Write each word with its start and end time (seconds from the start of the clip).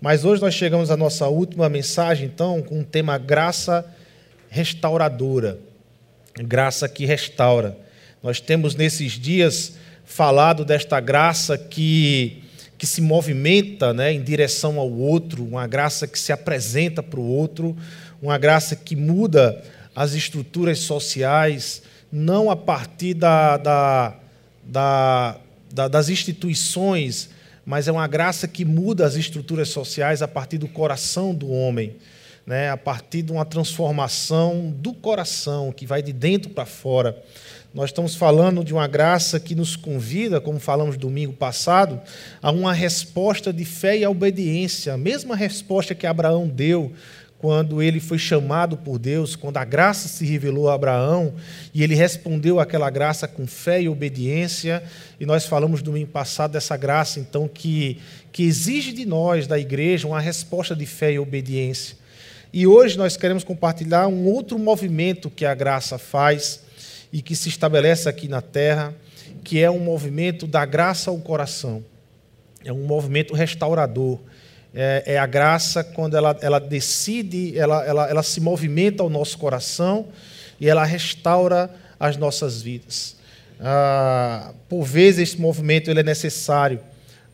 Mas 0.00 0.24
hoje 0.24 0.40
nós 0.40 0.54
chegamos 0.54 0.90
à 0.92 0.96
nossa 0.96 1.26
última 1.26 1.68
mensagem, 1.68 2.26
então, 2.26 2.62
com 2.62 2.80
o 2.80 2.84
tema 2.84 3.18
graça 3.18 3.84
restauradora. 4.48 5.58
Graça 6.36 6.88
que 6.88 7.04
restaura. 7.04 7.76
Nós 8.22 8.40
temos 8.40 8.76
nesses 8.76 9.12
dias 9.12 9.74
falado 10.04 10.64
desta 10.64 11.00
graça 11.00 11.58
que, 11.58 12.44
que 12.78 12.86
se 12.86 13.00
movimenta 13.00 13.92
né, 13.92 14.12
em 14.12 14.22
direção 14.22 14.78
ao 14.78 14.90
outro, 14.90 15.44
uma 15.44 15.66
graça 15.66 16.06
que 16.06 16.18
se 16.18 16.32
apresenta 16.32 17.02
para 17.02 17.18
o 17.18 17.26
outro, 17.26 17.76
uma 18.22 18.38
graça 18.38 18.76
que 18.76 18.94
muda 18.94 19.60
as 19.96 20.14
estruturas 20.14 20.78
sociais, 20.78 21.82
não 22.10 22.50
a 22.50 22.56
partir 22.56 23.14
da, 23.14 23.56
da, 23.56 24.16
da, 24.64 25.36
da 25.72 25.88
das 25.88 26.08
instituições 26.08 27.30
mas 27.68 27.86
é 27.86 27.92
uma 27.92 28.06
graça 28.06 28.48
que 28.48 28.64
muda 28.64 29.04
as 29.04 29.14
estruturas 29.14 29.68
sociais 29.68 30.22
a 30.22 30.26
partir 30.26 30.56
do 30.56 30.66
coração 30.66 31.34
do 31.34 31.50
homem, 31.50 31.96
né? 32.46 32.70
a 32.70 32.78
partir 32.78 33.20
de 33.20 33.30
uma 33.30 33.44
transformação 33.44 34.74
do 34.78 34.94
coração, 34.94 35.70
que 35.70 35.84
vai 35.84 36.02
de 36.02 36.10
dentro 36.10 36.48
para 36.48 36.64
fora. 36.64 37.22
Nós 37.74 37.90
estamos 37.90 38.14
falando 38.14 38.64
de 38.64 38.72
uma 38.72 38.86
graça 38.86 39.38
que 39.38 39.54
nos 39.54 39.76
convida, 39.76 40.40
como 40.40 40.58
falamos 40.58 40.96
domingo 40.96 41.34
passado, 41.34 42.00
a 42.40 42.50
uma 42.50 42.72
resposta 42.72 43.52
de 43.52 43.66
fé 43.66 43.98
e 43.98 44.06
obediência, 44.06 44.94
a 44.94 44.96
mesma 44.96 45.36
resposta 45.36 45.94
que 45.94 46.06
Abraão 46.06 46.48
deu 46.48 46.94
quando 47.38 47.80
ele 47.80 48.00
foi 48.00 48.18
chamado 48.18 48.76
por 48.76 48.98
Deus, 48.98 49.36
quando 49.36 49.58
a 49.58 49.64
graça 49.64 50.08
se 50.08 50.26
revelou 50.26 50.68
a 50.68 50.74
Abraão, 50.74 51.34
e 51.72 51.84
ele 51.84 51.94
respondeu 51.94 52.58
àquela 52.58 52.90
graça 52.90 53.28
com 53.28 53.46
fé 53.46 53.80
e 53.80 53.88
obediência, 53.88 54.82
e 55.20 55.24
nós 55.24 55.46
falamos 55.46 55.80
domingo 55.80 56.10
passado 56.10 56.52
dessa 56.52 56.76
graça, 56.76 57.20
então, 57.20 57.46
que, 57.46 57.98
que 58.32 58.42
exige 58.42 58.92
de 58.92 59.06
nós, 59.06 59.46
da 59.46 59.56
igreja, 59.58 60.08
uma 60.08 60.20
resposta 60.20 60.74
de 60.74 60.84
fé 60.84 61.12
e 61.12 61.18
obediência. 61.18 61.96
E 62.52 62.66
hoje 62.66 62.98
nós 62.98 63.16
queremos 63.16 63.44
compartilhar 63.44 64.08
um 64.08 64.24
outro 64.26 64.58
movimento 64.58 65.30
que 65.30 65.44
a 65.44 65.54
graça 65.54 65.96
faz 65.96 66.62
e 67.12 67.22
que 67.22 67.36
se 67.36 67.48
estabelece 67.48 68.08
aqui 68.08 68.26
na 68.26 68.42
terra, 68.42 68.94
que 69.44 69.60
é 69.62 69.70
um 69.70 69.78
movimento 69.78 70.44
da 70.44 70.66
graça 70.66 71.10
ao 71.10 71.18
coração. 71.18 71.84
É 72.64 72.72
um 72.72 72.84
movimento 72.84 73.32
restaurador 73.32 74.18
é, 74.74 75.02
é 75.06 75.18
a 75.18 75.26
graça 75.26 75.82
quando 75.82 76.16
ela, 76.16 76.36
ela 76.40 76.58
decide, 76.58 77.58
ela, 77.58 77.84
ela, 77.84 78.08
ela 78.08 78.22
se 78.22 78.40
movimenta 78.40 79.02
ao 79.02 79.10
nosso 79.10 79.38
coração 79.38 80.06
e 80.60 80.68
ela 80.68 80.84
restaura 80.84 81.70
as 81.98 82.16
nossas 82.16 82.60
vidas. 82.62 83.16
Ah, 83.60 84.52
por 84.68 84.84
vezes 84.84 85.30
esse 85.30 85.40
movimento 85.40 85.90
ele 85.90 86.00
é 86.00 86.04
necessário 86.04 86.80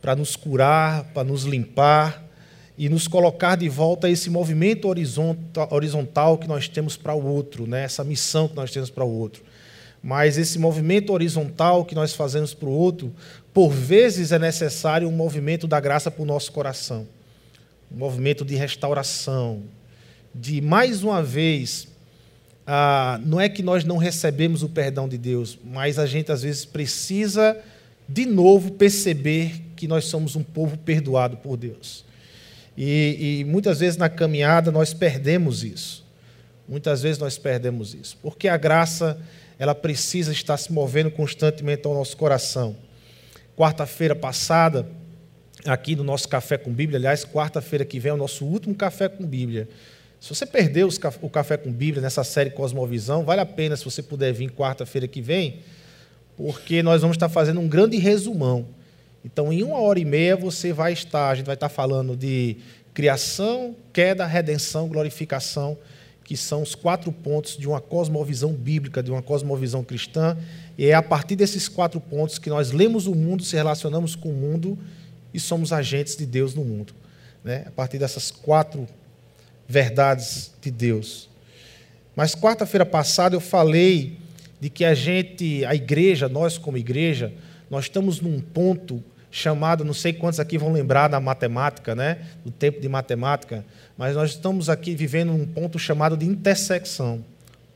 para 0.00 0.14
nos 0.16 0.36
curar, 0.36 1.04
para 1.12 1.24
nos 1.24 1.44
limpar 1.44 2.22
e 2.78 2.88
nos 2.88 3.06
colocar 3.06 3.56
de 3.56 3.68
volta 3.68 4.06
a 4.06 4.10
esse 4.10 4.30
movimento 4.30 4.88
horizontal, 4.88 6.38
que 6.38 6.48
nós 6.48 6.68
temos 6.68 6.96
para 6.96 7.14
o 7.14 7.24
outro, 7.24 7.66
né? 7.66 7.84
essa 7.84 8.02
missão 8.02 8.48
que 8.48 8.56
nós 8.56 8.70
temos 8.70 8.90
para 8.90 9.04
o 9.04 9.10
outro. 9.10 9.42
Mas 10.02 10.36
esse 10.36 10.58
movimento 10.58 11.12
horizontal 11.12 11.84
que 11.84 11.94
nós 11.94 12.12
fazemos 12.12 12.52
para 12.52 12.68
o 12.68 12.72
outro, 12.72 13.14
por 13.54 13.70
vezes 13.70 14.32
é 14.32 14.38
necessário 14.38 15.08
um 15.08 15.12
movimento 15.12 15.66
da 15.66 15.80
graça 15.80 16.10
para 16.10 16.22
o 16.22 16.26
nosso 16.26 16.52
coração 16.52 17.06
um 17.94 17.98
movimento 17.98 18.44
de 18.44 18.56
restauração, 18.56 19.62
de 20.34 20.60
mais 20.60 21.04
uma 21.04 21.22
vez, 21.22 21.86
ah, 22.66 23.20
não 23.24 23.40
é 23.40 23.48
que 23.48 23.62
nós 23.62 23.84
não 23.84 23.96
recebemos 23.96 24.64
o 24.64 24.68
perdão 24.68 25.08
de 25.08 25.16
Deus, 25.16 25.56
mas 25.64 25.96
a 25.96 26.04
gente 26.04 26.32
às 26.32 26.42
vezes 26.42 26.64
precisa 26.64 27.56
de 28.08 28.26
novo 28.26 28.72
perceber 28.72 29.62
que 29.76 29.86
nós 29.86 30.06
somos 30.06 30.34
um 30.34 30.42
povo 30.42 30.76
perdoado 30.76 31.36
por 31.36 31.56
Deus. 31.56 32.04
E, 32.76 33.38
e 33.40 33.44
muitas 33.44 33.78
vezes 33.78 33.96
na 33.96 34.08
caminhada 34.08 34.72
nós 34.72 34.92
perdemos 34.92 35.62
isso. 35.62 36.04
Muitas 36.68 37.02
vezes 37.02 37.18
nós 37.18 37.38
perdemos 37.38 37.94
isso, 37.94 38.18
porque 38.20 38.48
a 38.48 38.56
graça 38.56 39.20
ela 39.56 39.74
precisa 39.74 40.32
estar 40.32 40.56
se 40.56 40.72
movendo 40.72 41.12
constantemente 41.12 41.86
ao 41.86 41.94
nosso 41.94 42.16
coração. 42.16 42.74
Quarta-feira 43.56 44.16
passada, 44.16 44.88
aqui 45.64 45.94
no 45.96 46.04
nosso 46.04 46.28
Café 46.28 46.58
com 46.58 46.72
Bíblia. 46.72 46.98
Aliás, 46.98 47.24
quarta-feira 47.24 47.84
que 47.84 47.98
vem 47.98 48.10
é 48.10 48.14
o 48.14 48.18
nosso 48.18 48.44
último 48.44 48.74
Café 48.74 49.08
com 49.08 49.24
Bíblia. 49.24 49.68
Se 50.20 50.28
você 50.34 50.46
perdeu 50.46 50.88
o 51.20 51.30
Café 51.30 51.56
com 51.56 51.70
Bíblia 51.70 52.00
nessa 52.00 52.24
série 52.24 52.50
Cosmovisão, 52.50 53.24
vale 53.24 53.42
a 53.42 53.46
pena 53.46 53.76
se 53.76 53.84
você 53.84 54.02
puder 54.02 54.32
vir 54.32 54.50
quarta-feira 54.52 55.06
que 55.06 55.20
vem, 55.20 55.60
porque 56.36 56.82
nós 56.82 57.02
vamos 57.02 57.16
estar 57.16 57.28
fazendo 57.28 57.60
um 57.60 57.68
grande 57.68 57.98
resumão. 57.98 58.66
Então, 59.24 59.52
em 59.52 59.62
uma 59.62 59.78
hora 59.80 59.98
e 59.98 60.04
meia, 60.04 60.36
você 60.36 60.72
vai 60.72 60.92
estar, 60.92 61.28
a 61.28 61.34
gente 61.34 61.46
vai 61.46 61.54
estar 61.54 61.68
falando 61.68 62.16
de 62.16 62.56
criação, 62.92 63.76
queda, 63.92 64.24
redenção, 64.24 64.88
glorificação, 64.88 65.76
que 66.24 66.36
são 66.38 66.62
os 66.62 66.74
quatro 66.74 67.12
pontos 67.12 67.56
de 67.56 67.68
uma 67.68 67.80
cosmovisão 67.80 68.52
bíblica, 68.52 69.02
de 69.02 69.10
uma 69.10 69.20
cosmovisão 69.20 69.84
cristã. 69.84 70.38
E 70.78 70.86
é 70.86 70.94
a 70.94 71.02
partir 71.02 71.36
desses 71.36 71.68
quatro 71.68 72.00
pontos 72.00 72.38
que 72.38 72.48
nós 72.48 72.72
lemos 72.72 73.06
o 73.06 73.14
mundo, 73.14 73.44
se 73.44 73.56
relacionamos 73.56 74.16
com 74.16 74.30
o 74.30 74.32
mundo 74.32 74.78
e 75.34 75.40
somos 75.40 75.72
agentes 75.72 76.16
de 76.16 76.24
Deus 76.24 76.54
no 76.54 76.64
mundo. 76.64 76.94
Né? 77.42 77.64
A 77.66 77.70
partir 77.72 77.98
dessas 77.98 78.30
quatro 78.30 78.88
verdades 79.68 80.52
de 80.62 80.70
Deus. 80.70 81.28
Mas 82.14 82.34
quarta-feira 82.34 82.86
passada 82.86 83.34
eu 83.34 83.40
falei 83.40 84.18
de 84.60 84.70
que 84.70 84.84
a 84.84 84.94
gente, 84.94 85.64
a 85.64 85.74
igreja, 85.74 86.28
nós 86.28 86.56
como 86.56 86.78
igreja, 86.78 87.32
nós 87.68 87.86
estamos 87.86 88.20
num 88.20 88.40
ponto 88.40 89.02
chamado, 89.30 89.84
não 89.84 89.92
sei 89.92 90.12
quantos 90.12 90.38
aqui 90.38 90.56
vão 90.56 90.72
lembrar 90.72 91.08
da 91.08 91.18
matemática, 91.18 91.92
né? 91.94 92.18
Do 92.44 92.52
tempo 92.52 92.80
de 92.80 92.88
matemática, 92.88 93.64
mas 93.98 94.14
nós 94.14 94.30
estamos 94.30 94.70
aqui 94.70 94.94
vivendo 94.94 95.32
um 95.32 95.44
ponto 95.44 95.76
chamado 95.76 96.16
de 96.16 96.24
intersecção. 96.24 97.24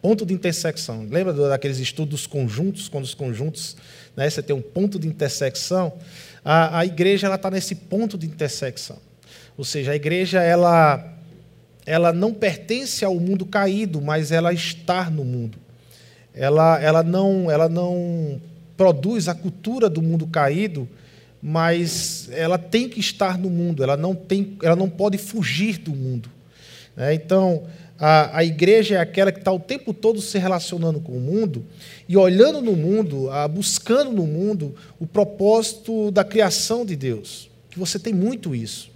Ponto 0.01 0.25
de 0.25 0.33
intersecção. 0.33 1.09
Lembra 1.11 1.33
daqueles 1.33 1.79
estudos 1.79 2.29
conjuntos, 2.29 2.89
quando 2.89 3.03
os 3.03 3.15
conjuntos, 3.15 3.77
né, 4.17 4.31
você 4.31 4.41
tem 4.41 4.55
um 4.55 4.63
ponto 4.63 4.97
de 5.01 5.09
intersecção? 5.09 5.93
A, 6.51 6.79
a 6.79 6.87
igreja 6.87 7.35
está 7.35 7.51
nesse 7.51 7.75
ponto 7.75 8.17
de 8.17 8.27
intersecção. 8.27 8.97
Ou 9.55 9.65
seja, 9.65 9.93
a 9.93 9.95
igreja 9.95 10.41
ela, 10.41 11.13
ela 11.85 12.11
não 12.11 12.33
pertence 12.33 13.05
ao 13.05 13.17
mundo 13.17 13.45
caído, 13.45 14.01
mas 14.01 14.33
ela 14.33 14.51
está 14.51 15.11
no 15.11 15.27
mundo. 15.27 15.59
Ela, 16.33 16.81
ela, 16.81 17.03
não, 17.03 17.51
ela 17.51 17.69
não 17.69 18.41
produz 18.79 19.29
a 19.29 19.35
cultura 19.35 19.91
do 19.91 20.01
mundo 20.01 20.27
caído, 20.27 20.89
mas 21.43 22.31
ela 22.33 22.57
tem 22.57 22.89
que 22.89 22.99
estar 22.99 23.37
no 23.37 23.51
mundo, 23.51 23.83
ela 23.83 23.97
não, 23.97 24.15
tem, 24.15 24.57
ela 24.63 24.75
não 24.75 24.89
pode 24.89 25.19
fugir 25.19 25.77
do 25.77 25.91
mundo. 25.91 26.31
Né? 26.97 27.13
Então, 27.13 27.65
a, 27.99 28.39
a 28.39 28.45
igreja 28.45 28.97
é 28.97 28.99
aquela 28.99 29.33
que 29.33 29.41
está 29.41 29.51
o 29.51 29.59
tempo 29.59 29.93
todo 29.93 30.21
se 30.21 30.39
relacionando 30.39 31.01
com 31.01 31.13
o 31.13 31.21
mundo 31.21 31.65
e 32.09 32.17
olhando 32.17 32.63
no 32.63 32.77
mundo, 32.77 33.29
a, 33.31 33.49
buscando 33.49 34.13
no 34.13 34.27
mundo 34.27 34.75
o 35.01 35.07
propósito 35.07 36.11
da 36.11 36.23
criação 36.23 36.87
de 36.87 36.95
Deus. 36.95 37.51
Que 37.71 37.79
você 37.79 37.99
tem 37.99 38.15
muito 38.15 38.55
isso. 38.55 38.91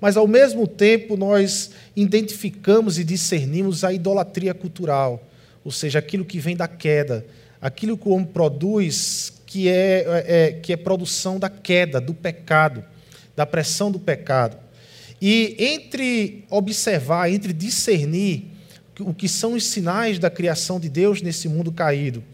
Mas, 0.00 0.16
ao 0.16 0.26
mesmo 0.26 0.66
tempo, 0.66 1.16
nós 1.16 1.70
identificamos 1.94 2.98
e 2.98 3.04
discernimos 3.04 3.84
a 3.84 3.92
idolatria 3.92 4.52
cultural, 4.52 5.22
ou 5.64 5.70
seja, 5.70 6.00
aquilo 6.00 6.24
que 6.24 6.40
vem 6.40 6.56
da 6.56 6.66
queda, 6.66 7.24
aquilo 7.60 7.96
que 7.96 8.08
o 8.08 8.12
homem 8.12 8.26
produz 8.26 9.32
que 9.46 9.68
é, 9.68 10.04
é, 10.06 10.24
é 10.26 10.52
que 10.52 10.72
é 10.72 10.76
produção 10.76 11.38
da 11.38 11.48
queda, 11.48 12.00
do 12.00 12.12
pecado, 12.12 12.82
da 13.36 13.46
pressão 13.46 13.92
do 13.92 13.98
pecado. 14.00 14.56
E 15.24 15.54
entre 15.56 16.44
observar, 16.50 17.30
entre 17.30 17.52
discernir 17.52 18.46
o 18.98 19.14
que 19.14 19.28
são 19.28 19.52
os 19.52 19.64
sinais 19.64 20.18
da 20.18 20.28
criação 20.28 20.80
de 20.80 20.88
Deus 20.88 21.22
nesse 21.22 21.48
mundo 21.48 21.70
caído 21.70 22.24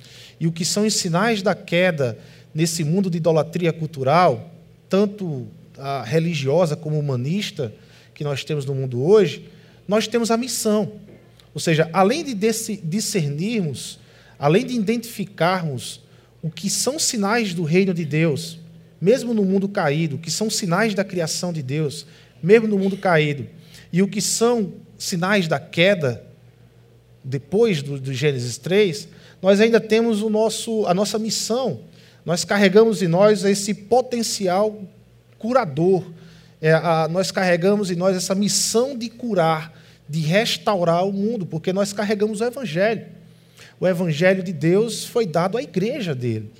e 0.41 0.47
o 0.47 0.53
que 0.53 0.65
são 0.65 0.87
os 0.87 0.95
sinais 0.95 1.43
da 1.43 1.55
queda 1.55 2.19
nesse 2.55 2.83
mundo 2.83 3.11
de 3.11 3.19
idolatria 3.19 3.75
cultural, 3.75 4.51
tanto 4.89 5.47
religiosa 6.07 6.75
como 6.77 6.99
humanista 6.99 7.75
que 8.15 8.25
nós 8.25 8.43
temos 8.43 8.65
no 8.65 8.75
mundo 8.75 9.05
hoje, 9.05 9.45
nós 9.87 10.09
temos 10.09 10.31
a 10.31 10.39
missão. 10.39 10.93
Ou 11.53 11.61
seja, 11.61 11.91
além 11.93 12.25
de 12.25 12.35
discernirmos, 12.83 14.01
além 14.39 14.65
de 14.65 14.75
identificarmos 14.75 16.01
o 16.41 16.51
que 16.51 16.71
são 16.71 16.99
sinais 16.99 17.53
do 17.53 17.65
reino 17.65 17.93
de 17.93 18.07
Deus, 18.07 18.59
mesmo 19.01 19.35
no 19.35 19.45
mundo 19.45 19.69
caído, 19.69 20.19
que 20.19 20.31
são 20.31 20.49
sinais 20.49 20.95
da 20.95 21.05
criação 21.05 21.53
de 21.53 21.63
Deus, 21.63 22.07
mesmo 22.43 22.69
no 22.69 22.79
mundo 22.79 22.97
caído. 22.97 23.47
E 23.93 24.03
o 24.03 24.09
que 24.09 24.21
são 24.21 24.73
sinais 24.99 25.49
da 25.49 25.59
queda, 25.59 26.25
depois 27.25 27.83
do, 27.83 27.99
do 27.99 28.13
Gênesis 28.13 28.59
3, 28.59 29.09
nós 29.41 29.61
ainda 29.61 29.81
temos 29.81 30.23
o 30.23 30.29
nosso, 30.29 30.87
a 30.87 30.95
nossa 30.95 31.19
missão. 31.19 31.81
Nós 32.25 32.45
carregamos 32.45 33.03
em 33.03 33.09
nós 33.09 33.45
esse 33.45 33.73
potencial 33.73 34.83
curador. 35.39 36.05
É, 36.61 36.73
a, 36.73 37.09
nós 37.09 37.31
carregamos 37.31 37.91
em 37.91 37.95
nós 37.95 38.17
essa 38.17 38.35
missão 38.35 38.99
de 38.99 39.09
curar, 39.09 39.73
de 40.09 40.21
restaurar 40.21 41.07
o 41.07 41.13
mundo, 41.13 41.47
porque 41.47 41.73
nós 41.73 41.93
carregamos 41.93 42.41
o 42.41 42.45
Evangelho. 42.45 43.07
O 43.81 43.87
Evangelho 43.87 44.43
de 44.43 44.53
Deus 44.53 45.05
foi 45.05 45.25
dado 45.25 45.57
à 45.57 45.63
igreja 45.63 46.15
dele. 46.15 46.51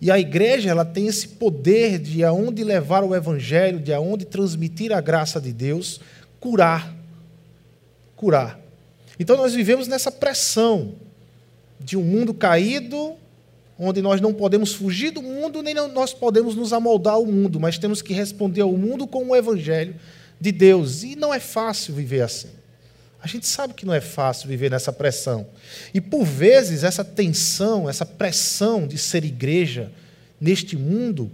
E 0.00 0.10
a 0.10 0.18
igreja 0.18 0.70
ela 0.70 0.84
tem 0.84 1.08
esse 1.08 1.28
poder 1.28 1.98
de 1.98 2.22
aonde 2.22 2.62
levar 2.62 3.02
o 3.02 3.14
evangelho, 3.14 3.80
de 3.80 3.92
aonde 3.92 4.24
transmitir 4.24 4.92
a 4.92 5.00
graça 5.00 5.40
de 5.40 5.52
Deus, 5.52 6.00
curar. 6.38 6.94
Curar. 8.14 8.60
Então 9.18 9.36
nós 9.36 9.54
vivemos 9.54 9.88
nessa 9.88 10.12
pressão 10.12 10.94
de 11.80 11.96
um 11.96 12.02
mundo 12.02 12.32
caído, 12.32 13.14
onde 13.78 14.00
nós 14.00 14.20
não 14.20 14.32
podemos 14.32 14.72
fugir 14.72 15.10
do 15.10 15.22
mundo, 15.22 15.62
nem 15.62 15.74
nós 15.74 16.12
podemos 16.12 16.54
nos 16.54 16.72
amoldar 16.72 17.14
ao 17.14 17.26
mundo, 17.26 17.58
mas 17.58 17.78
temos 17.78 18.02
que 18.02 18.12
responder 18.12 18.60
ao 18.60 18.72
mundo 18.72 19.06
com 19.06 19.28
o 19.28 19.36
evangelho 19.36 19.96
de 20.40 20.52
Deus. 20.52 21.02
E 21.02 21.16
não 21.16 21.34
é 21.34 21.40
fácil 21.40 21.94
viver 21.94 22.22
assim. 22.22 22.57
A 23.20 23.26
gente 23.26 23.46
sabe 23.46 23.74
que 23.74 23.84
não 23.84 23.92
é 23.92 24.00
fácil 24.00 24.48
viver 24.48 24.70
nessa 24.70 24.92
pressão. 24.92 25.46
E 25.92 26.00
por 26.00 26.24
vezes 26.24 26.84
essa 26.84 27.04
tensão, 27.04 27.88
essa 27.88 28.06
pressão 28.06 28.86
de 28.86 28.96
ser 28.96 29.24
igreja 29.24 29.90
neste 30.40 30.76
mundo, 30.76 31.30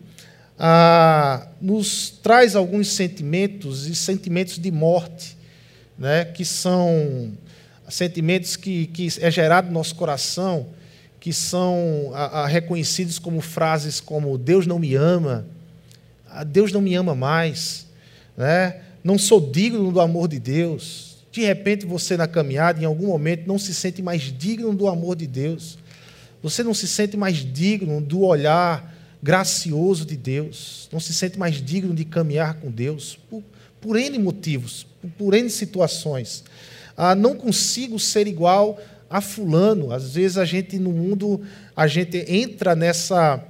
ah, 0.58 1.46
nos 1.60 2.10
traz 2.22 2.56
alguns 2.56 2.88
sentimentos 2.88 3.86
e 3.86 3.94
sentimentos 3.94 4.58
de 4.58 4.70
morte, 4.70 5.36
né, 5.98 6.24
que 6.24 6.44
são 6.44 7.32
sentimentos 7.88 8.56
que, 8.56 8.86
que 8.86 9.08
é 9.20 9.30
gerado 9.30 9.68
no 9.68 9.74
nosso 9.74 9.94
coração, 9.94 10.68
que 11.20 11.32
são 11.32 12.10
a, 12.14 12.42
a, 12.42 12.46
reconhecidos 12.46 13.18
como 13.18 13.40
frases 13.40 14.00
como 14.00 14.38
Deus 14.38 14.66
não 14.66 14.78
me 14.78 14.94
ama, 14.94 15.46
ah, 16.28 16.44
Deus 16.44 16.72
não 16.72 16.80
me 16.80 16.94
ama 16.94 17.14
mais, 17.14 17.86
né? 18.36 18.80
não 19.02 19.18
sou 19.18 19.40
digno 19.40 19.92
do 19.92 20.00
amor 20.00 20.28
de 20.28 20.38
Deus. 20.38 21.13
De 21.34 21.40
repente 21.40 21.84
você 21.84 22.16
na 22.16 22.28
caminhada, 22.28 22.80
em 22.80 22.84
algum 22.84 23.08
momento, 23.08 23.44
não 23.44 23.58
se 23.58 23.74
sente 23.74 24.00
mais 24.00 24.22
digno 24.22 24.72
do 24.72 24.86
amor 24.86 25.16
de 25.16 25.26
Deus. 25.26 25.76
Você 26.40 26.62
não 26.62 26.72
se 26.72 26.86
sente 26.86 27.16
mais 27.16 27.38
digno 27.38 28.00
do 28.00 28.20
olhar 28.20 28.94
gracioso 29.20 30.04
de 30.06 30.16
Deus. 30.16 30.88
Não 30.92 31.00
se 31.00 31.12
sente 31.12 31.36
mais 31.36 31.56
digno 31.56 31.92
de 31.92 32.04
caminhar 32.04 32.54
com 32.60 32.70
Deus. 32.70 33.18
Por, 33.28 33.42
por 33.80 33.96
N 33.96 34.16
motivos, 34.20 34.86
por, 35.02 35.10
por 35.10 35.34
N 35.34 35.50
situações 35.50 36.44
ah, 36.96 37.14
não 37.14 37.34
consigo 37.34 37.98
ser 37.98 38.26
igual 38.26 38.78
a 39.10 39.20
fulano. 39.20 39.92
Às 39.92 40.14
vezes 40.14 40.38
a 40.38 40.44
gente 40.44 40.78
no 40.78 40.90
mundo 40.90 41.40
a 41.76 41.86
gente 41.86 42.24
entra 42.28 42.74
nessa 42.74 43.42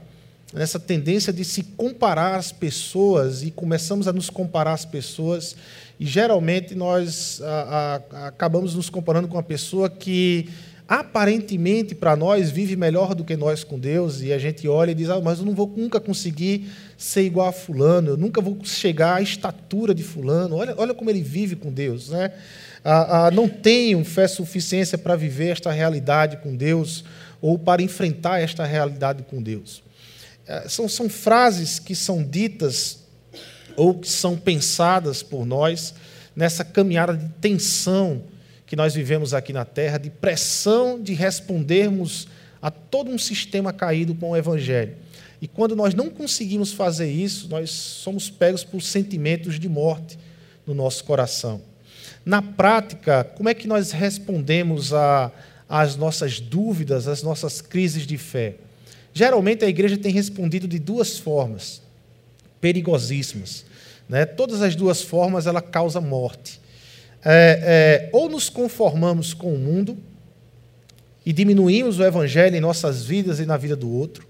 nessa 0.52 0.78
tendência 0.78 1.32
de 1.32 1.44
se 1.44 1.64
comparar 1.64 2.36
às 2.36 2.52
pessoas 2.52 3.42
e 3.42 3.50
começamos 3.50 4.06
a 4.06 4.12
nos 4.12 4.31
comparar 4.31 4.72
às 4.72 4.84
pessoas 4.84 5.56
e 5.99 6.06
geralmente 6.06 6.75
nós 6.75 7.41
a, 7.43 8.02
a, 8.11 8.26
acabamos 8.29 8.75
nos 8.75 8.91
comparando 8.91 9.29
com 9.29 9.37
uma 9.37 9.43
pessoa 9.43 9.88
que 9.88 10.49
aparentemente 10.87 11.94
para 11.94 12.14
nós 12.14 12.50
vive 12.50 12.76
melhor 12.76 13.14
do 13.14 13.25
que 13.25 13.37
nós 13.37 13.64
com 13.64 13.79
Deus. 13.79 14.20
E 14.20 14.32
a 14.32 14.38
gente 14.38 14.69
olha 14.69 14.91
e 14.91 14.94
diz 14.94 15.08
ah, 15.08 15.20
mas 15.20 15.38
eu 15.38 15.46
não 15.46 15.55
vou 15.55 15.73
nunca 15.76 15.99
conseguir 15.99 16.70
ser 16.99 17.23
igual 17.23 17.49
a 17.49 17.52
fulano. 17.52 18.11
Eu 18.11 18.17
nunca 18.17 18.41
vou 18.41 18.58
chegar 18.64 19.17
à 19.17 19.23
estatura 19.23 19.94
de 19.94 20.02
fulano. 20.02 20.56
Olha 20.56 20.75
olha 20.76 20.94
como 20.94 21.11
ele 21.11 21.23
vive 21.23 21.56
com 21.56 21.73
Deus 21.73 22.11
né? 22.11 22.32
Ah, 22.85 23.26
ah, 23.26 23.31
não 23.31 23.49
tenham 23.49 24.05
fé 24.05 24.29
suficiência 24.29 24.99
para 24.99 25.17
viver 25.17 25.49
esta 25.49 25.73
realidade 25.73 26.37
com 26.38 26.55
Deus 26.55 27.05
ou 27.41 27.58
para 27.58 27.81
enfrentar 27.81 28.41
esta 28.41 28.64
realidade 28.64 29.23
com 29.23 29.43
Deus. 29.43 29.82
É, 30.46 30.69
são, 30.69 30.87
são 30.88 31.08
frases 31.08 31.79
que 31.79 31.94
são 31.94 32.23
ditas 32.23 33.03
ou 33.76 33.94
que 33.94 34.08
são 34.08 34.36
pensadas 34.36 35.22
por 35.22 35.44
nós 35.44 35.94
nessa 36.34 36.64
caminhada 36.64 37.16
de 37.16 37.28
tensão 37.40 38.22
que 38.66 38.76
nós 38.76 38.94
vivemos 38.94 39.34
aqui 39.34 39.52
na 39.52 39.64
Terra, 39.64 39.98
de 39.98 40.10
pressão 40.10 41.00
de 41.00 41.12
respondermos 41.12 42.26
a 42.60 42.70
todo 42.70 43.10
um 43.10 43.18
sistema 43.18 43.72
caído 43.72 44.14
com 44.14 44.30
o 44.30 44.36
Evangelho. 44.36 44.96
E 45.40 45.46
quando 45.46 45.76
nós 45.76 45.94
não 45.94 46.08
conseguimos 46.08 46.72
fazer 46.72 47.10
isso, 47.10 47.48
nós 47.48 47.70
somos 47.70 48.30
pegos 48.30 48.64
por 48.64 48.80
sentimentos 48.80 49.60
de 49.60 49.68
morte 49.68 50.18
no 50.66 50.74
nosso 50.74 51.04
coração. 51.04 51.60
Na 52.24 52.40
prática, 52.40 53.22
como 53.22 53.48
é 53.48 53.54
que 53.54 53.68
nós 53.68 53.92
respondemos 53.92 54.92
às 55.68 55.96
nossas 55.96 56.40
dúvidas, 56.40 57.06
às 57.06 57.22
nossas 57.22 57.60
crises 57.60 58.06
de 58.06 58.16
fé? 58.16 58.54
Geralmente 59.12 59.64
a 59.64 59.68
igreja 59.68 59.98
tem 59.98 60.10
respondido 60.10 60.66
de 60.66 60.78
duas 60.78 61.18
formas, 61.18 61.82
perigosíssimas. 62.64 63.66
Né? 64.08 64.25
Todas 64.25 64.62
as 64.62 64.75
duas 64.75 65.02
formas 65.02 65.46
ela 65.46 65.61
causa 65.61 66.00
morte. 66.00 66.58
É, 67.22 68.08
é, 68.08 68.11
ou 68.11 68.26
nos 68.26 68.49
conformamos 68.49 69.34
com 69.34 69.55
o 69.55 69.58
mundo 69.58 69.99
e 71.26 71.31
diminuímos 71.31 71.99
o 71.99 72.05
evangelho 72.05 72.56
em 72.56 72.61
nossas 72.61 73.05
vidas 73.05 73.38
e 73.38 73.44
na 73.44 73.58
vida 73.58 73.76
do 73.76 73.90
outro. 73.90 74.26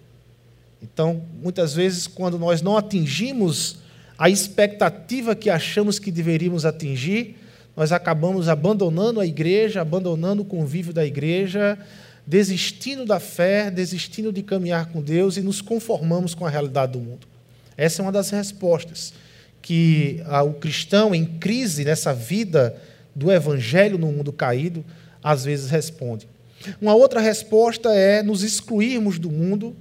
Então, 0.83 1.23
muitas 1.41 1.75
vezes, 1.75 2.09
quando 2.09 2.37
nós 2.37 2.61
não 2.61 2.77
atingimos 2.77 3.79
a 4.19 4.29
expectativa 4.29 5.37
que 5.37 5.49
achamos 5.49 6.01
que 6.01 6.11
deveríamos 6.11 6.67
atingir, 6.67 7.37
nós 7.77 7.93
acabamos 7.93 8.49
abandonando 8.49 9.21
a 9.21 9.27
igreja, 9.27 9.81
abandonando 9.81 10.43
o 10.43 10.45
convívio 10.45 10.93
da 10.93 11.07
igreja, 11.07 11.79
desistindo 12.27 13.07
da 13.07 13.21
fé, 13.21 13.71
desistindo 13.71 14.33
de 14.33 14.43
caminhar 14.43 14.87
com 14.87 15.01
Deus 15.01 15.37
e 15.37 15.41
nos 15.41 15.61
conformamos 15.61 16.35
com 16.35 16.45
a 16.45 16.51
realidade 16.51 16.95
do 16.95 16.99
mundo. 16.99 17.34
Essa 17.77 18.01
é 18.01 18.05
uma 18.05 18.13
das 18.13 18.31
respostas 18.31 19.13
que 19.61 20.23
o 20.47 20.53
cristão 20.53 21.15
em 21.15 21.25
crise 21.25 21.85
nessa 21.85 22.13
vida 22.13 22.77
do 23.15 23.33
evangelho 23.33 23.97
no 23.97 24.13
mundo 24.13 24.33
caído 24.33 24.85
às 25.23 25.45
vezes 25.45 25.71
responde. 25.71 26.29
Uma 26.81 26.95
outra 26.95 27.21
resposta 27.21 27.95
é 27.95 28.23
nos 28.23 28.43
excluirmos 28.43 29.19
do 29.19 29.31
mundo, 29.31 29.75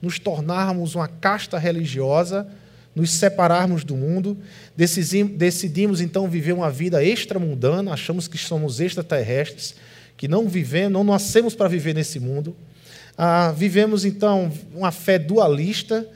nos 0.00 0.18
tornarmos 0.18 0.94
uma 0.94 1.08
casta 1.08 1.58
religiosa 1.58 2.46
nos 2.94 3.12
separarmos 3.12 3.84
do 3.84 3.96
mundo, 3.96 4.36
decidimos 4.76 6.00
então 6.00 6.28
viver 6.28 6.52
uma 6.52 6.70
vida 6.70 7.02
extramundana, 7.02 7.92
achamos 7.92 8.26
que 8.26 8.36
somos 8.36 8.80
extraterrestres, 8.80 9.74
que 10.16 10.26
não 10.26 10.48
vivemos, 10.48 10.92
não 10.92 11.04
nascemos 11.04 11.54
para 11.54 11.68
viver 11.68 11.94
nesse 11.94 12.18
mundo. 12.18 12.54
Ah, 13.16 13.52
vivemos 13.56 14.04
então 14.04 14.52
uma 14.74 14.90
fé 14.90 15.18
dualista 15.18 16.06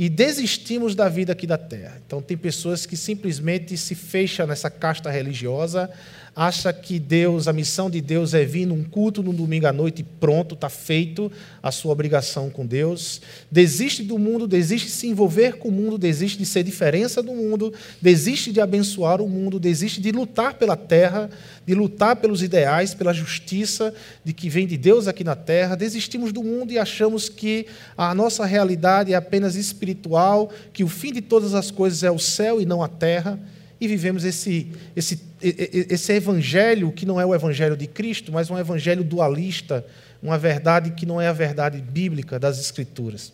e 0.00 0.08
desistimos 0.08 0.94
da 0.94 1.10
vida 1.10 1.32
aqui 1.32 1.46
da 1.46 1.58
terra. 1.58 2.00
Então 2.06 2.22
tem 2.22 2.34
pessoas 2.34 2.86
que 2.86 2.96
simplesmente 2.96 3.76
se 3.76 3.94
fecham 3.94 4.46
nessa 4.46 4.70
casta 4.70 5.10
religiosa, 5.10 5.90
acha 6.34 6.72
que 6.72 6.98
Deus, 6.98 7.48
a 7.48 7.52
missão 7.52 7.90
de 7.90 8.00
Deus 8.00 8.34
é 8.34 8.44
vir 8.44 8.66
num 8.66 8.84
culto 8.84 9.22
no 9.22 9.32
domingo 9.32 9.66
à 9.66 9.72
noite 9.72 10.00
e 10.00 10.04
pronto, 10.04 10.54
está 10.54 10.68
feito 10.68 11.30
a 11.62 11.70
sua 11.70 11.92
obrigação 11.92 12.48
com 12.48 12.64
Deus. 12.64 13.20
Desiste 13.50 14.02
do 14.02 14.18
mundo, 14.18 14.46
desiste 14.46 14.88
de 14.88 14.94
se 14.94 15.06
envolver 15.08 15.58
com 15.58 15.68
o 15.68 15.72
mundo, 15.72 15.98
desiste 15.98 16.38
de 16.38 16.46
ser 16.46 16.62
diferença 16.62 17.22
do 17.22 17.32
mundo, 17.32 17.72
desiste 18.00 18.52
de 18.52 18.60
abençoar 18.60 19.20
o 19.20 19.28
mundo, 19.28 19.58
desiste 19.58 20.00
de 20.00 20.12
lutar 20.12 20.54
pela 20.54 20.76
terra, 20.76 21.28
de 21.66 21.74
lutar 21.74 22.16
pelos 22.16 22.42
ideais, 22.42 22.94
pela 22.94 23.12
justiça 23.12 23.92
de 24.24 24.32
que 24.32 24.48
vem 24.48 24.66
de 24.66 24.76
Deus 24.76 25.08
aqui 25.08 25.24
na 25.24 25.36
terra. 25.36 25.74
Desistimos 25.74 26.32
do 26.32 26.42
mundo 26.42 26.72
e 26.72 26.78
achamos 26.78 27.28
que 27.28 27.66
a 27.96 28.14
nossa 28.14 28.44
realidade 28.44 29.12
é 29.12 29.16
apenas 29.16 29.56
espiritual, 29.56 30.50
que 30.72 30.84
o 30.84 30.88
fim 30.88 31.12
de 31.12 31.20
todas 31.20 31.54
as 31.54 31.70
coisas 31.70 32.02
é 32.02 32.10
o 32.10 32.18
céu 32.18 32.60
e 32.60 32.66
não 32.66 32.82
a 32.82 32.88
terra 32.88 33.38
e 33.80 33.88
vivemos 33.88 34.24
esse, 34.24 34.70
esse, 34.94 35.20
esse 35.40 36.12
evangelho 36.12 36.92
que 36.92 37.06
não 37.06 37.20
é 37.20 37.24
o 37.24 37.34
evangelho 37.34 37.76
de 37.76 37.86
Cristo, 37.86 38.30
mas 38.30 38.50
um 38.50 38.58
evangelho 38.58 39.02
dualista, 39.02 39.84
uma 40.22 40.36
verdade 40.36 40.90
que 40.90 41.06
não 41.06 41.20
é 41.20 41.28
a 41.28 41.32
verdade 41.32 41.80
bíblica 41.80 42.38
das 42.38 42.60
Escrituras. 42.60 43.32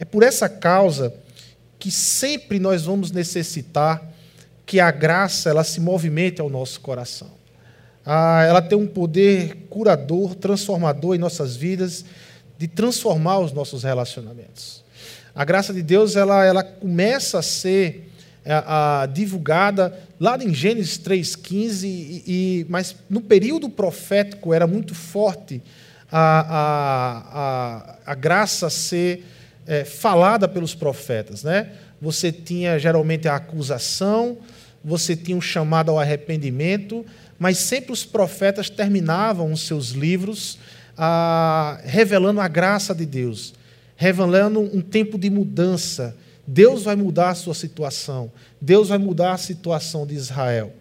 É 0.00 0.04
por 0.04 0.24
essa 0.24 0.48
causa 0.48 1.14
que 1.78 1.90
sempre 1.92 2.58
nós 2.58 2.84
vamos 2.84 3.12
necessitar 3.12 4.02
que 4.66 4.80
a 4.80 4.90
graça 4.90 5.50
ela 5.50 5.62
se 5.62 5.80
movimente 5.80 6.40
ao 6.40 6.50
nosso 6.50 6.80
coração. 6.80 7.30
Ah, 8.04 8.42
ela 8.42 8.60
tem 8.60 8.76
um 8.76 8.86
poder 8.86 9.66
curador, 9.70 10.34
transformador 10.34 11.14
em 11.14 11.18
nossas 11.18 11.54
vidas, 11.54 12.04
de 12.58 12.66
transformar 12.66 13.38
os 13.38 13.52
nossos 13.52 13.84
relacionamentos. 13.84 14.82
A 15.34 15.44
graça 15.44 15.72
de 15.72 15.82
Deus 15.82 16.16
ela, 16.16 16.44
ela 16.44 16.64
começa 16.64 17.38
a 17.38 17.42
ser 17.42 18.11
a, 18.44 19.02
a, 19.02 19.06
divulgada 19.06 19.96
lá 20.18 20.36
em 20.36 20.52
Gênesis 20.52 20.98
3,15, 20.98 21.84
e, 21.84 22.22
e, 22.26 22.66
mas 22.68 22.96
no 23.08 23.20
período 23.20 23.68
profético 23.68 24.52
era 24.52 24.66
muito 24.66 24.94
forte 24.94 25.62
a, 26.10 27.96
a, 28.04 28.12
a 28.12 28.14
graça 28.14 28.68
ser 28.68 29.24
é, 29.66 29.84
falada 29.84 30.48
pelos 30.48 30.74
profetas. 30.74 31.44
Né? 31.44 31.70
Você 32.00 32.32
tinha 32.32 32.78
geralmente 32.78 33.28
a 33.28 33.36
acusação, 33.36 34.38
você 34.84 35.14
tinha 35.14 35.36
um 35.36 35.40
chamado 35.40 35.90
ao 35.90 35.98
arrependimento, 35.98 37.06
mas 37.38 37.58
sempre 37.58 37.92
os 37.92 38.04
profetas 38.04 38.68
terminavam 38.68 39.52
os 39.52 39.66
seus 39.66 39.90
livros 39.90 40.58
revelando 41.84 42.40
a 42.40 42.48
graça 42.48 42.94
de 42.94 43.06
Deus, 43.06 43.54
revelando 43.96 44.60
um 44.60 44.80
tempo 44.80 45.18
de 45.18 45.30
mudança 45.30 46.16
Deus 46.46 46.82
vai 46.82 46.96
mudar 46.96 47.30
a 47.30 47.34
sua 47.34 47.54
situação. 47.54 48.32
Deus 48.60 48.88
vai 48.88 48.98
mudar 48.98 49.32
a 49.32 49.38
situação 49.38 50.06
de 50.06 50.14
Israel. 50.14 50.72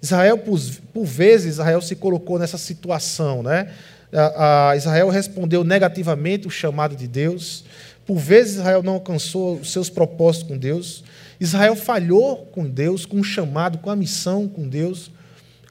Israel, 0.00 0.38
por, 0.38 0.60
por 0.92 1.04
vezes, 1.04 1.54
Israel 1.54 1.80
se 1.80 1.94
colocou 1.94 2.38
nessa 2.38 2.58
situação, 2.58 3.42
né? 3.42 3.72
A, 4.12 4.70
a 4.70 4.76
Israel 4.76 5.08
respondeu 5.08 5.64
negativamente 5.64 6.46
o 6.46 6.50
chamado 6.50 6.96
de 6.96 7.06
Deus. 7.06 7.64
Por 8.04 8.18
vezes 8.18 8.56
Israel 8.56 8.82
não 8.82 8.94
alcançou 8.94 9.56
os 9.56 9.70
seus 9.70 9.88
propósitos 9.88 10.48
com 10.48 10.58
Deus. 10.58 11.04
Israel 11.38 11.76
falhou 11.76 12.46
com 12.46 12.68
Deus, 12.68 13.06
com 13.06 13.20
o 13.20 13.24
chamado, 13.24 13.78
com 13.78 13.90
a 13.90 13.96
missão 13.96 14.48
com 14.48 14.68
Deus. 14.68 15.10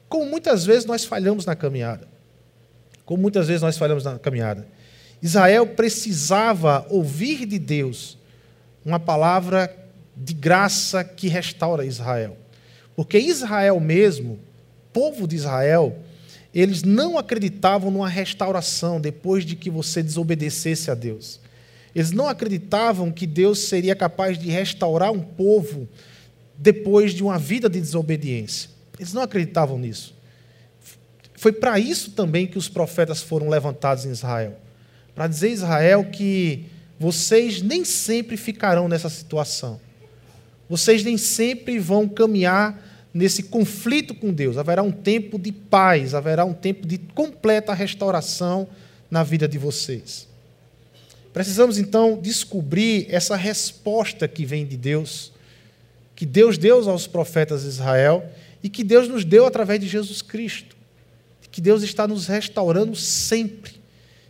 Como 0.08 0.26
muitas 0.26 0.64
vezes 0.64 0.84
nós 0.84 1.04
falhamos 1.04 1.46
na 1.46 1.54
caminhada. 1.54 2.08
Como 3.04 3.22
muitas 3.22 3.46
vezes 3.46 3.62
nós 3.62 3.76
falhamos 3.76 4.04
na 4.04 4.18
caminhada. 4.18 4.66
Israel 5.22 5.66
precisava 5.66 6.86
ouvir 6.90 7.46
de 7.46 7.58
Deus 7.58 8.18
uma 8.84 9.00
palavra 9.00 9.74
de 10.16 10.34
graça 10.34 11.02
que 11.04 11.28
restaura 11.28 11.84
Israel. 11.84 12.36
Porque 12.94 13.18
Israel 13.18 13.80
mesmo, 13.80 14.38
povo 14.92 15.26
de 15.26 15.36
Israel, 15.36 15.98
eles 16.54 16.82
não 16.82 17.16
acreditavam 17.18 17.90
numa 17.90 18.08
restauração 18.08 19.00
depois 19.00 19.44
de 19.44 19.56
que 19.56 19.70
você 19.70 20.02
desobedecesse 20.02 20.90
a 20.90 20.94
Deus. 20.94 21.40
Eles 21.94 22.10
não 22.10 22.28
acreditavam 22.28 23.10
que 23.10 23.26
Deus 23.26 23.60
seria 23.60 23.94
capaz 23.94 24.38
de 24.38 24.50
restaurar 24.50 25.12
um 25.12 25.20
povo 25.20 25.88
depois 26.56 27.12
de 27.12 27.22
uma 27.22 27.38
vida 27.38 27.68
de 27.68 27.80
desobediência. 27.80 28.70
Eles 28.98 29.12
não 29.12 29.22
acreditavam 29.22 29.78
nisso. 29.78 30.14
Foi 31.34 31.52
para 31.52 31.78
isso 31.78 32.12
também 32.12 32.46
que 32.46 32.58
os 32.58 32.68
profetas 32.68 33.22
foram 33.22 33.48
levantados 33.48 34.04
em 34.04 34.10
Israel 34.10 34.56
para 35.14 35.26
dizer 35.26 35.48
a 35.48 35.50
Israel 35.50 36.04
que 36.04 36.66
vocês 37.02 37.60
nem 37.60 37.84
sempre 37.84 38.36
ficarão 38.36 38.86
nessa 38.86 39.08
situação. 39.08 39.80
Vocês 40.68 41.02
nem 41.02 41.18
sempre 41.18 41.76
vão 41.80 42.08
caminhar 42.08 42.80
nesse 43.12 43.42
conflito 43.42 44.14
com 44.14 44.32
Deus. 44.32 44.56
Haverá 44.56 44.84
um 44.84 44.92
tempo 44.92 45.36
de 45.36 45.50
paz, 45.50 46.14
haverá 46.14 46.44
um 46.44 46.54
tempo 46.54 46.86
de 46.86 46.98
completa 46.98 47.74
restauração 47.74 48.68
na 49.10 49.24
vida 49.24 49.48
de 49.48 49.58
vocês. 49.58 50.28
Precisamos 51.32 51.76
então 51.76 52.16
descobrir 52.22 53.08
essa 53.10 53.34
resposta 53.34 54.28
que 54.28 54.46
vem 54.46 54.64
de 54.64 54.76
Deus, 54.76 55.32
que 56.14 56.24
Deus 56.24 56.56
deu 56.56 56.88
aos 56.88 57.08
profetas 57.08 57.62
de 57.62 57.68
Israel 57.68 58.24
e 58.62 58.68
que 58.68 58.84
Deus 58.84 59.08
nos 59.08 59.24
deu 59.24 59.44
através 59.44 59.80
de 59.80 59.88
Jesus 59.88 60.22
Cristo. 60.22 60.76
Que 61.50 61.60
Deus 61.60 61.82
está 61.82 62.06
nos 62.06 62.28
restaurando 62.28 62.94
sempre. 62.94 63.81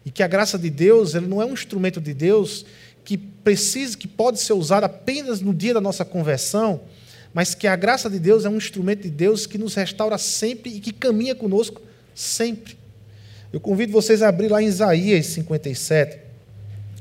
E 0.05 0.11
que 0.11 0.23
a 0.23 0.27
graça 0.27 0.59
de 0.59 0.69
Deus, 0.69 1.15
ele 1.15 1.27
não 1.27 1.41
é 1.41 1.45
um 1.45 1.53
instrumento 1.53 2.01
de 2.01 2.13
Deus 2.13 2.67
que 3.05 3.17
precisa, 3.17 3.97
que 3.97 4.09
pode 4.09 4.41
ser 4.41 4.53
usado 4.53 4.85
apenas 4.85 5.41
no 5.41 5.55
dia 5.55 5.75
da 5.75 5.81
nossa 5.81 6.05
conversão, 6.05 6.81
mas 7.35 7.55
que 7.55 7.67
a 7.67 7.77
graça 7.77 8.11
de 8.11 8.19
Deus 8.19 8.45
é 8.45 8.49
um 8.49 8.57
instrumento 8.57 9.03
de 9.03 9.11
Deus 9.11 9.47
que 9.47 9.59
nos 9.59 9.75
restaura 9.75 10.19
sempre 10.19 10.77
e 10.77 10.81
que 10.81 10.93
caminha 10.93 11.35
conosco 11.35 11.81
sempre. 12.15 12.77
Eu 13.53 13.61
convido 13.61 13.93
vocês 13.93 14.23
a 14.23 14.29
abrir 14.29 14.49
lá 14.49 14.63
em 14.63 14.67
Isaías 14.67 15.27
57, 15.27 16.19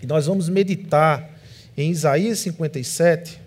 e 0.03 0.07
nós 0.07 0.25
vamos 0.25 0.49
meditar 0.49 1.37
em 1.77 1.91
Isaías 1.91 2.39
57. 2.39 3.40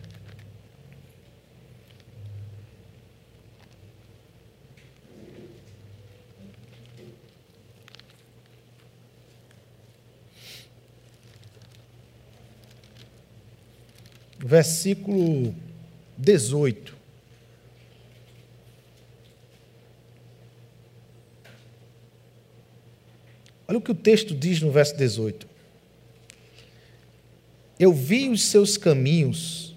Versículo 14.46 15.54
18. 16.18 16.94
Olha 23.66 23.78
o 23.78 23.80
que 23.80 23.90
o 23.90 23.94
texto 23.94 24.34
diz 24.34 24.60
no 24.60 24.70
verso 24.70 24.94
18. 24.98 25.48
Eu 27.80 27.94
vi 27.94 28.28
os 28.28 28.42
seus 28.42 28.76
caminhos, 28.76 29.74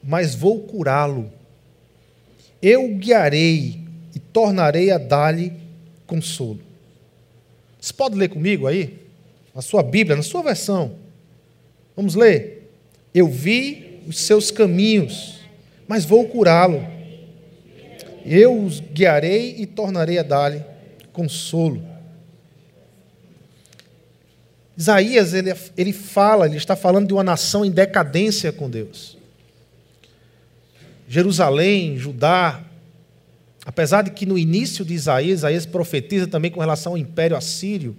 mas 0.00 0.36
vou 0.36 0.60
curá-lo. 0.60 1.32
Eu 2.62 2.84
o 2.84 2.94
guiarei 2.94 3.80
e 4.14 4.20
tornarei 4.20 4.92
a 4.92 4.98
dar-lhe 4.98 5.52
consolo. 6.06 6.60
Você 7.80 7.92
pode 7.92 8.14
ler 8.14 8.28
comigo 8.28 8.68
aí? 8.68 9.00
Na 9.52 9.60
sua 9.60 9.82
Bíblia, 9.82 10.14
na 10.14 10.22
sua 10.22 10.44
versão. 10.44 10.96
Vamos 11.96 12.14
ler? 12.14 12.53
Eu 13.14 13.28
vi 13.28 14.00
os 14.08 14.18
seus 14.18 14.50
caminhos, 14.50 15.40
mas 15.86 16.04
vou 16.04 16.28
curá-lo. 16.28 16.84
Eu 18.26 18.64
os 18.64 18.80
guiarei 18.80 19.54
e 19.58 19.66
tornarei 19.66 20.18
a 20.18 20.22
dar-lhe 20.22 20.62
consolo. 21.12 21.82
Isaías, 24.76 25.32
ele, 25.32 25.54
ele 25.76 25.92
fala, 25.92 26.46
ele 26.46 26.56
está 26.56 26.74
falando 26.74 27.06
de 27.06 27.12
uma 27.12 27.22
nação 27.22 27.64
em 27.64 27.70
decadência 27.70 28.50
com 28.50 28.68
Deus. 28.68 29.16
Jerusalém, 31.06 31.96
Judá, 31.96 32.64
apesar 33.64 34.02
de 34.02 34.10
que 34.10 34.26
no 34.26 34.36
início 34.36 34.84
de 34.84 34.94
Isaías, 34.94 35.40
Isaías 35.40 35.66
profetiza 35.66 36.26
também 36.26 36.50
com 36.50 36.58
relação 36.58 36.92
ao 36.92 36.98
Império 36.98 37.36
Assírio, 37.36 37.96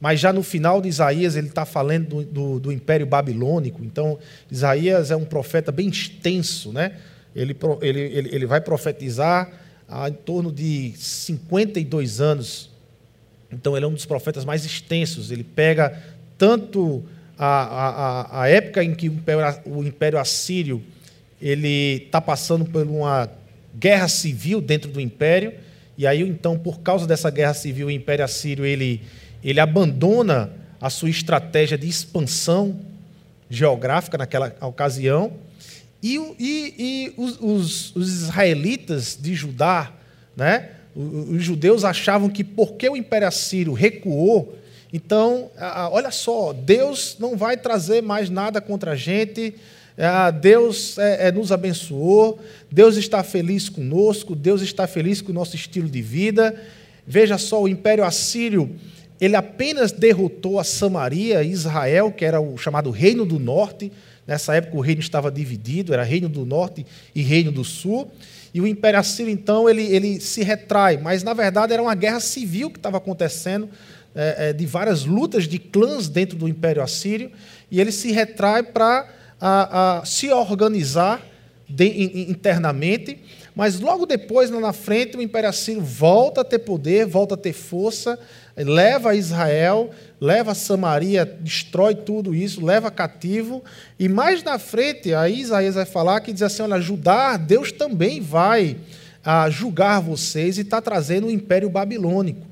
mas 0.00 0.20
já 0.20 0.32
no 0.32 0.42
final 0.42 0.80
de 0.80 0.88
Isaías 0.88 1.36
ele 1.36 1.48
está 1.48 1.64
falando 1.64 2.08
do, 2.08 2.24
do, 2.24 2.60
do, 2.60 2.72
Império 2.72 3.06
Babilônico. 3.06 3.82
Então, 3.84 4.18
Isaías 4.50 5.10
é 5.10 5.16
um 5.16 5.24
profeta 5.24 5.72
bem 5.72 5.88
extenso, 5.88 6.72
né? 6.72 6.96
Ele, 7.34 7.56
ele, 7.80 8.00
ele, 8.00 8.34
ele 8.34 8.46
vai 8.46 8.60
profetizar 8.60 9.50
há 9.88 10.08
em 10.08 10.12
torno 10.12 10.52
de 10.52 10.92
52 10.96 12.20
anos. 12.20 12.70
Então, 13.50 13.76
ele 13.76 13.84
é 13.84 13.88
um 13.88 13.94
dos 13.94 14.06
profetas 14.06 14.44
mais 14.44 14.64
extensos. 14.64 15.30
Ele 15.30 15.44
pega 15.44 16.02
tanto 16.36 17.02
a, 17.38 17.46
a, 17.46 18.42
a 18.42 18.48
época 18.48 18.84
em 18.84 18.94
que 18.94 19.08
o 19.08 19.12
Império, 19.12 19.62
o 19.66 19.84
Império 19.84 20.18
Assírio 20.18 20.82
ele 21.40 22.04
está 22.06 22.20
passando 22.20 22.64
por 22.64 22.86
uma 22.86 23.28
guerra 23.76 24.08
civil 24.08 24.60
dentro 24.60 24.90
do 24.90 25.00
Império, 25.00 25.52
e 25.96 26.06
aí, 26.06 26.22
então, 26.22 26.58
por 26.58 26.80
causa 26.80 27.06
dessa 27.06 27.30
guerra 27.30 27.54
civil, 27.54 27.86
o 27.86 27.90
Império 27.90 28.24
Assírio 28.24 28.64
ele 28.64 29.02
ele 29.44 29.60
abandona 29.60 30.50
a 30.80 30.88
sua 30.88 31.10
estratégia 31.10 31.76
de 31.76 31.88
expansão 31.88 32.80
geográfica 33.50 34.16
naquela 34.16 34.54
ocasião, 34.62 35.32
e, 36.02 36.16
e, 36.38 36.74
e 36.78 37.14
os, 37.16 37.38
os, 37.40 37.96
os, 37.96 38.22
israelitas 38.22 39.18
de 39.20 39.34
Judá, 39.34 39.92
né, 40.36 40.70
os, 40.94 41.42
judeus 41.42 41.84
achavam 41.84 42.28
que 42.28 42.44
porque 42.44 42.88
o 42.88 42.96
Império 42.96 43.28
Assírio 43.28 43.72
recuou, 43.72 44.58
então, 44.92 45.50
olha 45.90 46.10
só, 46.10 46.52
Deus 46.52 47.16
não 47.18 47.36
vai 47.36 47.56
trazer 47.56 48.00
mais 48.00 48.30
nada 48.30 48.60
contra 48.60 48.92
a 48.92 48.96
gente, 48.96 49.54
Deus 50.40 50.98
é, 50.98 51.28
é, 51.28 51.32
nos 51.32 51.50
abençoou, 51.50 52.38
Deus 52.70 52.96
está 52.96 53.22
feliz 53.24 53.68
conosco, 53.68 54.36
Deus 54.36 54.62
está 54.62 54.86
feliz 54.86 55.20
com 55.20 55.30
o 55.30 55.34
nosso 55.34 55.56
estilo 55.56 55.88
de 55.88 56.00
vida. 56.00 56.54
Veja 57.06 57.38
só, 57.38 57.62
o 57.62 57.68
Império 57.68 58.04
Assírio 58.04 58.76
ele 59.20 59.36
apenas 59.36 59.92
derrotou 59.92 60.58
a 60.58 60.64
Samaria 60.64 61.42
e 61.42 61.50
Israel, 61.50 62.10
que 62.12 62.24
era 62.24 62.40
o 62.40 62.56
chamado 62.56 62.90
Reino 62.90 63.24
do 63.24 63.38
Norte. 63.38 63.92
Nessa 64.26 64.54
época 64.54 64.76
o 64.76 64.80
reino 64.80 65.00
estava 65.00 65.30
dividido, 65.30 65.92
era 65.92 66.02
Reino 66.02 66.28
do 66.28 66.44
Norte 66.44 66.84
e 67.14 67.22
Reino 67.22 67.52
do 67.52 67.62
Sul. 67.62 68.10
E 68.52 68.60
o 68.60 68.66
Império 68.66 68.98
Assírio, 68.98 69.32
então, 69.32 69.68
ele, 69.68 69.82
ele 69.82 70.20
se 70.20 70.42
retrai. 70.42 70.96
Mas, 70.96 71.22
na 71.22 71.34
verdade, 71.34 71.72
era 71.72 71.82
uma 71.82 71.94
guerra 71.94 72.20
civil 72.20 72.70
que 72.70 72.78
estava 72.78 72.98
acontecendo, 72.98 73.68
é, 74.14 74.50
é, 74.50 74.52
de 74.52 74.64
várias 74.64 75.04
lutas 75.04 75.48
de 75.48 75.58
clãs 75.58 76.08
dentro 76.08 76.38
do 76.38 76.48
Império 76.48 76.82
Assírio. 76.82 77.30
E 77.70 77.80
ele 77.80 77.92
se 77.92 78.12
retrai 78.12 78.62
para 78.62 79.08
se 80.04 80.30
organizar 80.30 81.20
de, 81.68 82.28
internamente 82.30 83.20
mas 83.54 83.78
logo 83.78 84.04
depois, 84.04 84.50
lá 84.50 84.58
na 84.58 84.72
frente, 84.72 85.16
o 85.16 85.22
Império 85.22 85.48
Assírio 85.48 85.80
volta 85.80 86.40
a 86.40 86.44
ter 86.44 86.58
poder, 86.58 87.06
volta 87.06 87.34
a 87.34 87.38
ter 87.38 87.52
força, 87.52 88.18
leva 88.62 89.16
Israel, 89.16 89.90
leva 90.20 90.54
Samaria, 90.54 91.24
destrói 91.24 91.94
tudo 91.94 92.34
isso, 92.34 92.64
leva 92.64 92.90
cativo. 92.90 93.64
E 93.98 94.08
mais 94.08 94.42
na 94.42 94.58
frente, 94.58 95.12
aí 95.12 95.40
Isaías 95.40 95.74
vai 95.74 95.84
falar 95.84 96.20
que 96.20 96.32
diz 96.32 96.42
assim: 96.42 96.62
olha, 96.62 96.80
Judá, 96.80 97.36
Deus 97.36 97.72
também 97.72 98.20
vai 98.20 98.76
ah, 99.24 99.50
julgar 99.50 100.00
vocês 100.00 100.58
e 100.58 100.60
está 100.60 100.80
trazendo 100.80 101.26
o 101.26 101.30
Império 101.30 101.68
Babilônico. 101.68 102.46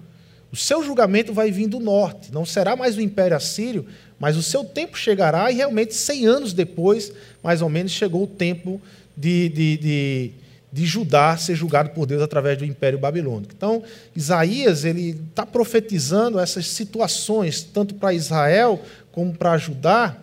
O 0.51 0.57
seu 0.57 0.83
julgamento 0.83 1.33
vai 1.33 1.51
vir 1.51 1.67
do 1.67 1.81
norte, 1.81 2.33
não 2.33 2.45
será 2.45 2.77
mais 2.77 2.97
o 2.97 3.01
Império 3.01 3.37
Assírio, 3.37 3.87
mas 4.19 4.37
o 4.37 4.43
seu 4.43 4.65
tempo 4.65 4.99
chegará 4.99 5.51
e 5.51 5.55
realmente 5.55 5.95
100 5.95 6.27
anos 6.27 6.53
depois, 6.53 7.13
mais 7.43 7.63
ou 7.63 7.69
menos, 7.71 7.93
chegou 7.93 8.25
o 8.25 8.27
tempo 8.27 8.81
de, 9.17 9.49
de, 9.49 9.77
de 9.79 10.31
de 10.73 10.87
Judá 10.87 11.37
ser 11.37 11.55
julgado 11.55 11.91
por 11.91 12.07
Deus 12.07 12.23
através 12.23 12.57
do 12.57 12.65
Império 12.65 12.99
Babilônico. 12.99 13.53
Então, 13.55 13.83
Isaías 14.17 14.85
ele 14.85 15.21
está 15.29 15.45
profetizando 15.45 16.41
essas 16.41 16.67
situações, 16.67 17.63
tanto 17.63 17.95
para 17.95 18.15
Israel 18.15 18.81
como 19.13 19.35
para 19.35 19.59
Judá, 19.59 20.17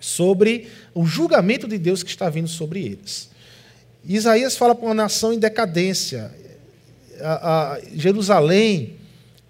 sobre 0.00 0.68
o 0.94 1.04
julgamento 1.04 1.68
de 1.68 1.76
Deus 1.76 2.02
que 2.02 2.10
está 2.10 2.30
vindo 2.30 2.48
sobre 2.48 2.84
eles. 2.84 3.28
Isaías 4.04 4.56
fala 4.56 4.74
para 4.74 4.86
uma 4.86 4.94
nação 4.94 5.32
em 5.32 5.38
decadência. 5.38 6.30
A, 7.20 7.72
a 7.72 7.80
Jerusalém, 7.94 8.96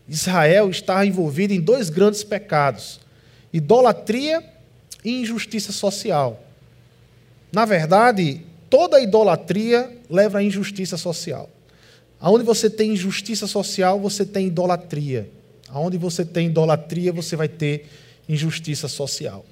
Israel 0.08 0.70
está 0.70 1.04
envolvido 1.04 1.52
em 1.52 1.60
dois 1.60 1.90
grandes 1.90 2.24
pecados: 2.24 3.00
idolatria 3.52 4.42
e 5.04 5.20
injustiça 5.20 5.72
social. 5.72 6.42
Na 7.52 7.64
verdade, 7.64 8.45
toda 8.68 9.00
idolatria 9.00 9.90
leva 10.08 10.38
à 10.38 10.42
injustiça 10.42 10.96
social. 10.96 11.48
Aonde 12.20 12.44
você 12.44 12.70
tem 12.70 12.92
injustiça 12.92 13.46
social, 13.46 14.00
você 14.00 14.24
tem 14.24 14.46
idolatria. 14.46 15.28
Aonde 15.68 15.98
você 15.98 16.24
tem 16.24 16.46
idolatria, 16.46 17.12
você 17.12 17.36
vai 17.36 17.48
ter 17.48 17.86
injustiça 18.28 18.88
social. 18.88 19.44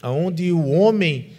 Aonde 0.00 0.52
o 0.52 0.68
homem 0.68 1.30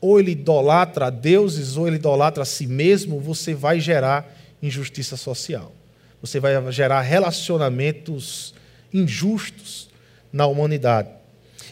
ou 0.00 0.20
ele 0.20 0.32
idolatra 0.32 1.06
a 1.06 1.10
deuses 1.10 1.76
ou 1.76 1.86
ele 1.86 1.96
idolatra 1.96 2.42
a 2.42 2.46
si 2.46 2.66
mesmo, 2.66 3.20
você 3.20 3.54
vai 3.54 3.80
gerar 3.80 4.36
injustiça 4.62 5.16
social. 5.16 5.72
Você 6.20 6.40
vai 6.40 6.70
gerar 6.72 7.00
relacionamentos 7.00 8.54
injustos 8.92 9.88
na 10.32 10.46
humanidade. 10.46 11.08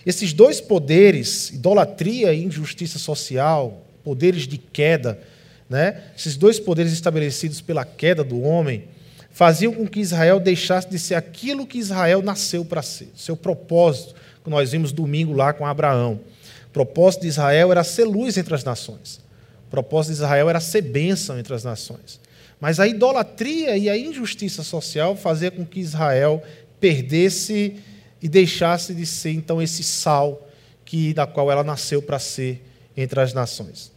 Esses 0.05 0.33
dois 0.33 0.61
poderes, 0.61 1.50
idolatria 1.50 2.33
e 2.33 2.45
injustiça 2.45 2.99
social, 2.99 3.85
poderes 4.05 4.47
de 4.47 4.59
queda, 4.59 5.21
né? 5.69 6.03
esses 6.17 6.37
dois 6.37 6.59
poderes 6.59 6.93
estabelecidos 6.93 7.61
pela 7.61 7.85
queda 7.85 8.23
do 8.23 8.43
homem, 8.43 8.85
faziam 9.31 9.73
com 9.73 9.87
que 9.87 10.01
Israel 10.01 10.39
deixasse 10.39 10.89
de 10.89 10.99
ser 10.99 11.15
aquilo 11.15 11.67
que 11.67 11.79
Israel 11.79 12.23
nasceu 12.23 12.65
para 12.65 12.83
ser, 12.83 13.09
seu 13.17 13.37
propósito, 13.37 14.15
que 14.45 14.51
nós 14.51 14.73
vimos 14.73 14.93
domingo 14.93 15.33
lá 15.33 15.53
com 15.53 15.67
Abraão. 15.67 16.21
O 16.67 16.71
propósito 16.73 17.23
de 17.23 17.29
Israel 17.29 17.71
era 17.71 17.85
ser 17.85 18.05
luz 18.05 18.37
entre 18.37 18.55
as 18.55 18.65
nações. 18.65 19.21
O 19.69 19.71
propósito 19.71 20.13
de 20.13 20.19
Israel 20.19 20.51
era 20.51 20.61
ser 20.61 20.83
bênção 20.83 21.39
entre 21.39 21.55
as 21.55 21.65
nações. 21.65 22.21
Mas 22.61 22.81
a 22.81 22.87
idolatria 22.87 23.77
e 23.77 23.89
a 23.89 23.97
injustiça 23.97 24.63
social 24.63 25.17
fazia 25.17 25.51
com 25.51 25.65
que 25.65 25.81
Israel 25.81 26.43
perdesse 26.81 27.77
e 28.21 28.29
deixasse 28.29 28.95
de 28.95 29.05
ser 29.07 29.31
então 29.31 29.61
esse 29.61 29.83
sal 29.83 30.49
que 30.85 31.15
da 31.15 31.27
qual 31.27 31.51
ela 31.51 31.63
nasceu 31.63 32.03
para 32.03 32.19
ser 32.19 32.63
entre 32.97 33.21
as 33.21 33.33
nações. 33.33 33.92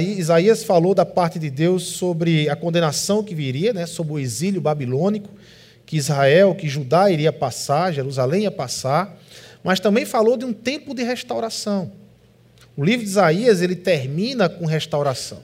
Isaías 0.00 0.64
falou 0.64 0.94
da 0.94 1.04
parte 1.04 1.38
de 1.38 1.50
Deus 1.50 1.82
sobre 1.82 2.48
a 2.48 2.56
condenação 2.56 3.22
que 3.22 3.34
viria, 3.34 3.72
né, 3.72 3.84
sobre 3.84 4.14
o 4.14 4.18
exílio 4.18 4.60
babilônico 4.60 5.28
que 5.84 5.96
Israel, 5.96 6.54
que 6.54 6.68
Judá 6.68 7.10
iria 7.10 7.32
passar, 7.32 7.92
Jerusalém 7.92 8.42
ia 8.42 8.50
passar, 8.50 9.16
mas 9.62 9.78
também 9.78 10.04
falou 10.04 10.36
de 10.36 10.44
um 10.44 10.52
tempo 10.52 10.94
de 10.94 11.02
restauração. 11.02 11.92
O 12.76 12.84
livro 12.84 13.04
de 13.04 13.10
Isaías 13.10 13.62
ele 13.62 13.76
termina 13.76 14.48
com 14.48 14.66
restauração. 14.66 15.42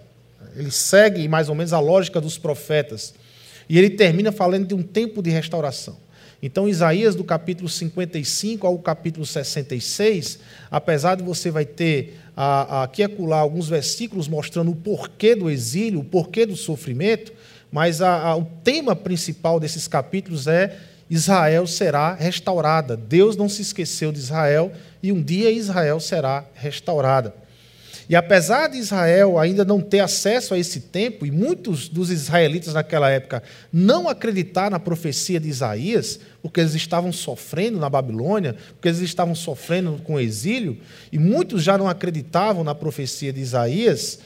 Ele 0.57 0.71
segue 0.71 1.27
mais 1.29 1.49
ou 1.49 1.55
menos 1.55 1.73
a 1.73 1.79
lógica 1.79 2.21
dos 2.21 2.37
profetas. 2.37 3.15
E 3.69 3.79
ele 3.79 3.91
termina 3.91 4.33
falando 4.33 4.67
de 4.67 4.75
um 4.75 4.83
tempo 4.83 5.23
de 5.23 5.31
restauração. 5.31 5.97
Então, 6.43 6.69
Isaías, 6.69 7.15
do 7.15 7.23
capítulo 7.23 7.69
55 7.69 8.67
ao 8.67 8.77
capítulo 8.81 9.25
66, 9.25 10.41
apesar 10.69 11.15
de 11.15 11.23
você 11.23 11.53
vai 11.53 11.65
ter 11.65 12.19
aqui 12.37 13.03
e 13.03 13.05
acolá 13.05 13.39
alguns 13.39 13.69
versículos 13.69 14.27
mostrando 14.27 14.73
o 14.73 14.75
porquê 14.75 15.37
do 15.37 15.49
exílio, 15.49 16.01
o 16.01 16.05
porquê 16.05 16.45
do 16.45 16.57
sofrimento, 16.57 17.33
mas 17.71 18.03
a, 18.03 18.23
a, 18.23 18.37
o 18.37 18.45
tema 18.65 18.97
principal 18.97 19.61
desses 19.61 19.87
capítulos 19.87 20.49
é 20.49 20.77
Israel 21.09 21.65
será 21.65 22.13
restaurada. 22.15 22.97
Deus 22.97 23.37
não 23.37 23.49
se 23.49 23.63
esqueceu 23.63 24.11
de 24.11 24.19
Israel 24.19 24.73
e 25.01 25.13
um 25.13 25.23
dia 25.23 25.49
Israel 25.49 26.01
será 26.01 26.45
restaurada. 26.55 27.33
E 28.13 28.15
apesar 28.15 28.69
de 28.69 28.77
Israel 28.77 29.39
ainda 29.39 29.65
não 29.65 29.81
ter 29.81 30.01
acesso 30.01 30.53
a 30.53 30.59
esse 30.59 30.81
tempo, 30.81 31.25
e 31.25 31.31
muitos 31.31 31.89
dos 31.89 32.11
israelitas 32.11 32.75
naquela 32.75 33.09
época 33.09 33.43
não 33.73 34.07
acreditar 34.07 34.71
na 34.71 34.79
profecia 34.79 35.41
de 35.41 35.49
Isaías, 35.49 36.21
porque 36.43 36.61
eles 36.61 36.75
estavam 36.75 37.11
sofrendo 37.11 37.79
na 37.79 37.89
Babilônia, 37.89 38.55
porque 38.75 38.89
eles 38.89 39.01
estavam 39.01 39.35
sofrendo 39.35 39.99
com 40.05 40.17
o 40.17 40.21
exílio, 40.21 40.77
e 41.11 41.19
muitos 41.19 41.63
já 41.63 41.79
não 41.79 41.89
acreditavam 41.89 42.63
na 42.63 42.75
profecia 42.75 43.33
de 43.33 43.41
Isaías, 43.41 44.19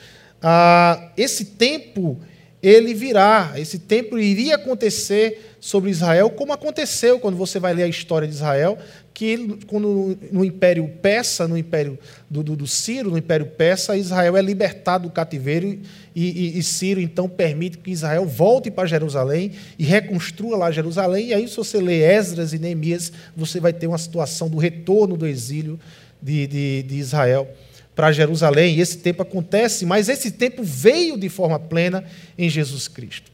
ah, 0.43 1.13
esse 1.17 1.45
tempo 1.45 2.19
ele 2.61 2.93
virá, 2.93 3.53
esse 3.55 3.79
tempo 3.79 4.19
iria 4.19 4.57
acontecer 4.57 5.55
sobre 5.61 5.91
Israel, 5.91 6.31
como 6.31 6.53
aconteceu 6.53 7.21
quando 7.21 7.37
você 7.37 7.61
vai 7.61 7.73
ler 7.73 7.85
a 7.85 7.89
história 7.89 8.27
de 8.27 8.35
Israel, 8.35 8.79
que 9.17 9.57
quando, 9.67 10.19
no 10.31 10.45
Império 10.45 10.87
Persa, 11.01 11.49
no 11.49 11.57
Império 11.57 11.99
do, 12.29 12.43
do, 12.43 12.55
do 12.55 12.67
Ciro, 12.67 13.11
no 13.11 13.17
Império 13.17 13.47
Persa, 13.47 13.97
Israel 13.97 14.37
é 14.37 14.43
libertado 14.43 15.09
do 15.09 15.11
cativeiro 15.11 15.67
e, 15.67 15.81
e, 16.15 16.59
e 16.59 16.63
Ciro 16.63 17.01
então 17.01 17.27
permite 17.27 17.79
que 17.79 17.91
Israel 17.91 18.27
volte 18.27 18.71
para 18.71 18.87
Jerusalém 18.87 19.53
e 19.79 19.85
reconstrua 19.85 20.59
lá 20.59 20.71
Jerusalém. 20.71 21.29
E 21.29 21.35
aí, 21.35 21.49
se 21.49 21.57
você 21.57 21.81
lê 21.81 22.03
Esdras 22.03 22.53
e 22.53 22.59
Neemias, 22.59 23.11
você 23.35 23.59
vai 23.59 23.73
ter 23.73 23.87
uma 23.87 23.97
situação 23.97 24.51
do 24.51 24.59
retorno 24.59 25.17
do 25.17 25.27
exílio 25.27 25.81
de, 26.21 26.47
de, 26.47 26.83
de 26.83 26.97
Israel 26.97 27.49
para 27.95 28.13
Jerusalém. 28.13 28.77
E 28.77 28.83
esse 28.83 28.99
tempo 28.99 29.23
acontece, 29.23 29.87
mas 29.87 30.11
esse 30.11 30.31
tempo 30.31 30.63
veio 30.63 31.17
de 31.17 31.31
forma 31.31 31.59
plena 31.59 32.05
em 32.37 32.51
Jesus 32.51 32.87
Cristo. 32.87 33.33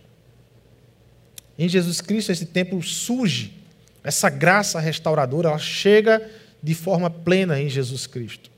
Em 1.59 1.69
Jesus 1.69 2.01
Cristo, 2.01 2.31
esse 2.31 2.47
tempo 2.47 2.81
surge 2.81 3.62
essa 4.05 4.29
graça 4.29 4.81
restauradora, 4.81 5.49
ela 5.49 5.59
chega 5.59 6.23
de 6.63 6.75
forma 6.75 7.11
plena 7.11 7.61
em 7.61 7.69
Jesus 7.69 8.07
Cristo. 8.07 8.51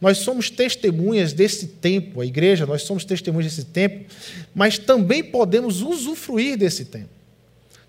Nós 0.00 0.18
somos 0.18 0.48
testemunhas 0.48 1.32
desse 1.32 1.66
tempo, 1.66 2.20
a 2.20 2.26
igreja, 2.26 2.64
nós 2.64 2.82
somos 2.82 3.04
testemunhas 3.04 3.52
desse 3.52 3.66
tempo, 3.66 4.04
mas 4.54 4.78
também 4.78 5.24
podemos 5.24 5.82
usufruir 5.82 6.56
desse 6.56 6.84
tempo. 6.84 7.08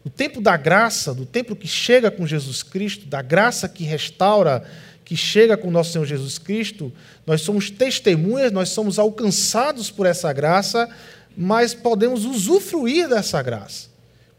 O 0.04 0.10
tempo 0.10 0.42
da 0.42 0.58
graça, 0.58 1.14
do 1.14 1.26
tempo 1.26 1.56
que 1.56 1.68
chega 1.68 2.10
com 2.10 2.26
Jesus 2.26 2.64
Cristo, 2.64 3.06
da 3.06 3.22
graça 3.22 3.70
que 3.70 3.84
restaura, 3.84 4.64
que 5.06 5.16
chega 5.16 5.58
com 5.58 5.70
nosso 5.70 5.92
Senhor 5.92 6.06
Jesus 6.06 6.38
Cristo, 6.38 6.92
nós 7.28 7.42
somos 7.42 7.70
testemunhas, 7.70 8.52
nós 8.52 8.70
somos 8.70 8.98
alcançados 8.98 9.92
por 9.92 10.06
essa 10.06 10.32
graça, 10.32 10.90
mas 11.38 11.74
podemos 11.74 12.26
usufruir 12.26 13.08
dessa 13.08 13.42
graça, 13.42 13.88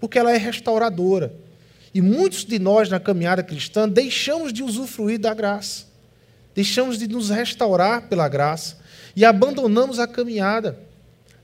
porque 0.00 0.18
ela 0.18 0.32
é 0.32 0.36
restauradora. 0.36 1.32
E 1.92 2.00
muitos 2.00 2.44
de 2.44 2.58
nós 2.58 2.88
na 2.88 3.00
caminhada 3.00 3.42
cristã 3.42 3.88
deixamos 3.88 4.52
de 4.52 4.62
usufruir 4.62 5.18
da 5.18 5.34
graça, 5.34 5.86
deixamos 6.54 6.98
de 6.98 7.08
nos 7.08 7.30
restaurar 7.30 8.02
pela 8.02 8.28
graça 8.28 8.78
e 9.16 9.24
abandonamos 9.24 9.98
a 9.98 10.06
caminhada. 10.06 10.78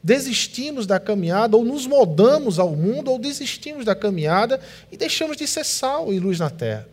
Desistimos 0.02 0.86
da 0.86 1.00
caminhada, 1.00 1.56
ou 1.56 1.64
nos 1.64 1.84
moldamos 1.84 2.60
ao 2.60 2.76
mundo, 2.76 3.10
ou 3.10 3.18
desistimos 3.18 3.84
da 3.84 3.92
caminhada 3.92 4.60
e 4.92 4.96
deixamos 4.96 5.36
de 5.36 5.48
ser 5.48 5.64
sal 5.64 6.12
e 6.12 6.20
luz 6.20 6.38
na 6.38 6.48
terra. 6.48 6.86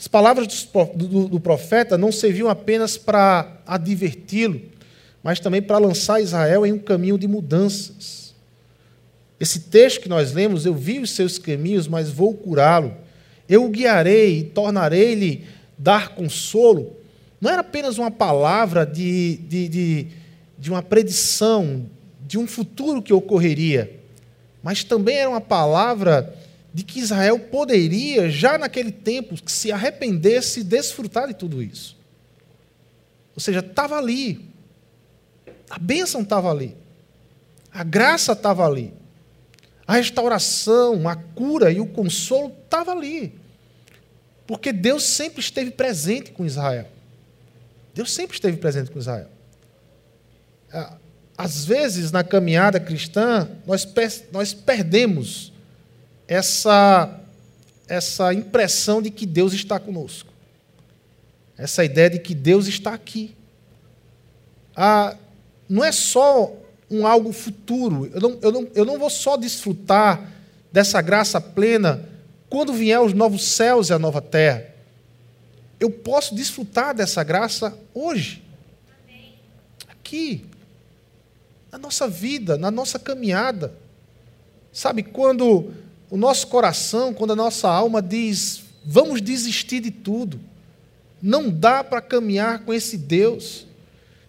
As 0.00 0.08
palavras 0.08 0.66
do 1.28 1.38
profeta 1.38 1.98
não 1.98 2.10
serviam 2.10 2.48
apenas 2.48 2.96
para 2.96 3.58
adverti-lo, 3.66 4.60
mas 5.22 5.38
também 5.38 5.60
para 5.60 5.76
lançar 5.76 6.20
Israel 6.20 6.64
em 6.64 6.72
um 6.72 6.78
caminho 6.78 7.18
de 7.18 7.28
mudanças 7.28 8.21
esse 9.42 9.58
texto 9.58 10.00
que 10.00 10.08
nós 10.08 10.32
lemos, 10.32 10.64
eu 10.64 10.72
vi 10.72 11.00
os 11.00 11.10
seus 11.10 11.36
caminhos, 11.36 11.88
mas 11.88 12.08
vou 12.08 12.32
curá-lo. 12.32 12.96
Eu 13.48 13.64
o 13.64 13.70
guiarei 13.70 14.38
e 14.38 14.44
tornarei-lhe 14.44 15.44
dar 15.76 16.10
consolo. 16.10 16.96
Não 17.40 17.50
era 17.50 17.60
apenas 17.60 17.98
uma 17.98 18.08
palavra 18.08 18.86
de, 18.86 19.38
de, 19.38 19.68
de, 19.68 20.06
de 20.56 20.70
uma 20.70 20.80
predição 20.80 21.90
de 22.24 22.38
um 22.38 22.46
futuro 22.46 23.02
que 23.02 23.12
ocorreria, 23.12 23.98
mas 24.62 24.84
também 24.84 25.16
era 25.16 25.28
uma 25.28 25.40
palavra 25.40 26.38
de 26.72 26.84
que 26.84 27.00
Israel 27.00 27.36
poderia, 27.40 28.30
já 28.30 28.56
naquele 28.56 28.92
tempo, 28.92 29.34
se 29.50 29.72
arrependesse 29.72 30.60
e 30.60 30.64
desfrutar 30.64 31.26
de 31.26 31.34
tudo 31.34 31.60
isso. 31.60 31.96
Ou 33.34 33.40
seja, 33.40 33.58
estava 33.58 33.98
ali. 33.98 34.48
A 35.68 35.80
bênção 35.80 36.20
estava 36.20 36.48
ali. 36.48 36.76
A 37.72 37.82
graça 37.82 38.34
estava 38.34 38.64
ali. 38.64 39.01
A 39.86 39.94
restauração, 39.94 41.08
a 41.08 41.16
cura 41.16 41.70
e 41.70 41.80
o 41.80 41.86
consolo 41.86 42.54
estava 42.64 42.92
ali. 42.92 43.38
Porque 44.46 44.72
Deus 44.72 45.04
sempre 45.04 45.40
esteve 45.40 45.70
presente 45.70 46.30
com 46.30 46.44
Israel. 46.44 46.88
Deus 47.94 48.12
sempre 48.12 48.34
esteve 48.34 48.56
presente 48.56 48.90
com 48.90 48.98
Israel. 48.98 49.28
Às 51.36 51.64
vezes, 51.64 52.10
na 52.10 52.22
caminhada 52.22 52.80
cristã, 52.80 53.48
nós, 53.66 53.86
nós 54.30 54.54
perdemos 54.54 55.52
essa, 56.26 57.20
essa 57.88 58.32
impressão 58.32 59.02
de 59.02 59.10
que 59.10 59.26
Deus 59.26 59.52
está 59.52 59.78
conosco. 59.78 60.32
Essa 61.56 61.84
ideia 61.84 62.10
de 62.10 62.18
que 62.18 62.34
Deus 62.34 62.66
está 62.66 62.94
aqui. 62.94 63.36
Ah, 64.74 65.16
não 65.68 65.84
é 65.84 65.92
só 65.92 66.54
um 66.92 67.06
algo 67.06 67.32
futuro. 67.32 68.10
Eu 68.12 68.20
não, 68.20 68.38
eu, 68.42 68.52
não, 68.52 68.68
eu 68.74 68.84
não 68.84 68.98
vou 68.98 69.08
só 69.08 69.36
desfrutar 69.36 70.30
dessa 70.70 71.00
graça 71.00 71.40
plena 71.40 72.08
quando 72.48 72.72
vier 72.72 73.00
os 73.00 73.14
novos 73.14 73.44
céus 73.44 73.88
e 73.88 73.92
a 73.92 73.98
nova 73.98 74.20
terra. 74.20 74.66
Eu 75.80 75.90
posso 75.90 76.34
desfrutar 76.34 76.94
dessa 76.94 77.24
graça 77.24 77.76
hoje. 77.94 78.42
Aqui. 79.88 80.44
Na 81.70 81.78
nossa 81.78 82.06
vida, 82.06 82.58
na 82.58 82.70
nossa 82.70 82.98
caminhada. 82.98 83.74
Sabe, 84.70 85.02
quando 85.02 85.72
o 86.10 86.16
nosso 86.16 86.46
coração, 86.48 87.14
quando 87.14 87.32
a 87.32 87.36
nossa 87.36 87.68
alma 87.68 88.02
diz, 88.02 88.62
vamos 88.84 89.22
desistir 89.22 89.80
de 89.80 89.90
tudo. 89.90 90.38
Não 91.22 91.48
dá 91.48 91.82
para 91.82 92.02
caminhar 92.02 92.60
com 92.64 92.74
esse 92.74 92.98
Deus. 92.98 93.66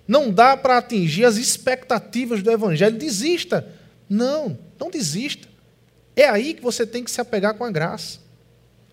Não 0.07 0.31
dá 0.31 0.57
para 0.57 0.77
atingir 0.77 1.25
as 1.25 1.37
expectativas 1.37 2.43
do 2.43 2.51
Evangelho. 2.51 2.97
Desista. 2.97 3.67
Não, 4.09 4.57
não 4.79 4.89
desista. 4.89 5.47
É 6.15 6.27
aí 6.27 6.53
que 6.53 6.61
você 6.61 6.85
tem 6.85 7.03
que 7.03 7.11
se 7.11 7.21
apegar 7.21 7.55
com 7.55 7.63
a 7.63 7.71
graça, 7.71 8.19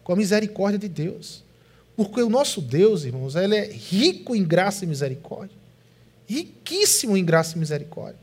com 0.03 0.13
a 0.13 0.17
misericórdia 0.17 0.79
de 0.79 0.89
Deus. 0.89 1.43
Porque 1.97 2.23
o 2.23 2.31
nosso 2.31 2.61
Deus, 2.61 3.05
irmãos, 3.05 3.35
ele 3.35 3.57
é 3.57 3.67
rico 3.67 4.35
em 4.35 4.45
graça 4.45 4.85
e 4.85 4.89
misericórdia. 4.89 5.57
Riquíssimo 6.27 7.17
em 7.17 7.25
graça 7.25 7.57
e 7.57 7.59
misericórdia. 7.59 8.19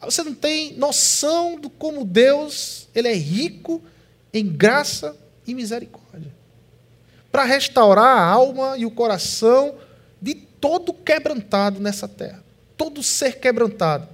Você 0.00 0.22
não 0.22 0.34
tem 0.34 0.74
noção 0.74 1.58
do 1.58 1.70
como 1.70 2.04
Deus 2.04 2.88
ele 2.94 3.08
é 3.08 3.14
rico 3.14 3.82
em 4.32 4.46
graça 4.46 5.16
e 5.46 5.54
misericórdia. 5.54 6.32
Para 7.30 7.44
restaurar 7.44 8.16
a 8.18 8.24
alma 8.24 8.76
e 8.78 8.86
o 8.86 8.90
coração 8.90 9.74
de 10.20 10.34
todo 10.64 10.94
quebrantado 10.94 11.78
nessa 11.78 12.08
terra. 12.08 12.42
Todo 12.74 13.02
ser 13.02 13.38
quebrantado. 13.38 14.08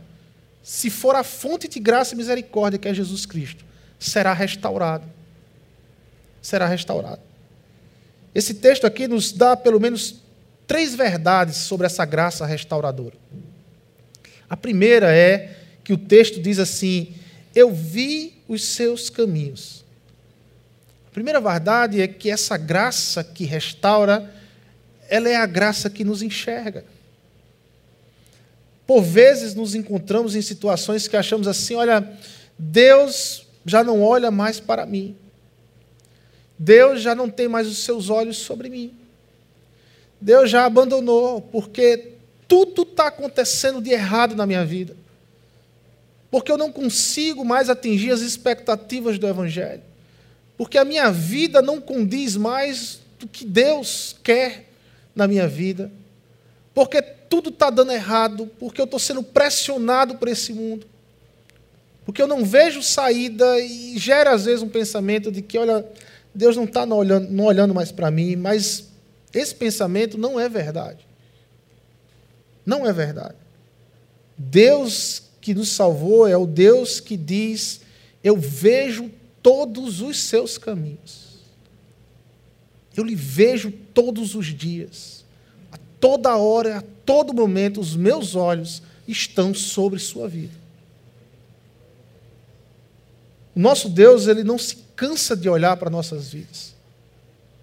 Se 0.65 0.91
for 0.91 1.15
a 1.15 1.23
fonte 1.23 1.69
de 1.69 1.79
graça 1.79 2.13
e 2.13 2.17
misericórdia 2.17 2.77
que 2.77 2.89
é 2.89 2.93
Jesus 2.93 3.25
Cristo, 3.25 3.65
será 4.01 4.33
restaurado. 4.33 5.07
Será 6.43 6.67
restaurado. 6.67 7.21
Esse 8.35 8.55
texto 8.55 8.85
aqui 8.85 9.07
nos 9.07 9.31
dá 9.31 9.57
pelo 9.57 9.79
menos 9.79 10.17
três 10.67 10.93
verdades 10.93 11.57
sobre 11.57 11.87
essa 11.87 12.05
graça 12.05 12.45
restauradora. 12.45 13.15
A 14.49 14.57
primeira 14.57 15.15
é 15.15 15.57
que 15.85 15.93
o 15.93 15.99
texto 15.99 16.43
diz 16.43 16.59
assim: 16.59 17.15
Eu 17.55 17.73
vi 17.73 18.43
os 18.49 18.65
seus 18.65 19.09
caminhos. 19.09 19.85
A 21.07 21.11
primeira 21.13 21.41
verdade 21.41 22.01
é 22.01 22.09
que 22.09 22.29
essa 22.29 22.57
graça 22.57 23.23
que 23.23 23.45
restaura, 23.45 24.40
ela 25.11 25.29
é 25.29 25.35
a 25.35 25.45
graça 25.45 25.91
que 25.91 26.05
nos 26.05 26.23
enxerga. 26.23 26.85
Por 28.87 29.03
vezes 29.03 29.55
nos 29.55 29.75
encontramos 29.75 30.37
em 30.37 30.41
situações 30.41 31.09
que 31.09 31.17
achamos 31.17 31.49
assim: 31.49 31.75
olha, 31.75 32.09
Deus 32.57 33.47
já 33.67 33.83
não 33.83 34.03
olha 34.03 34.31
mais 34.31 34.61
para 34.61 34.87
mim. 34.87 35.17
Deus 36.57 37.03
já 37.03 37.15
não 37.15 37.29
tem 37.29 37.49
mais 37.49 37.67
os 37.67 37.79
seus 37.79 38.09
olhos 38.09 38.37
sobre 38.37 38.69
mim. 38.69 38.95
Deus 40.21 40.51
já 40.51 40.65
abandonou, 40.65 41.41
porque 41.41 42.13
tudo 42.47 42.83
está 42.83 43.09
acontecendo 43.09 43.81
de 43.81 43.91
errado 43.91 44.37
na 44.37 44.47
minha 44.47 44.65
vida. 44.65 44.95
Porque 46.31 46.53
eu 46.53 46.59
não 46.59 46.71
consigo 46.71 47.45
mais 47.45 47.69
atingir 47.69 48.13
as 48.13 48.21
expectativas 48.21 49.19
do 49.19 49.27
Evangelho. 49.27 49.83
Porque 50.57 50.79
a 50.79 50.85
minha 50.85 51.11
vida 51.11 51.63
não 51.63 51.81
condiz 51.81 52.37
mais 52.37 53.01
do 53.19 53.27
que 53.27 53.45
Deus 53.45 54.15
quer 54.23 54.70
na 55.21 55.29
minha 55.29 55.47
vida. 55.47 55.93
Porque 56.75 57.03
tudo 57.03 57.51
está 57.51 57.69
dando 57.69 57.93
errado. 57.93 58.51
Porque 58.59 58.81
eu 58.81 58.87
estou 58.87 58.99
sendo 58.99 59.23
pressionado 59.23 60.17
por 60.17 60.29
esse 60.29 60.53
mundo. 60.53 60.87
Porque 62.05 62.23
eu 62.23 62.27
não 62.27 62.45
vejo 62.45 62.83
saída 62.83 63.61
e 63.61 63.99
gera 63.99 64.33
às 64.33 64.47
vezes 64.47 64.63
um 64.63 64.69
pensamento 64.69 65.31
de 65.31 65.43
que, 65.43 65.59
olha, 65.59 65.87
Deus 66.35 66.57
não 66.57 66.65
está 66.65 66.85
olhando, 66.85 67.31
não 67.31 67.45
olhando 67.45 67.75
mais 67.75 67.93
para 67.93 68.11
mim, 68.11 68.35
mas 68.35 68.89
esse 69.33 69.55
pensamento 69.55 70.17
não 70.17 70.41
é 70.41 70.49
verdade. 70.49 71.07
Não 72.65 72.87
é 72.87 72.93
verdade. 72.93 73.37
Deus 74.37 75.23
que 75.41 75.55
nos 75.55 75.69
salvou 75.69 76.27
é 76.27 76.37
o 76.37 76.47
Deus 76.47 76.99
que 76.99 77.17
diz: 77.17 77.83
Eu 78.25 78.37
vejo 78.37 79.11
todos 79.43 80.01
os 80.01 80.19
seus 80.19 80.57
caminhos. 80.57 81.31
Eu 82.97 83.05
lhe 83.05 83.15
vejo 83.15 83.71
todos 84.01 84.35
os 84.35 84.47
dias. 84.47 85.27
A 85.71 85.77
toda 86.01 86.35
hora, 86.35 86.79
a 86.79 86.83
todo 87.05 87.35
momento, 87.35 87.79
os 87.79 87.95
meus 87.95 88.35
olhos 88.35 88.83
estão 89.07 89.53
sobre 89.53 89.99
sua 89.99 90.27
vida. 90.27 90.55
O 93.55 93.61
nosso 93.61 93.91
Deus, 93.91 94.27
ele 94.27 94.43
não 94.43 94.57
se 94.57 94.77
cansa 94.97 95.37
de 95.37 95.51
olhar 95.51 95.77
para 95.77 95.91
nossas 95.91 96.33
vidas. 96.33 96.75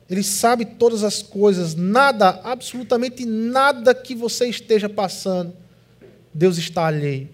Ele 0.08 0.22
sabe 0.22 0.64
todas 0.64 1.04
as 1.04 1.24
coisas, 1.24 1.74
nada, 1.74 2.40
absolutamente 2.44 3.26
nada 3.26 3.96
que 3.96 4.14
você 4.14 4.48
esteja 4.48 4.88
passando, 4.88 5.54
Deus 6.32 6.60
está 6.60 6.86
alheio. 6.86 7.30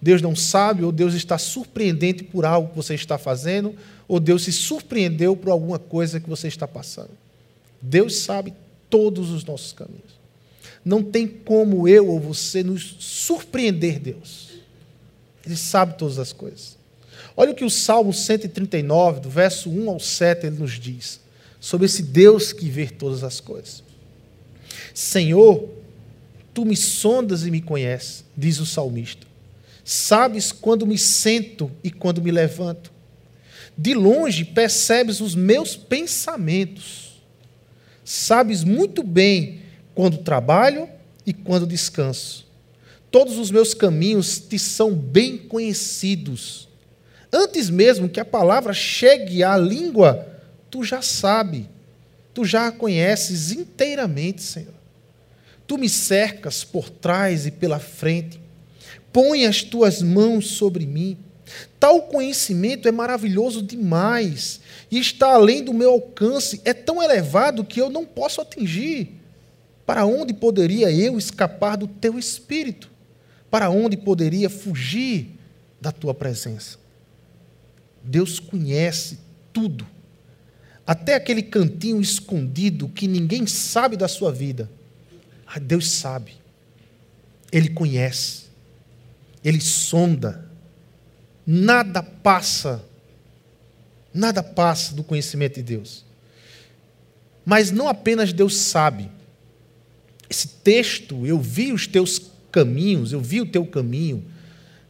Deus 0.00 0.22
não 0.22 0.34
sabe, 0.34 0.82
ou 0.82 0.90
Deus 0.90 1.12
está 1.12 1.36
surpreendente 1.36 2.24
por 2.24 2.46
algo 2.46 2.70
que 2.70 2.76
você 2.76 2.94
está 2.94 3.18
fazendo, 3.18 3.74
ou 4.08 4.18
Deus 4.18 4.44
se 4.44 4.52
surpreendeu 4.52 5.36
por 5.36 5.50
alguma 5.50 5.78
coisa 5.78 6.18
que 6.18 6.28
você 6.28 6.48
está 6.48 6.66
passando. 6.66 7.23
Deus 7.86 8.16
sabe 8.16 8.54
todos 8.88 9.30
os 9.30 9.44
nossos 9.44 9.72
caminhos. 9.72 10.18
Não 10.82 11.02
tem 11.02 11.26
como 11.26 11.86
eu 11.86 12.08
ou 12.08 12.18
você 12.18 12.62
nos 12.62 12.96
surpreender 12.98 13.98
Deus. 13.98 14.52
Ele 15.44 15.56
sabe 15.56 15.98
todas 15.98 16.18
as 16.18 16.32
coisas. 16.32 16.78
Olha 17.36 17.50
o 17.50 17.54
que 17.54 17.64
o 17.64 17.70
Salmo 17.70 18.12
139, 18.12 19.20
do 19.20 19.28
verso 19.28 19.68
1 19.68 19.90
ao 19.90 20.00
7, 20.00 20.46
ele 20.46 20.58
nos 20.58 20.80
diz 20.80 21.20
sobre 21.60 21.86
esse 21.86 22.02
Deus 22.02 22.52
que 22.52 22.70
vê 22.70 22.86
todas 22.86 23.22
as 23.22 23.38
coisas. 23.40 23.82
Senhor, 24.94 25.68
tu 26.54 26.64
me 26.64 26.76
sondas 26.76 27.46
e 27.46 27.50
me 27.50 27.60
conheces, 27.60 28.24
diz 28.36 28.60
o 28.60 28.66
salmista. 28.66 29.26
Sabes 29.84 30.52
quando 30.52 30.86
me 30.86 30.96
sento 30.96 31.70
e 31.82 31.90
quando 31.90 32.22
me 32.22 32.30
levanto. 32.30 32.90
De 33.76 33.92
longe 33.92 34.44
percebes 34.44 35.20
os 35.20 35.34
meus 35.34 35.76
pensamentos. 35.76 37.03
Sabes 38.04 38.62
muito 38.62 39.02
bem 39.02 39.62
quando 39.94 40.18
trabalho 40.18 40.88
e 41.24 41.32
quando 41.32 41.66
descanso. 41.66 42.46
Todos 43.10 43.38
os 43.38 43.50
meus 43.50 43.72
caminhos 43.72 44.38
te 44.38 44.58
são 44.58 44.94
bem 44.94 45.38
conhecidos. 45.38 46.68
Antes 47.32 47.70
mesmo 47.70 48.08
que 48.08 48.20
a 48.20 48.24
palavra 48.24 48.72
chegue 48.72 49.42
à 49.42 49.56
língua, 49.56 50.28
tu 50.70 50.84
já 50.84 51.00
sabe, 51.00 51.68
tu 52.32 52.44
já 52.44 52.68
a 52.68 52.72
conheces 52.72 53.52
inteiramente, 53.52 54.42
Senhor. 54.42 54.74
Tu 55.66 55.78
me 55.78 55.88
cercas 55.88 56.62
por 56.62 56.90
trás 56.90 57.46
e 57.46 57.50
pela 57.50 57.78
frente, 57.78 58.40
põe 59.12 59.46
as 59.46 59.62
tuas 59.62 60.02
mãos 60.02 60.48
sobre 60.48 60.84
mim. 60.84 61.16
Tal 61.78 62.02
conhecimento 62.02 62.88
é 62.88 62.92
maravilhoso 62.92 63.62
demais 63.62 64.60
e 64.90 64.98
está 64.98 65.34
além 65.34 65.62
do 65.62 65.74
meu 65.74 65.90
alcance, 65.90 66.60
é 66.64 66.72
tão 66.72 67.02
elevado 67.02 67.64
que 67.64 67.80
eu 67.80 67.90
não 67.90 68.04
posso 68.04 68.40
atingir. 68.40 69.20
Para 69.86 70.06
onde 70.06 70.32
poderia 70.32 70.90
eu 70.90 71.18
escapar 71.18 71.76
do 71.76 71.86
teu 71.86 72.18
espírito? 72.18 72.90
Para 73.50 73.70
onde 73.70 73.96
poderia 73.96 74.48
fugir 74.48 75.38
da 75.80 75.92
tua 75.92 76.14
presença? 76.14 76.78
Deus 78.02 78.38
conhece 78.38 79.18
tudo. 79.52 79.86
Até 80.86 81.14
aquele 81.14 81.42
cantinho 81.42 82.00
escondido 82.00 82.88
que 82.88 83.06
ninguém 83.08 83.46
sabe 83.46 83.96
da 83.96 84.08
sua 84.08 84.32
vida. 84.32 84.70
Ah, 85.46 85.58
Deus 85.58 85.90
sabe. 85.90 86.34
Ele 87.52 87.70
conhece. 87.70 88.44
Ele 89.42 89.60
sonda. 89.60 90.50
Nada 91.46 92.02
passa. 92.02 92.84
Nada 94.12 94.42
passa 94.42 94.94
do 94.94 95.02
conhecimento 95.02 95.56
de 95.56 95.62
Deus. 95.62 96.04
Mas 97.44 97.70
não 97.70 97.88
apenas 97.88 98.32
Deus 98.32 98.56
sabe. 98.56 99.10
Esse 100.30 100.48
texto, 100.48 101.26
eu 101.26 101.38
vi 101.38 101.72
os 101.72 101.86
teus 101.86 102.30
caminhos, 102.50 103.12
eu 103.12 103.20
vi 103.20 103.40
o 103.40 103.46
teu 103.46 103.66
caminho, 103.66 104.24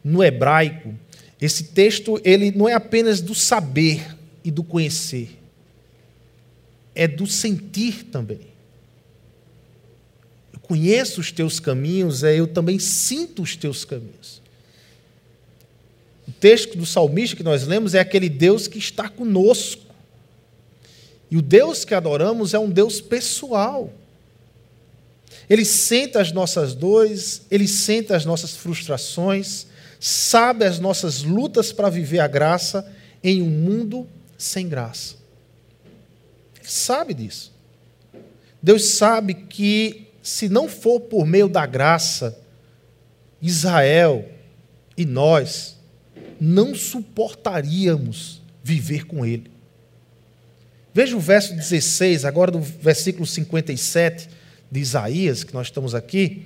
no 0.03 0.23
hebraico, 0.23 0.93
esse 1.41 1.65
texto 1.65 2.19
ele 2.23 2.51
não 2.51 2.69
é 2.69 2.73
apenas 2.73 3.21
do 3.21 3.35
saber 3.35 4.15
e 4.43 4.51
do 4.51 4.63
conhecer, 4.63 5.37
é 6.93 7.07
do 7.07 7.27
sentir 7.27 8.03
também. 8.05 8.41
Eu 10.53 10.59
conheço 10.59 11.19
os 11.19 11.31
teus 11.31 11.59
caminhos, 11.59 12.23
é 12.23 12.35
eu 12.35 12.47
também 12.47 12.79
sinto 12.79 13.41
os 13.41 13.55
teus 13.55 13.83
caminhos. 13.83 14.41
Texto 16.45 16.77
do 16.77 16.85
salmista 16.85 17.35
que 17.35 17.41
nós 17.41 17.65
lemos 17.65 17.95
é 17.95 17.99
aquele 17.99 18.29
Deus 18.29 18.67
que 18.67 18.77
está 18.77 19.09
conosco. 19.09 19.81
E 21.31 21.37
o 21.37 21.41
Deus 21.41 21.83
que 21.83 21.95
adoramos 21.95 22.53
é 22.53 22.59
um 22.59 22.69
Deus 22.69 23.01
pessoal. 23.01 23.91
Ele 25.49 25.65
sente 25.65 26.19
as 26.19 26.31
nossas 26.31 26.75
dores, 26.75 27.41
ele 27.49 27.67
sente 27.67 28.13
as 28.13 28.25
nossas 28.25 28.55
frustrações, 28.55 29.65
sabe 29.99 30.65
as 30.65 30.77
nossas 30.77 31.23
lutas 31.23 31.73
para 31.73 31.89
viver 31.89 32.19
a 32.19 32.27
graça 32.27 32.93
em 33.23 33.41
um 33.41 33.49
mundo 33.49 34.07
sem 34.37 34.69
graça. 34.69 35.15
Ele 36.59 36.69
sabe 36.69 37.15
disso. 37.15 37.51
Deus 38.61 38.89
sabe 38.89 39.33
que, 39.33 40.09
se 40.21 40.47
não 40.47 40.69
for 40.69 40.99
por 40.99 41.25
meio 41.25 41.49
da 41.49 41.65
graça, 41.65 42.37
Israel 43.41 44.29
e 44.95 45.07
nós 45.07 45.74
não 46.39 46.75
suportaríamos 46.75 48.41
viver 48.63 49.05
com 49.05 49.25
Ele. 49.25 49.51
Veja 50.93 51.15
o 51.15 51.19
verso 51.19 51.53
16, 51.53 52.23
agora 52.25 52.51
do 52.51 52.59
versículo 52.59 53.25
57 53.25 54.29
de 54.71 54.79
Isaías, 54.79 55.43
que 55.43 55.53
nós 55.53 55.67
estamos 55.67 55.93
aqui. 55.93 56.43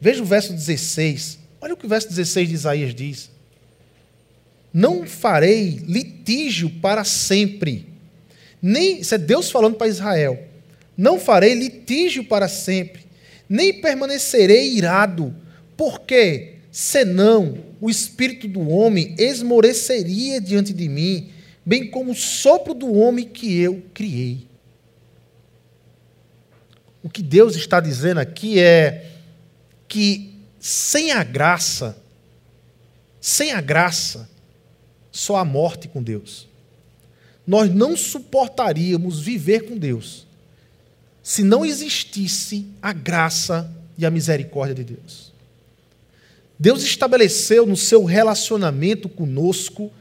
Veja 0.00 0.22
o 0.22 0.26
verso 0.26 0.52
16. 0.52 1.38
Olha 1.60 1.74
o 1.74 1.76
que 1.76 1.86
o 1.86 1.88
verso 1.88 2.08
16 2.08 2.48
de 2.48 2.54
Isaías 2.54 2.94
diz. 2.94 3.30
Não 4.72 5.06
farei 5.06 5.82
litígio 5.86 6.68
para 6.80 7.04
sempre. 7.04 7.86
Nem, 8.60 9.00
isso 9.00 9.14
é 9.14 9.18
Deus 9.18 9.50
falando 9.50 9.76
para 9.76 9.86
Israel. 9.86 10.42
Não 10.96 11.18
farei 11.18 11.54
litígio 11.54 12.24
para 12.24 12.48
sempre, 12.48 13.04
nem 13.48 13.80
permanecerei 13.80 14.74
irado. 14.74 15.34
Por 15.76 16.00
quê? 16.00 16.54
Senão 16.70 17.58
o 17.84 17.90
espírito 17.90 18.48
do 18.48 18.66
homem 18.70 19.14
esmoreceria 19.18 20.40
diante 20.40 20.72
de 20.72 20.88
mim 20.88 21.28
bem 21.66 21.90
como 21.90 22.12
o 22.12 22.14
sopro 22.14 22.72
do 22.72 22.90
homem 22.94 23.28
que 23.28 23.60
eu 23.60 23.82
criei. 23.92 24.48
O 27.02 27.10
que 27.10 27.22
Deus 27.22 27.54
está 27.54 27.80
dizendo 27.80 28.20
aqui 28.20 28.58
é 28.58 29.12
que 29.86 30.32
sem 30.58 31.12
a 31.12 31.22
graça, 31.22 31.94
sem 33.20 33.52
a 33.52 33.60
graça, 33.60 34.30
só 35.12 35.36
a 35.36 35.44
morte 35.44 35.86
com 35.86 36.02
Deus. 36.02 36.48
Nós 37.46 37.70
não 37.70 37.98
suportaríamos 37.98 39.20
viver 39.20 39.68
com 39.68 39.76
Deus 39.76 40.26
se 41.22 41.42
não 41.44 41.66
existisse 41.66 42.66
a 42.80 42.94
graça 42.94 43.70
e 43.98 44.06
a 44.06 44.10
misericórdia 44.10 44.74
de 44.74 44.84
Deus. 44.84 45.33
Deus 46.64 46.82
estabeleceu 46.82 47.66
no 47.66 47.76
seu 47.76 48.04
relacionamento 48.04 49.08
conosco 49.08 49.92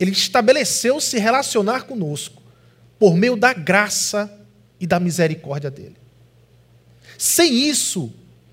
ele 0.00 0.12
estabeleceu 0.12 0.98
se 0.98 1.18
relacionar 1.18 1.82
conosco 1.82 2.42
por 2.98 3.14
meio 3.14 3.36
da 3.36 3.52
graça 3.52 4.32
e 4.80 4.86
da 4.86 4.98
misericórdia 4.98 5.70
dele. 5.70 5.96
Sem 7.18 7.68
isso, 7.68 8.10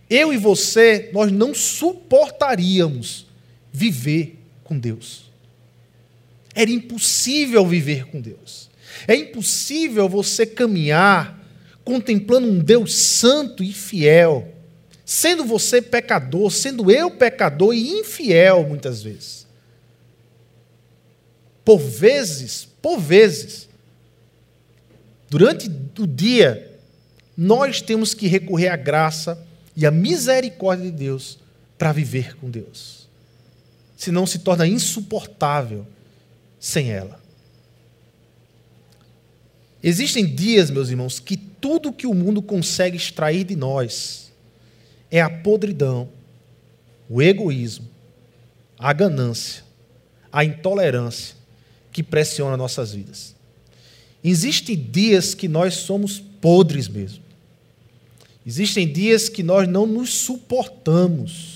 eu 0.09 0.33
e 0.33 0.37
você, 0.37 1.09
nós 1.13 1.31
não 1.31 1.55
suportaríamos 1.55 3.27
viver 3.71 4.37
com 4.65 4.77
Deus. 4.77 5.31
Era 6.53 6.69
impossível 6.69 7.65
viver 7.65 8.07
com 8.07 8.19
Deus. 8.19 8.69
É 9.07 9.15
impossível 9.15 10.09
você 10.09 10.45
caminhar 10.45 11.41
contemplando 11.85 12.49
um 12.49 12.59
Deus 12.59 12.93
santo 12.93 13.63
e 13.63 13.71
fiel, 13.71 14.53
sendo 15.07 15.43
você 15.43 15.81
pecador, 15.81 16.51
sendo 16.51 16.91
eu 16.91 17.09
pecador 17.09 17.73
e 17.73 17.99
infiel 17.99 18.63
muitas 18.63 19.01
vezes 19.01 19.47
por 21.67 21.79
vezes, 21.79 22.65
por 22.81 22.97
vezes, 22.97 23.67
durante 25.29 25.69
o 25.99 26.07
dia, 26.07 26.79
nós 27.35 27.81
temos 27.81 28.13
que 28.13 28.25
recorrer 28.25 28.69
à 28.69 28.77
graça 28.77 29.45
e 29.75 29.85
à 29.85 29.91
misericórdia 29.91 30.89
de 30.89 30.97
Deus 30.97 31.37
para 31.77 31.91
viver 31.91 32.37
com 32.37 32.49
Deus. 32.49 33.09
Senão 33.97 34.25
se 34.25 34.39
torna 34.39 34.65
insuportável 34.65 35.85
sem 36.57 36.89
ela. 36.89 37.21
Existem 39.83 40.25
dias, 40.25 40.71
meus 40.71 40.87
irmãos, 40.87 41.19
que 41.19 41.35
tudo 41.35 41.91
que 41.91 42.07
o 42.07 42.13
mundo 42.13 42.41
consegue 42.41 42.95
extrair 42.95 43.43
de 43.43 43.57
nós 43.57 44.26
é 45.09 45.21
a 45.21 45.29
podridão, 45.29 46.09
o 47.09 47.21
egoísmo, 47.21 47.87
a 48.77 48.91
ganância, 48.93 49.63
a 50.31 50.43
intolerância, 50.43 51.35
que 51.91 52.03
pressiona 52.03 52.57
nossas 52.57 52.93
vidas. 52.93 53.35
Existem 54.23 54.75
dias 54.75 55.33
que 55.33 55.47
nós 55.47 55.75
somos 55.75 56.19
podres 56.19 56.87
mesmo. 56.87 57.23
Existem 58.45 58.91
dias 58.91 59.29
que 59.29 59.43
nós 59.43 59.67
não 59.67 59.85
nos 59.85 60.13
suportamos. 60.13 61.53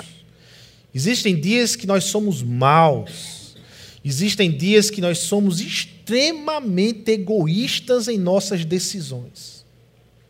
Existem 0.93 1.39
dias 1.39 1.75
que 1.75 1.87
nós 1.87 2.05
somos 2.05 2.41
maus. 2.41 3.55
Existem 4.03 4.51
dias 4.51 4.89
que 4.89 4.99
nós 4.99 5.19
somos 5.19 5.61
extremamente 5.61 7.11
egoístas 7.11 8.07
em 8.07 8.17
nossas 8.17 8.65
decisões. 8.65 9.63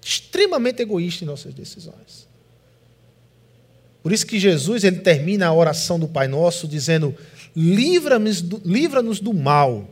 Extremamente 0.04 0.82
egoístas 0.82 1.22
em 1.22 1.26
nossas 1.26 1.54
decisões. 1.54 2.28
Por 4.02 4.12
isso 4.12 4.26
que 4.26 4.40
Jesus 4.40 4.84
ele 4.84 5.00
termina 5.00 5.48
a 5.48 5.54
oração 5.54 6.00
do 6.00 6.08
Pai 6.08 6.28
Nosso 6.28 6.68
dizendo: 6.68 7.16
livra-nos 7.56 8.42
do, 8.42 8.60
do 9.22 9.34
mal 9.34 9.88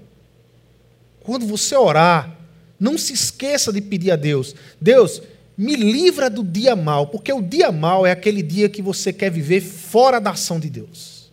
quando 1.30 1.46
você 1.46 1.76
orar, 1.76 2.36
não 2.80 2.98
se 2.98 3.14
esqueça 3.14 3.72
de 3.72 3.82
pedir 3.82 4.10
a 4.10 4.16
Deus: 4.16 4.56
Deus, 4.82 5.22
me 5.56 5.76
livra 5.76 6.28
do 6.28 6.44
dia 6.44 6.76
mal, 6.76 7.06
porque 7.06 7.32
o 7.32 7.40
dia 7.40 7.72
mal 7.72 8.04
é 8.04 8.10
aquele 8.10 8.42
dia 8.42 8.68
que 8.68 8.82
você 8.82 9.14
quer 9.14 9.30
viver 9.30 9.62
fora 9.62 10.20
da 10.20 10.32
ação 10.32 10.60
de 10.60 10.72
Deus. 10.72 11.32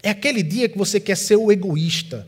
É 0.00 0.10
aquele 0.10 0.44
dia 0.44 0.68
que 0.68 0.78
você 0.78 1.00
quer 1.00 1.16
ser 1.16 1.34
o 1.34 1.50
egoísta. 1.50 2.24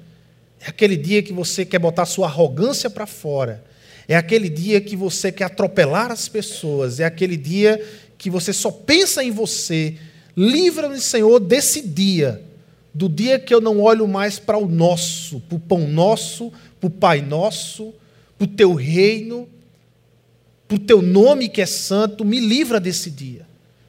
É 0.61 0.69
aquele 0.69 0.97
dia 0.97 1.23
que 1.23 1.33
você 1.33 1.65
quer 1.65 1.79
botar 1.79 2.05
sua 2.05 2.27
arrogância 2.27 2.91
para 2.91 3.07
fora. 3.07 3.63
É 4.09 4.17
aquele 4.17 4.49
dia 4.49 4.81
que 4.81 4.97
você 4.97 5.31
quer 5.31 5.45
atropelar 5.45 6.11
as 6.11 6.29
pessoas. 6.29 6.99
É 6.99 7.05
aquele 7.05 7.37
dia 7.37 7.81
que 8.19 8.31
você 8.31 8.53
só 8.53 8.71
pensa 8.71 9.23
em 9.23 9.31
você. 9.31 9.97
Livra-me, 10.37 11.01
Senhor, 11.01 11.41
desse 11.41 11.81
dia 11.81 12.43
do 12.97 13.11
dia 13.11 13.39
que 13.39 13.53
eu 13.53 13.61
não 13.61 13.79
olho 13.83 14.09
mais 14.09 14.39
para 14.39 14.57
o 14.57 14.67
nosso, 14.67 15.39
para 15.41 15.57
o 15.57 15.61
pão 15.61 15.87
nosso, 15.87 16.51
para 16.81 16.87
o 16.87 16.91
Pai 16.91 17.21
nosso, 17.21 17.93
para 18.39 18.47
o 18.47 18.49
teu 18.49 18.73
reino, 18.73 19.47
para 20.67 20.77
o 20.77 20.79
teu 20.79 21.03
nome 21.03 21.51
que 21.51 21.61
é 21.61 21.67
santo, 21.67 22.25
me 22.25 22.41
livra 22.41 22.81
desse 22.81 23.11
dia. 23.11 23.47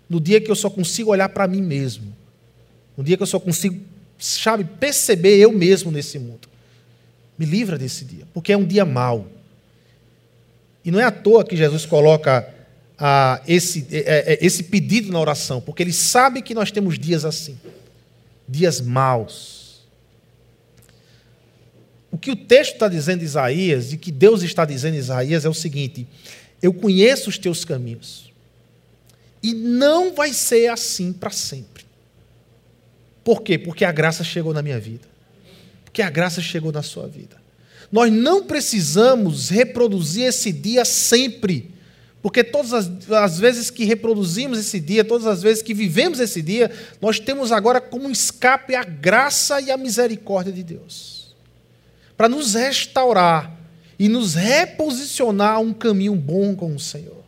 No 0.10 0.20
dia 0.20 0.42
que 0.42 0.52
eu 0.52 0.56
só 0.58 0.70
consigo 0.70 1.12
olhar 1.12 1.30
para 1.30 1.48
mim 1.48 1.62
mesmo. 1.62 2.14
No 2.98 3.04
dia 3.04 3.16
que 3.16 3.24
eu 3.24 3.28
só 3.28 3.40
consigo, 3.40 3.80
sabe, 4.20 4.66
perceber 4.66 5.38
eu 5.38 5.54
mesmo 5.54 5.90
nesse 5.90 6.20
mundo. 6.20 6.50
Me 7.40 7.46
livra 7.46 7.78
desse 7.78 8.04
dia, 8.04 8.28
porque 8.34 8.52
é 8.52 8.58
um 8.58 8.66
dia 8.66 8.84
mau. 8.84 9.26
E 10.84 10.92
não 10.92 11.00
é 11.00 11.06
à 11.06 11.12
toa 11.12 11.46
que 11.46 11.56
Jesus 11.56 11.86
coloca 11.86 12.54
ah, 13.00 13.42
esse, 13.48 13.88
é, 13.92 14.34
é, 14.34 14.46
esse 14.46 14.64
pedido 14.64 15.12
na 15.12 15.20
oração, 15.20 15.62
porque 15.62 15.84
ele 15.84 15.94
sabe 15.94 16.42
que 16.42 16.54
nós 16.54 16.72
temos 16.72 16.98
dias 16.98 17.26
assim 17.26 17.58
dias 18.48 18.80
maus. 18.80 19.86
O 22.10 22.18
que 22.18 22.32
o 22.32 22.36
texto 22.36 22.74
está 22.74 22.88
dizendo 22.88 23.24
Isaías, 23.24 23.92
e 23.92 23.98
que 23.98 24.12
Deus 24.12 24.42
está 24.42 24.64
dizendo 24.64 24.96
Isaías, 24.96 25.44
é 25.44 25.50
o 25.50 25.54
seguinte: 25.54 26.08
eu 26.62 26.74
conheço 26.74 27.30
os 27.30 27.38
teus 27.38 27.66
caminhos, 27.66 28.32
e 29.44 29.54
não 29.54 30.16
vai 30.16 30.34
ser 30.34 30.68
assim 30.70 31.12
para 31.12 31.32
sempre. 31.32 31.86
Por 33.24 33.42
quê? 33.42 33.58
Porque 33.58 33.84
a 33.84 33.92
graça 33.92 34.24
chegou 34.24 34.54
na 34.54 34.62
minha 34.62 34.80
vida, 34.80 35.08
porque 35.84 36.02
a 36.02 36.10
graça 36.10 36.42
chegou 36.42 36.72
na 36.72 36.82
sua 36.82 37.08
vida. 37.08 37.36
Nós 37.92 38.12
não 38.12 38.46
precisamos 38.46 39.50
reproduzir 39.50 40.26
esse 40.26 40.52
dia 40.52 40.84
sempre. 40.86 41.77
Porque 42.28 42.44
todas 42.44 42.74
as, 42.74 43.10
as, 43.10 43.40
vezes 43.40 43.70
que 43.70 43.86
reproduzimos 43.86 44.60
esse 44.60 44.82
dia, 44.82 45.06
todas 45.06 45.26
as 45.26 45.42
vezes 45.42 45.64
que 45.64 45.74
vivemos 45.74 46.20
esse 46.20 46.42
dia, 46.42 46.70
nós 47.00 47.22
temos 47.22 47.54
agora 47.54 47.80
como 47.80 48.12
escape 48.12 48.76
a 48.76 48.84
graça 48.84 49.62
e 49.62 49.72
a 49.72 49.78
misericórdia 49.78 50.52
de 50.52 50.62
Deus. 50.62 51.34
Para 52.18 52.28
nos 52.28 52.54
restaurar 52.54 53.58
e 53.98 54.10
nos 54.10 54.36
reposicionar 54.36 55.54
a 55.54 55.60
um 55.60 55.72
caminho 55.72 56.16
bom 56.16 56.54
com 56.54 56.76
o 56.76 56.80
Senhor. 56.82 57.24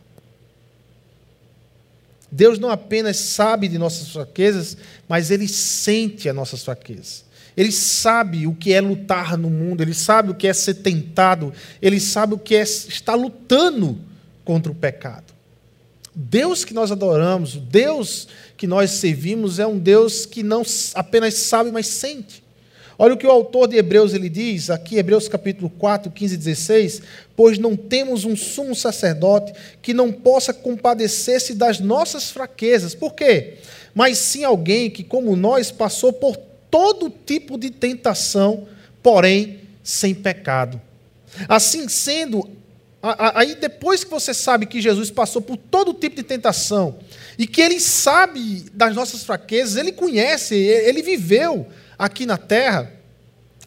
Deus 2.30 2.58
não 2.58 2.68
apenas 2.68 3.16
sabe 3.16 3.68
de 3.68 3.78
nossas 3.78 4.10
fraquezas, 4.10 4.76
mas 5.08 5.30
Ele 5.30 5.48
sente 5.48 6.28
as 6.28 6.36
nossas 6.36 6.62
fraquezas. 6.62 7.24
Ele 7.56 7.72
sabe 7.72 8.46
o 8.46 8.54
que 8.54 8.74
é 8.74 8.82
lutar 8.82 9.38
no 9.38 9.48
mundo, 9.48 9.80
Ele 9.80 9.94
sabe 9.94 10.30
o 10.30 10.34
que 10.34 10.46
é 10.46 10.52
ser 10.52 10.74
tentado, 10.74 11.54
Ele 11.80 11.98
sabe 11.98 12.34
o 12.34 12.38
que 12.38 12.54
é 12.54 12.60
estar 12.60 13.14
lutando 13.14 14.09
contra 14.50 14.72
o 14.72 14.74
pecado. 14.74 15.32
Deus 16.12 16.64
que 16.64 16.74
nós 16.74 16.90
adoramos, 16.90 17.54
o 17.54 17.60
Deus 17.60 18.26
que 18.56 18.66
nós 18.66 18.90
servimos 18.90 19.60
é 19.60 19.66
um 19.66 19.78
Deus 19.78 20.26
que 20.26 20.42
não 20.42 20.64
apenas 20.92 21.34
sabe, 21.34 21.70
mas 21.70 21.86
sente. 21.86 22.42
Olha 22.98 23.14
o 23.14 23.16
que 23.16 23.28
o 23.28 23.30
autor 23.30 23.68
de 23.68 23.76
Hebreus 23.76 24.12
ele 24.12 24.28
diz, 24.28 24.68
aqui 24.68 24.96
Hebreus 24.96 25.28
capítulo 25.28 25.70
4, 25.70 26.10
15 26.10 26.34
e 26.34 26.36
16, 26.36 27.02
pois 27.36 27.58
não 27.58 27.76
temos 27.76 28.24
um 28.24 28.34
sumo 28.34 28.74
sacerdote 28.74 29.52
que 29.80 29.94
não 29.94 30.10
possa 30.10 30.52
compadecer-se 30.52 31.54
das 31.54 31.78
nossas 31.78 32.28
fraquezas. 32.28 32.92
Por 32.92 33.14
quê? 33.14 33.58
Mas 33.94 34.18
sim 34.18 34.42
alguém 34.42 34.90
que, 34.90 35.04
como 35.04 35.36
nós, 35.36 35.70
passou 35.70 36.12
por 36.12 36.36
todo 36.68 37.08
tipo 37.08 37.56
de 37.56 37.70
tentação, 37.70 38.66
porém 39.00 39.60
sem 39.84 40.12
pecado. 40.12 40.80
Assim 41.48 41.88
sendo, 41.88 42.50
Aí, 43.02 43.54
depois 43.54 44.04
que 44.04 44.10
você 44.10 44.34
sabe 44.34 44.66
que 44.66 44.80
Jesus 44.80 45.10
passou 45.10 45.40
por 45.40 45.56
todo 45.56 45.94
tipo 45.94 46.16
de 46.16 46.22
tentação 46.22 46.98
e 47.38 47.46
que 47.46 47.62
ele 47.62 47.80
sabe 47.80 48.66
das 48.74 48.94
nossas 48.94 49.24
fraquezas, 49.24 49.76
ele 49.76 49.90
conhece, 49.90 50.54
ele 50.54 51.02
viveu 51.02 51.66
aqui 51.98 52.26
na 52.26 52.36
terra, 52.36 52.92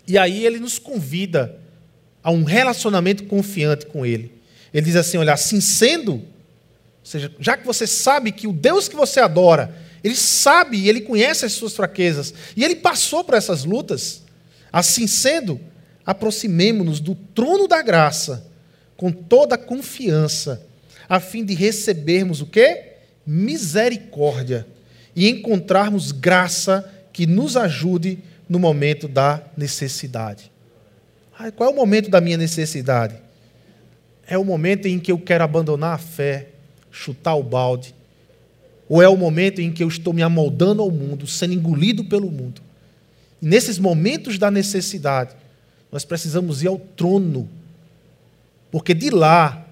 e 0.08 0.20
aí 0.20 0.46
ele 0.46 0.60
nos 0.60 0.78
convida 0.78 1.60
a 2.24 2.32
um 2.32 2.44
relacionamento 2.44 3.26
confiante 3.26 3.86
com 3.86 4.06
Ele. 4.06 4.32
Ele 4.74 4.86
diz 4.86 4.96
assim: 4.96 5.18
olha, 5.18 5.34
assim 5.34 5.60
sendo, 5.60 6.14
ou 6.14 6.24
seja, 7.04 7.32
já 7.40 7.58
que 7.58 7.66
você 7.66 7.86
sabe 7.86 8.32
que 8.32 8.48
o 8.48 8.54
Deus 8.54 8.88
que 8.88 8.96
você 8.96 9.20
adora, 9.20 9.76
Ele 10.04 10.16
sabe 10.16 10.78
e 10.78 10.90
Ele 10.90 11.02
conhece 11.02 11.46
as 11.46 11.54
suas 11.54 11.76
fraquezas, 11.76 12.34
e 12.56 12.64
Ele 12.64 12.76
passou 12.76 13.24
por 13.24 13.34
essas 13.34 13.66
lutas, 13.66 14.24
assim 14.72 15.06
sendo, 15.06 15.60
aproximemo-nos 16.06 17.00
do 17.00 17.14
trono 17.14 17.68
da 17.68 17.82
graça 17.82 18.53
com 19.04 19.12
toda 19.12 19.56
a 19.56 19.58
confiança, 19.58 20.66
a 21.10 21.20
fim 21.20 21.44
de 21.44 21.54
recebermos 21.54 22.40
o 22.40 22.46
quê? 22.46 22.94
Misericórdia 23.28 24.66
e 25.14 25.28
encontrarmos 25.28 26.14
graça 26.14 26.90
que 27.12 27.28
nos 27.28 27.58
ajude 27.58 28.20
no 28.48 28.58
momento 28.58 29.10
da 29.10 29.44
necessidade. 29.58 30.50
qual 31.58 31.70
é 31.70 31.74
o 31.74 31.76
momento 31.76 32.10
da 32.10 32.22
minha 32.22 32.38
necessidade? 32.38 33.16
É 34.26 34.38
o 34.38 34.46
momento 34.46 34.88
em 34.88 34.98
que 34.98 35.12
eu 35.12 35.20
quero 35.20 35.44
abandonar 35.44 35.96
a 35.96 35.98
fé, 35.98 36.48
chutar 36.90 37.36
o 37.36 37.44
balde, 37.44 37.94
ou 38.88 39.02
é 39.02 39.10
o 39.10 39.18
momento 39.18 39.60
em 39.60 39.70
que 39.70 39.84
eu 39.84 39.90
estou 39.90 40.14
me 40.14 40.24
amoldando 40.24 40.82
ao 40.82 40.90
mundo, 40.90 41.28
sendo 41.28 41.54
engolido 41.54 42.06
pelo 42.06 42.32
mundo? 42.32 42.62
E 43.42 43.46
nesses 43.46 43.78
momentos 43.78 44.40
da 44.40 44.50
necessidade, 44.50 45.36
nós 45.92 46.06
precisamos 46.06 46.64
ir 46.64 46.70
ao 46.70 46.80
trono, 46.80 47.50
porque 48.74 48.96
de 48.96 49.12
lá, 49.12 49.68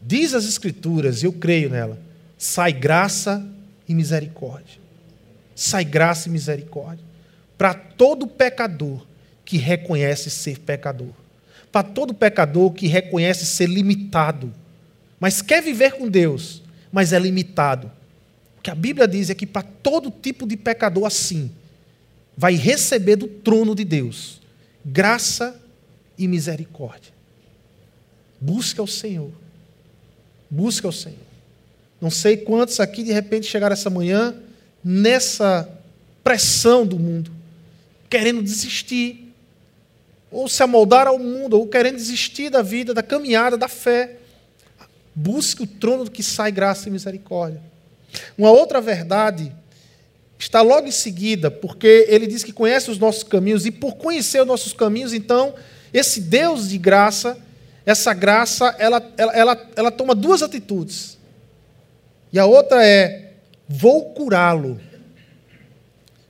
diz 0.00 0.32
as 0.32 0.44
Escrituras, 0.44 1.24
e 1.24 1.26
eu 1.26 1.32
creio 1.32 1.68
nela, 1.68 1.98
sai 2.38 2.72
graça 2.72 3.44
e 3.88 3.92
misericórdia. 3.92 4.78
Sai 5.56 5.84
graça 5.84 6.28
e 6.28 6.30
misericórdia 6.30 7.04
para 7.58 7.74
todo 7.74 8.28
pecador 8.28 9.04
que 9.44 9.56
reconhece 9.56 10.30
ser 10.30 10.60
pecador. 10.60 11.10
Para 11.72 11.82
todo 11.82 12.14
pecador 12.14 12.70
que 12.70 12.86
reconhece 12.86 13.44
ser 13.44 13.66
limitado, 13.66 14.54
mas 15.18 15.42
quer 15.42 15.60
viver 15.60 15.94
com 15.94 16.08
Deus, 16.08 16.62
mas 16.92 17.12
é 17.12 17.18
limitado. 17.18 17.90
O 18.56 18.62
que 18.62 18.70
a 18.70 18.74
Bíblia 18.76 19.08
diz 19.08 19.30
é 19.30 19.34
que 19.34 19.48
para 19.48 19.62
todo 19.62 20.12
tipo 20.12 20.46
de 20.46 20.56
pecador 20.56 21.06
assim, 21.06 21.50
vai 22.36 22.54
receber 22.54 23.16
do 23.16 23.26
trono 23.26 23.74
de 23.74 23.82
Deus 23.82 24.40
graça 24.84 25.60
e 26.16 26.28
misericórdia. 26.28 27.17
Busca 28.40 28.82
o 28.82 28.86
Senhor. 28.86 29.30
Busca 30.50 30.88
o 30.88 30.92
Senhor. 30.92 31.18
Não 32.00 32.10
sei 32.10 32.36
quantos 32.36 32.78
aqui 32.80 33.02
de 33.02 33.12
repente 33.12 33.46
chegaram 33.46 33.72
essa 33.72 33.90
manhã 33.90 34.34
nessa 34.84 35.68
pressão 36.22 36.86
do 36.86 36.98
mundo, 36.98 37.30
querendo 38.08 38.42
desistir, 38.42 39.32
ou 40.30 40.48
se 40.48 40.62
amoldar 40.62 41.06
ao 41.06 41.18
mundo, 41.18 41.58
ou 41.58 41.66
querendo 41.66 41.96
desistir 41.96 42.50
da 42.50 42.62
vida, 42.62 42.94
da 42.94 43.02
caminhada, 43.02 43.56
da 43.56 43.68
fé. 43.68 44.16
Busque 45.14 45.62
o 45.62 45.66
trono 45.66 46.04
do 46.04 46.10
que 46.10 46.22
sai 46.22 46.52
graça 46.52 46.88
e 46.88 46.92
misericórdia. 46.92 47.60
Uma 48.36 48.50
outra 48.50 48.80
verdade 48.80 49.52
está 50.38 50.62
logo 50.62 50.86
em 50.86 50.92
seguida, 50.92 51.50
porque 51.50 52.06
ele 52.08 52.26
diz 52.26 52.44
que 52.44 52.52
conhece 52.52 52.90
os 52.90 52.98
nossos 52.98 53.24
caminhos, 53.24 53.66
e 53.66 53.70
por 53.70 53.96
conhecer 53.96 54.40
os 54.40 54.46
nossos 54.46 54.72
caminhos, 54.72 55.12
então, 55.12 55.54
esse 55.92 56.20
Deus 56.20 56.68
de 56.68 56.78
graça, 56.78 57.36
essa 57.88 58.12
graça, 58.12 58.76
ela, 58.78 59.02
ela, 59.16 59.32
ela, 59.32 59.70
ela 59.74 59.90
toma 59.90 60.14
duas 60.14 60.42
atitudes. 60.42 61.16
E 62.30 62.38
a 62.38 62.44
outra 62.44 62.86
é: 62.86 63.32
vou 63.66 64.12
curá-lo. 64.12 64.78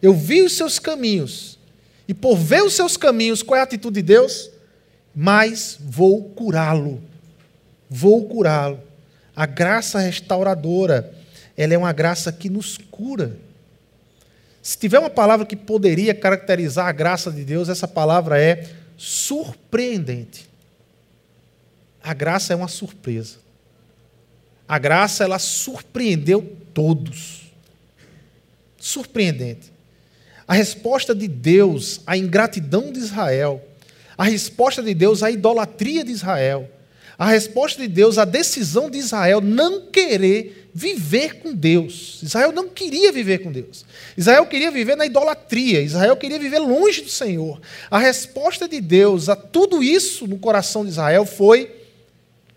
Eu 0.01 0.15
vi 0.15 0.41
os 0.43 0.57
seus 0.57 0.79
caminhos, 0.79 1.59
e 2.07 2.15
por 2.15 2.37
ver 2.37 2.63
os 2.63 2.75
seus 2.75 2.97
caminhos, 2.97 3.43
qual 3.43 3.59
é 3.59 3.61
a 3.61 3.65
atitude 3.65 3.97
de 3.97 4.03
Deus? 4.03 4.53
Mas 5.13 5.77
vou 5.81 6.29
curá-lo. 6.29 7.03
Vou 7.91 8.29
curá-lo. 8.29 8.81
A 9.35 9.45
graça 9.45 9.99
restauradora, 9.99 11.13
ela 11.57 11.75
é 11.75 11.79
uma 11.79 11.93
graça 11.93 12.31
que 12.31 12.49
nos 12.49 12.79
cura. 12.79 13.37
Se 14.63 14.79
tiver 14.79 15.01
uma 15.01 15.11
palavra 15.11 15.45
que 15.45 15.57
poderia 15.57 16.15
caracterizar 16.15 16.87
a 16.87 16.93
graça 16.93 17.33
de 17.33 17.45
Deus, 17.45 17.69
essa 17.69 17.89
palavra 17.89 18.41
é 18.41 18.65
surpreendente. 18.97 20.48
A 22.09 22.15
graça 22.15 22.55
é 22.55 22.57
uma 22.57 22.69
surpresa. 22.69 23.37
A 24.67 24.79
graça 24.79 25.25
ela 25.25 25.39
surpreendeu 25.39 26.57
todos. 26.73 27.53
Surpreendente. 28.79 29.71
A 30.47 30.55
resposta 30.55 31.15
de 31.15 31.29
Deus 31.29 32.01
à 32.07 32.17
ingratidão 32.17 32.91
de 32.91 32.99
Israel, 32.99 33.63
a 34.17 34.25
resposta 34.25 34.83
de 34.83 34.95
Deus 34.95 35.23
à 35.23 35.31
idolatria 35.31 36.03
de 36.03 36.11
Israel, 36.11 36.71
a 37.19 37.27
resposta 37.27 37.83
de 37.83 37.89
Deus 37.89 38.17
à 38.17 38.25
decisão 38.25 38.89
de 38.89 38.97
Israel 38.97 39.43
não 39.43 39.91
querer 39.91 40.71
viver 40.73 41.41
com 41.41 41.53
Deus. 41.53 42.21
Israel 42.23 42.53
não 42.53 42.71
queria 42.71 43.13
viver 43.13 43.41
com 43.41 43.53
Deus. 43.53 43.85
Israel 44.17 44.47
queria 44.47 44.71
viver 44.71 44.97
na 44.97 45.05
idolatria. 45.05 45.83
Israel 45.83 46.17
queria 46.17 46.39
viver 46.39 46.59
longe 46.59 47.03
do 47.03 47.11
Senhor. 47.11 47.61
A 47.91 47.99
resposta 47.99 48.67
de 48.67 48.81
Deus 48.81 49.29
a 49.29 49.37
tudo 49.37 49.83
isso 49.83 50.27
no 50.27 50.39
coração 50.39 50.85
de 50.85 50.91
Israel 50.91 51.27
foi: 51.27 51.78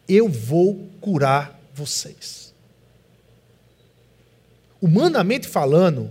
Eu 0.08 0.28
vou 0.28 0.90
curar 1.00 1.60
vocês. 1.74 2.54
Humanamente 4.82 5.48
falando, 5.48 6.10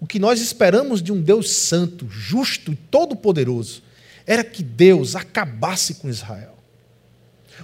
o 0.00 0.06
que 0.06 0.18
nós 0.18 0.40
esperamos 0.40 1.02
de 1.02 1.12
um 1.12 1.20
Deus 1.20 1.50
santo, 1.50 2.06
justo 2.08 2.72
e 2.72 2.76
todo-poderoso 2.76 3.82
era 4.26 4.44
que 4.44 4.62
Deus 4.62 5.16
acabasse 5.16 5.94
com 5.94 6.08
Israel. 6.08 6.56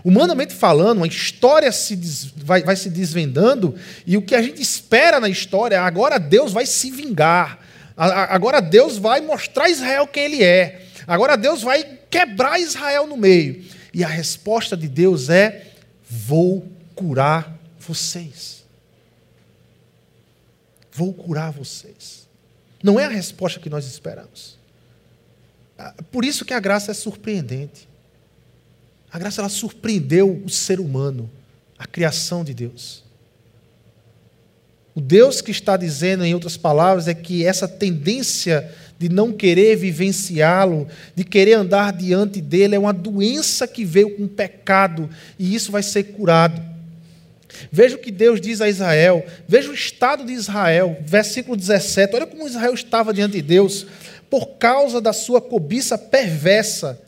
Humanamente 0.05 0.55
falando, 0.55 1.05
a 1.05 1.07
história 1.07 1.71
se 1.71 1.95
des, 1.95 2.25
vai, 2.37 2.63
vai 2.63 2.75
se 2.75 2.89
desvendando 2.89 3.75
e 4.07 4.17
o 4.17 4.23
que 4.23 4.35
a 4.35 4.43
gente 4.43 4.61
espera 4.61 5.21
na 5.21 5.29
história, 5.29 5.81
agora 5.81 6.19
Deus 6.19 6.53
vai 6.53 6.67
se 6.67 6.91
vingar. 6.91 7.59
Agora 7.97 8.61
Deus 8.61 8.97
vai 8.97 9.21
mostrar 9.21 9.65
a 9.65 9.71
Israel 9.71 10.07
quem 10.07 10.25
Ele 10.25 10.43
é. 10.43 10.87
Agora 11.07 11.37
Deus 11.37 11.63
vai 11.63 11.85
quebrar 12.11 12.59
Israel 12.59 13.07
no 13.07 13.17
meio. 13.17 13.65
E 13.93 14.03
a 14.03 14.09
resposta 14.09 14.77
de 14.77 14.89
Deus 14.89 15.29
é: 15.29 15.73
vou 16.09 16.67
curar 16.95 17.59
vocês. 17.79 18.65
Vou 20.93 21.13
curar 21.13 21.51
vocês. 21.51 22.27
Não 22.83 22.99
é 22.99 23.05
a 23.05 23.09
resposta 23.09 23.61
que 23.61 23.71
nós 23.71 23.87
esperamos. 23.87 24.59
Ah, 25.79 25.95
por 26.11 26.25
isso 26.25 26.45
que 26.45 26.53
a 26.55 26.61
graça 26.61 26.91
é 26.91 26.95
surpreendente. 26.95 27.89
A 29.11 29.19
graça 29.19 29.41
ela 29.41 29.49
surpreendeu 29.49 30.43
o 30.45 30.49
ser 30.49 30.81
humano, 30.81 31.31
a 31.79 31.87
criação 31.87 32.43
de 32.43 32.55
Deus. 32.55 33.05
O 34.95 35.01
Deus 35.01 35.41
que 35.41 35.51
está 35.51 35.77
dizendo, 35.77 36.25
em 36.25 36.35
outras 36.35 36.57
palavras, 36.57 37.09
é 37.09 37.15
que 37.15 37.45
essa 37.45 37.67
tendência 37.67 38.75
de 39.03 39.09
não 39.09 39.33
querer 39.33 39.75
vivenciá-lo, 39.75 40.87
de 41.13 41.25
querer 41.25 41.55
andar 41.55 41.93
diante 41.93 42.41
dele, 42.41 42.77
é 42.77 42.79
uma 42.79 42.93
doença 42.93 43.67
que 43.67 43.85
veio 43.85 44.17
com 44.17 44.29
pecado 44.29 45.11
e 45.37 45.57
isso 45.57 45.73
vai 45.73 45.83
ser 45.83 46.05
curado. 46.05 46.63
Veja 47.71 47.97
o 47.97 47.99
que 47.99 48.13
Deus 48.13 48.41
diz 48.41 48.61
a 48.61 48.69
Israel, 48.69 49.27
veja 49.49 49.71
o 49.71 49.75
estado 49.75 50.25
de 50.25 50.33
Israel, 50.33 50.97
versículo 51.05 51.57
17. 51.57 52.15
Olha 52.15 52.27
como 52.27 52.47
Israel 52.47 52.73
estava 52.75 53.13
diante 53.13 53.33
de 53.33 53.43
Deus, 53.43 53.89
por 54.31 54.51
causa 54.51 55.01
da 55.01 55.13
sua 55.13 55.41
cobiça 55.41 55.99
perversa. 55.99 57.01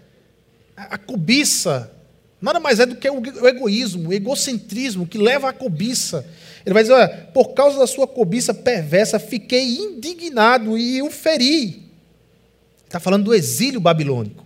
A 0.77 0.99
cobiça 0.99 1.93
nada 2.41 2.59
mais 2.59 2.81
é 2.81 2.87
do 2.87 2.97
que 2.97 3.09
o 3.09 3.47
egoísmo, 3.47 4.09
o 4.09 4.13
egocentrismo 4.13 5.07
que 5.07 5.17
leva 5.17 5.49
à 5.49 5.53
cobiça. 5.53 6.27
Ele 6.67 6.75
vai 6.75 6.83
dizer: 6.83 6.95
olha, 6.95 7.09
por 7.33 7.55
causa 7.55 7.79
da 7.79 7.87
sua 7.87 8.07
cobiça 8.07 8.53
perversa, 8.53 9.19
fiquei 9.19 9.77
indignado 9.77 10.77
e 10.77 11.01
o 11.03 11.11
feri. 11.11 11.84
Está 12.95 13.01
falando 13.01 13.25
do 13.25 13.35
exílio 13.35 13.81
babilônico. 13.81 14.45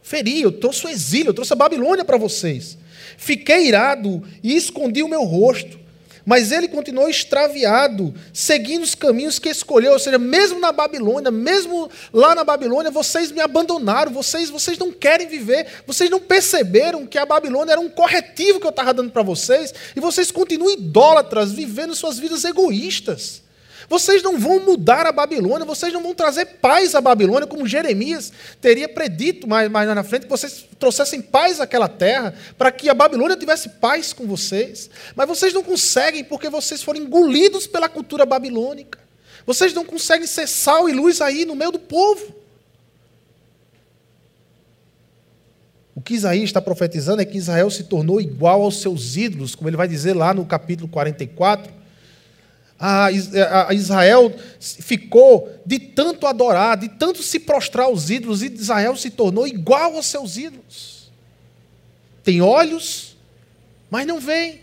Feri, 0.00 0.40
eu 0.40 0.52
trouxe 0.52 0.86
o 0.86 0.88
exílio, 0.88 1.30
eu 1.30 1.34
trouxe 1.34 1.52
a 1.52 1.56
Babilônia 1.56 2.04
para 2.04 2.16
vocês. 2.16 2.78
Fiquei 3.16 3.66
irado 3.66 4.22
e 4.44 4.54
escondi 4.54 5.02
o 5.02 5.08
meu 5.08 5.24
rosto. 5.24 5.76
Mas 6.24 6.52
ele 6.52 6.68
continuou 6.68 7.08
extraviado, 7.08 8.14
seguindo 8.32 8.84
os 8.84 8.94
caminhos 8.94 9.40
que 9.40 9.48
escolheu. 9.48 9.94
Ou 9.94 9.98
seja, 9.98 10.18
mesmo 10.18 10.60
na 10.60 10.70
Babilônia, 10.70 11.32
mesmo 11.32 11.90
lá 12.12 12.32
na 12.32 12.44
Babilônia, 12.44 12.92
vocês 12.92 13.32
me 13.32 13.40
abandonaram, 13.40 14.12
vocês, 14.12 14.48
vocês 14.50 14.78
não 14.78 14.92
querem 14.92 15.26
viver, 15.26 15.66
vocês 15.84 16.08
não 16.08 16.20
perceberam 16.20 17.08
que 17.08 17.18
a 17.18 17.26
Babilônia 17.26 17.72
era 17.72 17.80
um 17.80 17.88
corretivo 17.88 18.60
que 18.60 18.66
eu 18.66 18.70
estava 18.70 18.94
dando 18.94 19.10
para 19.10 19.24
vocês, 19.24 19.74
e 19.96 20.00
vocês 20.00 20.30
continuam 20.30 20.74
idólatras, 20.74 21.50
vivendo 21.50 21.92
suas 21.96 22.20
vidas 22.20 22.44
egoístas. 22.44 23.47
Vocês 23.86 24.22
não 24.22 24.38
vão 24.38 24.60
mudar 24.60 25.06
a 25.06 25.12
Babilônia, 25.12 25.66
vocês 25.66 25.92
não 25.92 26.02
vão 26.02 26.14
trazer 26.14 26.46
paz 26.46 26.94
à 26.94 27.00
Babilônia, 27.00 27.46
como 27.46 27.66
Jeremias 27.66 28.32
teria 28.60 28.88
predito 28.88 29.46
mais, 29.46 29.70
mais 29.70 29.88
na 29.88 30.02
frente, 30.02 30.22
que 30.22 30.30
vocês 30.30 30.64
trouxessem 30.78 31.20
paz 31.20 31.60
àquela 31.60 31.88
terra, 31.88 32.34
para 32.56 32.72
que 32.72 32.88
a 32.88 32.94
Babilônia 32.94 33.36
tivesse 33.36 33.68
paz 33.68 34.12
com 34.12 34.26
vocês. 34.26 34.90
Mas 35.14 35.28
vocês 35.28 35.52
não 35.52 35.62
conseguem, 35.62 36.24
porque 36.24 36.48
vocês 36.48 36.82
foram 36.82 37.00
engolidos 37.00 37.66
pela 37.66 37.88
cultura 37.88 38.26
babilônica. 38.26 38.98
Vocês 39.46 39.72
não 39.72 39.84
conseguem 39.84 40.26
ser 40.26 40.46
sal 40.46 40.88
e 40.88 40.92
luz 40.92 41.20
aí 41.20 41.44
no 41.44 41.54
meio 41.54 41.72
do 41.72 41.78
povo. 41.78 42.34
O 45.94 46.00
que 46.00 46.14
Isaías 46.14 46.44
está 46.44 46.60
profetizando 46.60 47.22
é 47.22 47.24
que 47.24 47.38
Israel 47.38 47.70
se 47.70 47.84
tornou 47.84 48.20
igual 48.20 48.62
aos 48.62 48.80
seus 48.80 49.16
ídolos, 49.16 49.54
como 49.54 49.68
ele 49.68 49.76
vai 49.76 49.88
dizer 49.88 50.14
lá 50.14 50.32
no 50.32 50.44
capítulo 50.46 50.88
44. 50.88 51.77
A 52.78 53.10
Israel 53.72 54.32
ficou 54.60 55.52
de 55.66 55.80
tanto 55.80 56.26
adorar, 56.26 56.76
de 56.76 56.88
tanto 56.88 57.22
se 57.22 57.40
prostrar 57.40 57.86
aos 57.86 58.08
ídolos, 58.08 58.40
e 58.40 58.46
Israel 58.46 58.94
se 58.94 59.10
tornou 59.10 59.48
igual 59.48 59.96
aos 59.96 60.06
seus 60.06 60.36
ídolos. 60.36 61.10
Tem 62.22 62.40
olhos, 62.40 63.16
mas 63.90 64.06
não 64.06 64.20
veem. 64.20 64.60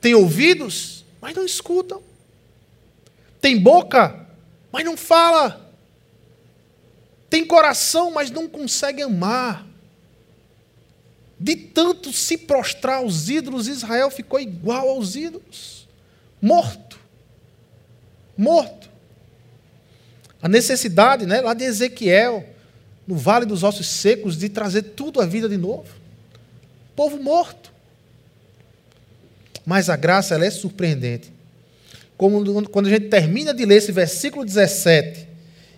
Tem 0.00 0.14
ouvidos, 0.14 1.04
mas 1.20 1.34
não 1.34 1.44
escutam. 1.44 2.02
Tem 3.40 3.58
boca, 3.58 4.26
mas 4.72 4.84
não 4.84 4.96
fala. 4.96 5.70
Tem 7.28 7.44
coração, 7.44 8.10
mas 8.10 8.30
não 8.30 8.48
consegue 8.48 9.02
amar. 9.02 9.66
De 11.38 11.56
tanto 11.56 12.12
se 12.12 12.38
prostrar 12.38 12.98
aos 12.98 13.28
ídolos, 13.28 13.68
Israel 13.68 14.10
ficou 14.10 14.40
igual 14.40 14.88
aos 14.88 15.14
ídolos. 15.14 15.79
Morto. 16.40 16.98
Morto. 18.36 18.88
A 20.42 20.48
necessidade, 20.48 21.26
né, 21.26 21.40
lá 21.40 21.52
de 21.52 21.64
Ezequiel, 21.64 22.44
no 23.06 23.16
vale 23.16 23.44
dos 23.44 23.62
ossos 23.62 23.86
secos, 23.86 24.36
de 24.36 24.48
trazer 24.48 24.82
tudo 24.82 25.20
à 25.20 25.26
vida 25.26 25.48
de 25.48 25.56
novo. 25.56 25.88
Povo 26.96 27.22
morto. 27.22 27.72
Mas 29.66 29.90
a 29.90 29.96
graça 29.96 30.34
ela 30.34 30.46
é 30.46 30.50
surpreendente. 30.50 31.32
Como 32.16 32.68
quando 32.68 32.86
a 32.86 32.90
gente 32.90 33.08
termina 33.08 33.52
de 33.52 33.64
ler 33.64 33.76
esse 33.76 33.92
versículo 33.92 34.44
17, 34.44 35.28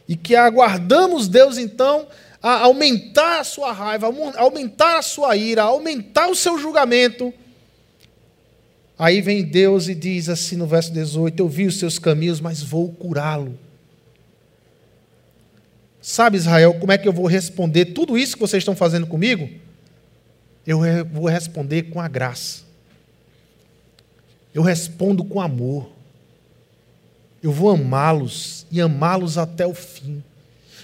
e 0.08 0.16
que 0.16 0.36
aguardamos 0.36 1.28
Deus 1.28 1.58
então 1.58 2.06
a 2.42 2.60
aumentar 2.60 3.40
a 3.40 3.44
sua 3.44 3.72
raiva, 3.72 4.08
a 4.08 4.40
aumentar 4.40 4.98
a 4.98 5.02
sua 5.02 5.36
ira, 5.36 5.62
a 5.62 5.66
aumentar 5.66 6.28
o 6.28 6.34
seu 6.34 6.58
julgamento. 6.58 7.32
Aí 8.98 9.20
vem 9.20 9.44
Deus 9.44 9.88
e 9.88 9.94
diz 9.94 10.28
assim 10.28 10.56
no 10.56 10.66
verso 10.66 10.92
18: 10.92 11.38
Eu 11.40 11.48
vi 11.48 11.66
os 11.66 11.78
seus 11.78 11.98
caminhos, 11.98 12.40
mas 12.40 12.62
vou 12.62 12.92
curá-lo. 12.92 13.58
Sabe, 16.00 16.36
Israel, 16.36 16.74
como 16.74 16.90
é 16.90 16.98
que 16.98 17.06
eu 17.06 17.12
vou 17.12 17.26
responder 17.26 17.86
tudo 17.86 18.18
isso 18.18 18.34
que 18.34 18.40
vocês 18.40 18.60
estão 18.60 18.74
fazendo 18.74 19.06
comigo? 19.06 19.48
Eu 20.66 20.80
vou 21.12 21.26
responder 21.26 21.84
com 21.84 22.00
a 22.00 22.08
graça. 22.08 22.62
Eu 24.52 24.62
respondo 24.62 25.24
com 25.24 25.40
amor. 25.40 25.90
Eu 27.42 27.52
vou 27.52 27.70
amá-los 27.70 28.66
e 28.70 28.80
amá-los 28.80 29.38
até 29.38 29.66
o 29.66 29.74
fim. 29.74 30.22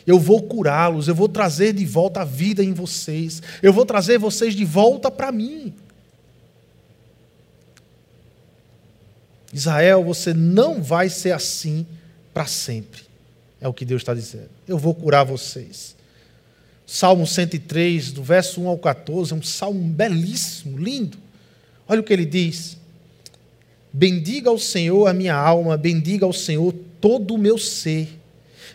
Eu 0.07 0.19
vou 0.19 0.43
curá-los, 0.43 1.07
eu 1.07 1.15
vou 1.15 1.29
trazer 1.29 1.75
de 1.75 1.85
volta 1.85 2.23
a 2.23 2.25
vida 2.25 2.65
em 2.65 2.73
vocês. 2.73 3.43
Eu 3.63 3.73
vou 3.73 3.85
trazer 3.85 4.19
vocês 4.19 4.55
de 4.55 4.65
volta 4.65 5.11
para 5.11 5.31
mim. 5.31 5.75
Israel, 9.53 10.05
você 10.05 10.35
não 10.35 10.83
vai 10.83 11.09
ser 11.09 11.33
assim 11.33 11.87
para 12.33 12.47
sempre. 12.47 13.03
É 13.61 13.67
o 13.67 13.73
que 13.73 13.85
Deus 13.85 14.03
está 14.03 14.15
dizendo. 14.15 14.51
Eu 14.67 14.79
vou 14.79 14.95
curar 14.95 15.25
vocês. 15.25 15.97
Salmo 16.87 17.27
103, 17.27 18.13
do 18.13 18.23
verso 18.23 18.63
1 18.63 18.69
ao 18.69 18.79
14, 18.79 19.33
é 19.33 19.37
um 19.37 19.43
salmo 19.43 19.83
belíssimo, 19.83 20.79
lindo. 20.79 21.19
Olha 21.87 22.01
o 22.01 22.05
que 22.05 22.13
ele 22.13 22.25
diz. 22.25 22.79
Bendiga 23.93 24.51
ao 24.51 24.59
Senhor 24.59 25.07
a 25.07 25.13
minha 25.13 25.35
alma, 25.35 25.77
bendiga 25.77 26.25
ao 26.25 26.33
Senhor 26.33 26.75
todo 27.01 27.35
o 27.35 27.39
meu 27.39 27.59
ser. 27.59 28.09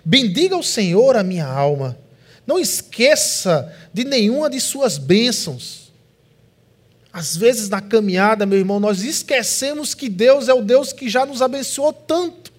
Bendiga 0.03 0.55
ao 0.55 0.63
Senhor 0.63 1.15
a 1.15 1.23
minha 1.23 1.45
alma. 1.45 1.97
Não 2.45 2.59
esqueça 2.59 3.73
de 3.93 4.03
nenhuma 4.03 4.49
de 4.49 4.59
suas 4.59 4.97
bênçãos. 4.97 5.82
Às 7.13 7.37
vezes 7.37 7.69
na 7.69 7.79
caminhada, 7.79 8.43
meu 8.43 8.57
irmão, 8.57 8.79
nós 8.79 9.03
esquecemos 9.03 9.93
que 9.93 10.09
Deus 10.09 10.49
é 10.49 10.53
o 10.53 10.63
Deus 10.63 10.91
que 10.91 11.07
já 11.07 11.27
nos 11.27 11.43
abençoou 11.43 11.93
tanto. 11.93 12.51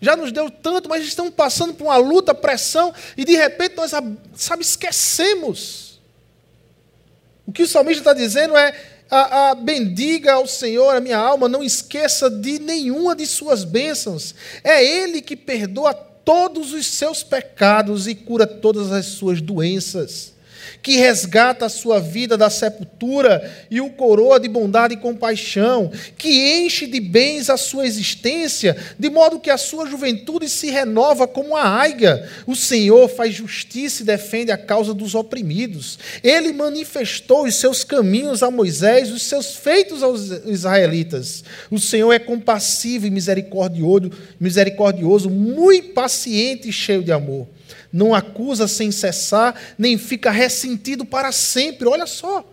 Já 0.00 0.16
nos 0.16 0.30
deu 0.30 0.48
tanto, 0.48 0.88
mas 0.88 1.04
estamos 1.04 1.34
passando 1.34 1.74
por 1.74 1.86
uma 1.86 1.96
luta, 1.96 2.32
pressão, 2.32 2.94
e 3.16 3.24
de 3.24 3.34
repente 3.34 3.74
nós, 3.76 3.90
sabe, 4.36 4.62
esquecemos. 4.62 6.00
O 7.44 7.50
que 7.50 7.64
o 7.64 7.66
salmista 7.66 8.02
está 8.02 8.12
dizendo 8.12 8.56
é: 8.56 8.72
a, 9.10 9.50
a, 9.50 9.54
bendiga 9.56 10.34
ao 10.34 10.46
Senhor 10.46 10.94
a 10.94 11.00
minha 11.00 11.18
alma, 11.18 11.48
não 11.48 11.64
esqueça 11.64 12.30
de 12.30 12.60
nenhuma 12.60 13.16
de 13.16 13.26
suas 13.26 13.64
bênçãos. 13.64 14.36
É 14.62 14.84
Ele 14.84 15.20
que 15.20 15.34
perdoa 15.34 15.92
todos 15.92 16.72
os 16.72 16.86
seus 16.86 17.24
pecados 17.24 18.06
e 18.06 18.14
cura 18.14 18.46
todas 18.46 18.92
as 18.92 19.06
suas 19.06 19.40
doenças 19.40 20.37
que 20.82 20.96
resgata 20.96 21.66
a 21.66 21.68
sua 21.68 22.00
vida 22.00 22.36
da 22.36 22.48
sepultura 22.48 23.50
e 23.70 23.80
o 23.80 23.90
coroa 23.90 24.38
de 24.38 24.48
bondade 24.48 24.94
e 24.94 24.98
compaixão, 24.98 25.90
que 26.16 26.58
enche 26.58 26.86
de 26.86 27.00
bens 27.00 27.50
a 27.50 27.56
sua 27.56 27.86
existência, 27.86 28.76
de 28.98 29.10
modo 29.10 29.40
que 29.40 29.50
a 29.50 29.58
sua 29.58 29.86
juventude 29.86 30.48
se 30.48 30.70
renova 30.70 31.26
como 31.26 31.56
a 31.56 31.80
aiga. 31.80 32.28
O 32.46 32.54
Senhor 32.54 33.08
faz 33.08 33.34
justiça 33.34 34.02
e 34.02 34.06
defende 34.06 34.50
a 34.50 34.58
causa 34.58 34.94
dos 34.94 35.14
oprimidos. 35.14 35.98
Ele 36.22 36.52
manifestou 36.52 37.44
os 37.44 37.56
seus 37.56 37.84
caminhos 37.84 38.42
a 38.42 38.50
Moisés, 38.50 39.10
os 39.10 39.22
seus 39.22 39.56
feitos 39.56 40.02
aos 40.02 40.30
israelitas. 40.46 41.44
O 41.70 41.78
Senhor 41.78 42.12
é 42.12 42.18
compassivo 42.18 43.06
e 43.06 43.10
misericordioso, 43.10 44.10
misericordioso, 44.38 45.28
muito 45.28 45.90
paciente 45.90 46.68
e 46.68 46.72
cheio 46.72 47.02
de 47.02 47.12
amor 47.12 47.46
não 47.92 48.14
acusa 48.14 48.68
sem 48.68 48.90
cessar, 48.90 49.54
nem 49.78 49.96
fica 49.96 50.30
ressentido 50.30 51.04
para 51.04 51.32
sempre. 51.32 51.88
Olha 51.88 52.06
só. 52.06 52.44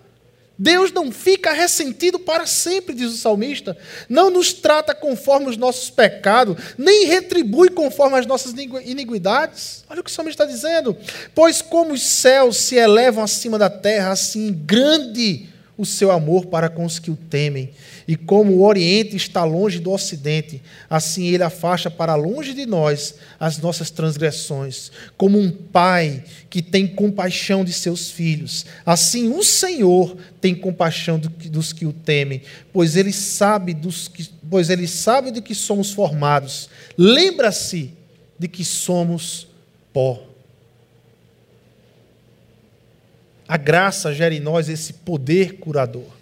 Deus 0.57 0.91
não 0.91 1.11
fica 1.11 1.51
ressentido 1.51 2.17
para 2.17 2.45
sempre, 2.45 2.95
diz 2.95 3.11
o 3.11 3.17
salmista. 3.17 3.77
Não 4.07 4.29
nos 4.29 4.53
trata 4.53 4.95
conforme 4.95 5.49
os 5.49 5.57
nossos 5.57 5.89
pecados, 5.89 6.55
nem 6.77 7.05
retribui 7.07 7.69
conforme 7.69 8.17
as 8.17 8.25
nossas 8.25 8.53
iniquidades. 8.53 9.83
Olha 9.89 9.99
o 9.99 10.03
que 10.03 10.09
o 10.09 10.13
salmista 10.13 10.43
está 10.43 10.53
dizendo. 10.53 10.95
Pois 11.33 11.61
como 11.61 11.93
os 11.93 12.01
céus 12.01 12.57
se 12.57 12.75
elevam 12.75 13.23
acima 13.23 13.59
da 13.59 13.69
terra, 13.69 14.11
assim 14.11 14.53
grande 14.65 15.49
o 15.77 15.86
seu 15.86 16.09
amor 16.09 16.45
para 16.45 16.69
com 16.69 16.86
os 16.86 16.99
que 16.99 17.11
o 17.11 17.17
temem. 17.17 17.73
E 18.08 18.16
como 18.16 18.53
o 18.53 18.64
Oriente 18.64 19.16
está 19.16 19.43
longe 19.43 19.80
do 19.80 19.91
Ocidente, 19.91 20.62
assim 20.88 21.26
ele 21.28 21.41
afasta 21.41 21.89
para 21.89 22.14
longe 22.14 22.53
de 22.53 22.66
nós 22.66 23.16
as 23.39 23.58
nossas 23.58 23.89
transgressões. 23.89 24.91
Como 25.18 25.39
um 25.39 25.49
pai 25.49 26.24
que 26.49 26.62
tem 26.62 26.86
compaixão 26.86 27.66
de 27.66 27.74
seus 27.74 28.12
filhos, 28.12 28.66
assim 28.86 29.30
o 29.30 29.43
Senhor 29.43 30.16
tem 30.39 30.53
compaixão 30.53 31.20
dos 31.20 31.74
que 31.74 31.88
o 31.88 31.93
temem, 31.93 32.43
pois 32.72 32.95
ele 32.95 33.12
sabe 33.12 33.74
dos 33.74 34.08
que, 34.08 34.30
pois 34.49 34.70
ele 34.70 34.88
sabe 34.88 35.32
de 35.32 35.41
que 35.41 35.56
somos 35.56 35.91
formados. 35.91 36.70
Lembra-se 36.95 37.91
de 38.38 38.47
que 38.47 38.64
somos 38.64 39.47
pó. 39.91 40.22
A 43.47 43.58
graça 43.58 44.14
gera 44.14 44.34
em 44.34 44.39
nós 44.39 44.70
esse 44.70 44.93
poder 44.93 45.53
curador. 45.58 46.14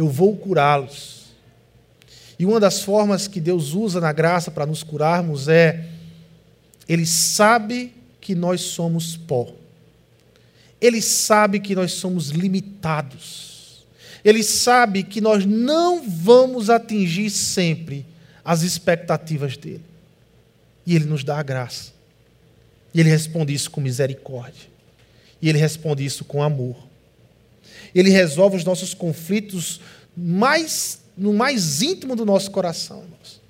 Eu 0.00 0.08
vou 0.08 0.34
curá-los. 0.34 1.26
E 2.38 2.46
uma 2.46 2.58
das 2.58 2.80
formas 2.80 3.28
que 3.28 3.38
Deus 3.38 3.74
usa 3.74 4.00
na 4.00 4.14
graça 4.14 4.50
para 4.50 4.64
nos 4.64 4.82
curarmos 4.82 5.46
é 5.46 5.84
Ele 6.88 7.04
sabe 7.04 7.92
que 8.18 8.34
nós 8.34 8.62
somos 8.62 9.14
pó. 9.14 9.52
Ele 10.80 11.02
sabe 11.02 11.60
que 11.60 11.74
nós 11.74 11.92
somos 11.92 12.30
limitados. 12.30 13.84
Ele 14.24 14.42
sabe 14.42 15.02
que 15.02 15.20
nós 15.20 15.44
não 15.44 16.02
vamos 16.08 16.70
atingir 16.70 17.28
sempre 17.28 18.06
as 18.42 18.62
expectativas 18.62 19.58
dele. 19.58 19.84
E 20.86 20.96
ele 20.96 21.04
nos 21.04 21.22
dá 21.22 21.38
a 21.38 21.42
graça. 21.42 21.92
E 22.94 23.00
ele 23.00 23.10
responde 23.10 23.52
isso 23.52 23.70
com 23.70 23.82
misericórdia. 23.82 24.66
E 25.42 25.50
ele 25.50 25.58
responde 25.58 26.02
isso 26.02 26.24
com 26.24 26.42
amor. 26.42 26.89
Ele 27.94 28.10
resolve 28.10 28.56
os 28.56 28.64
nossos 28.64 28.94
conflitos 28.94 29.80
mais 30.16 31.00
no 31.16 31.34
mais 31.34 31.82
íntimo 31.82 32.16
do 32.16 32.24
nosso 32.24 32.50
coração, 32.50 33.02
irmãos. 33.02 33.40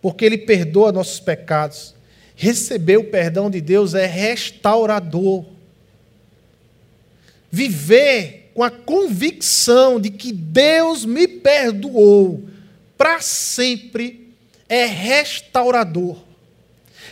Porque 0.00 0.24
ele 0.24 0.38
perdoa 0.38 0.90
nossos 0.90 1.20
pecados. 1.20 1.94
Receber 2.34 2.96
o 2.96 3.04
perdão 3.04 3.50
de 3.50 3.60
Deus 3.60 3.94
é 3.94 4.06
restaurador. 4.06 5.44
Viver 7.50 8.50
com 8.54 8.62
a 8.62 8.70
convicção 8.70 10.00
de 10.00 10.10
que 10.10 10.32
Deus 10.32 11.04
me 11.04 11.28
perdoou 11.28 12.48
para 12.96 13.20
sempre 13.20 14.34
é 14.68 14.86
restaurador. 14.86 16.16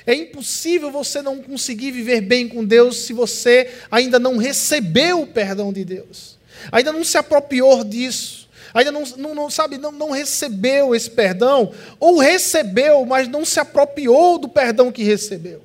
É 0.07 0.15
impossível 0.15 0.91
você 0.91 1.21
não 1.21 1.43
conseguir 1.43 1.91
viver 1.91 2.23
bem 2.23 2.49
com 2.49 2.65
Deus 2.65 2.97
se 2.99 3.13
você 3.13 3.71
ainda 3.91 4.19
não 4.19 4.39
recebeu 4.39 5.21
o 5.21 5.27
perdão 5.27 5.71
de 5.71 5.85
Deus, 5.85 6.38
ainda 6.71 6.93
não 6.93 7.05
se 7.05 7.19
apropriou 7.19 7.85
disso, 7.85 8.49
ainda 8.75 8.93
não, 8.93 9.05
não, 9.17 9.35
não 9.35 9.51
sabe, 9.51 9.79
não, 9.79 9.93
não 9.93 10.11
recebeu 10.11 10.95
esse 10.95 11.11
perdão, 11.11 11.73
ou 11.99 12.19
recebeu, 12.19 13.05
mas 13.07 13.29
não 13.29 13.45
se 13.45 13.61
apropriou 13.61 14.39
do 14.39 14.49
perdão 14.49 14.93
que 14.93 15.03
recebeu. 15.03 15.63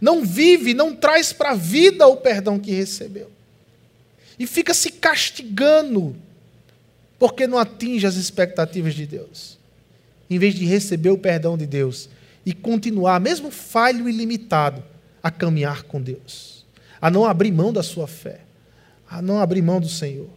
Não 0.00 0.24
vive, 0.24 0.74
não 0.74 0.94
traz 0.94 1.32
para 1.32 1.50
a 1.50 1.54
vida 1.54 2.06
o 2.06 2.16
perdão 2.16 2.58
que 2.58 2.70
recebeu. 2.70 3.30
e 4.38 4.46
fica 4.46 4.74
se 4.74 4.90
castigando 4.90 6.14
porque 7.18 7.46
não 7.46 7.58
atinge 7.58 8.06
as 8.06 8.16
expectativas 8.16 8.94
de 8.94 9.06
Deus. 9.06 9.58
Em 10.28 10.38
vez 10.38 10.54
de 10.54 10.66
receber 10.66 11.10
o 11.10 11.18
perdão 11.18 11.56
de 11.56 11.66
Deus 11.66 12.08
e 12.44 12.52
continuar, 12.52 13.20
mesmo 13.20 13.50
falho 13.50 14.08
e 14.08 14.12
limitado, 14.12 14.84
a 15.22 15.30
caminhar 15.30 15.82
com 15.84 16.00
Deus, 16.00 16.64
a 17.00 17.10
não 17.10 17.24
abrir 17.24 17.50
mão 17.50 17.72
da 17.72 17.82
sua 17.82 18.06
fé, 18.06 18.40
a 19.08 19.20
não 19.20 19.38
abrir 19.40 19.62
mão 19.62 19.80
do 19.80 19.88
Senhor. 19.88 20.28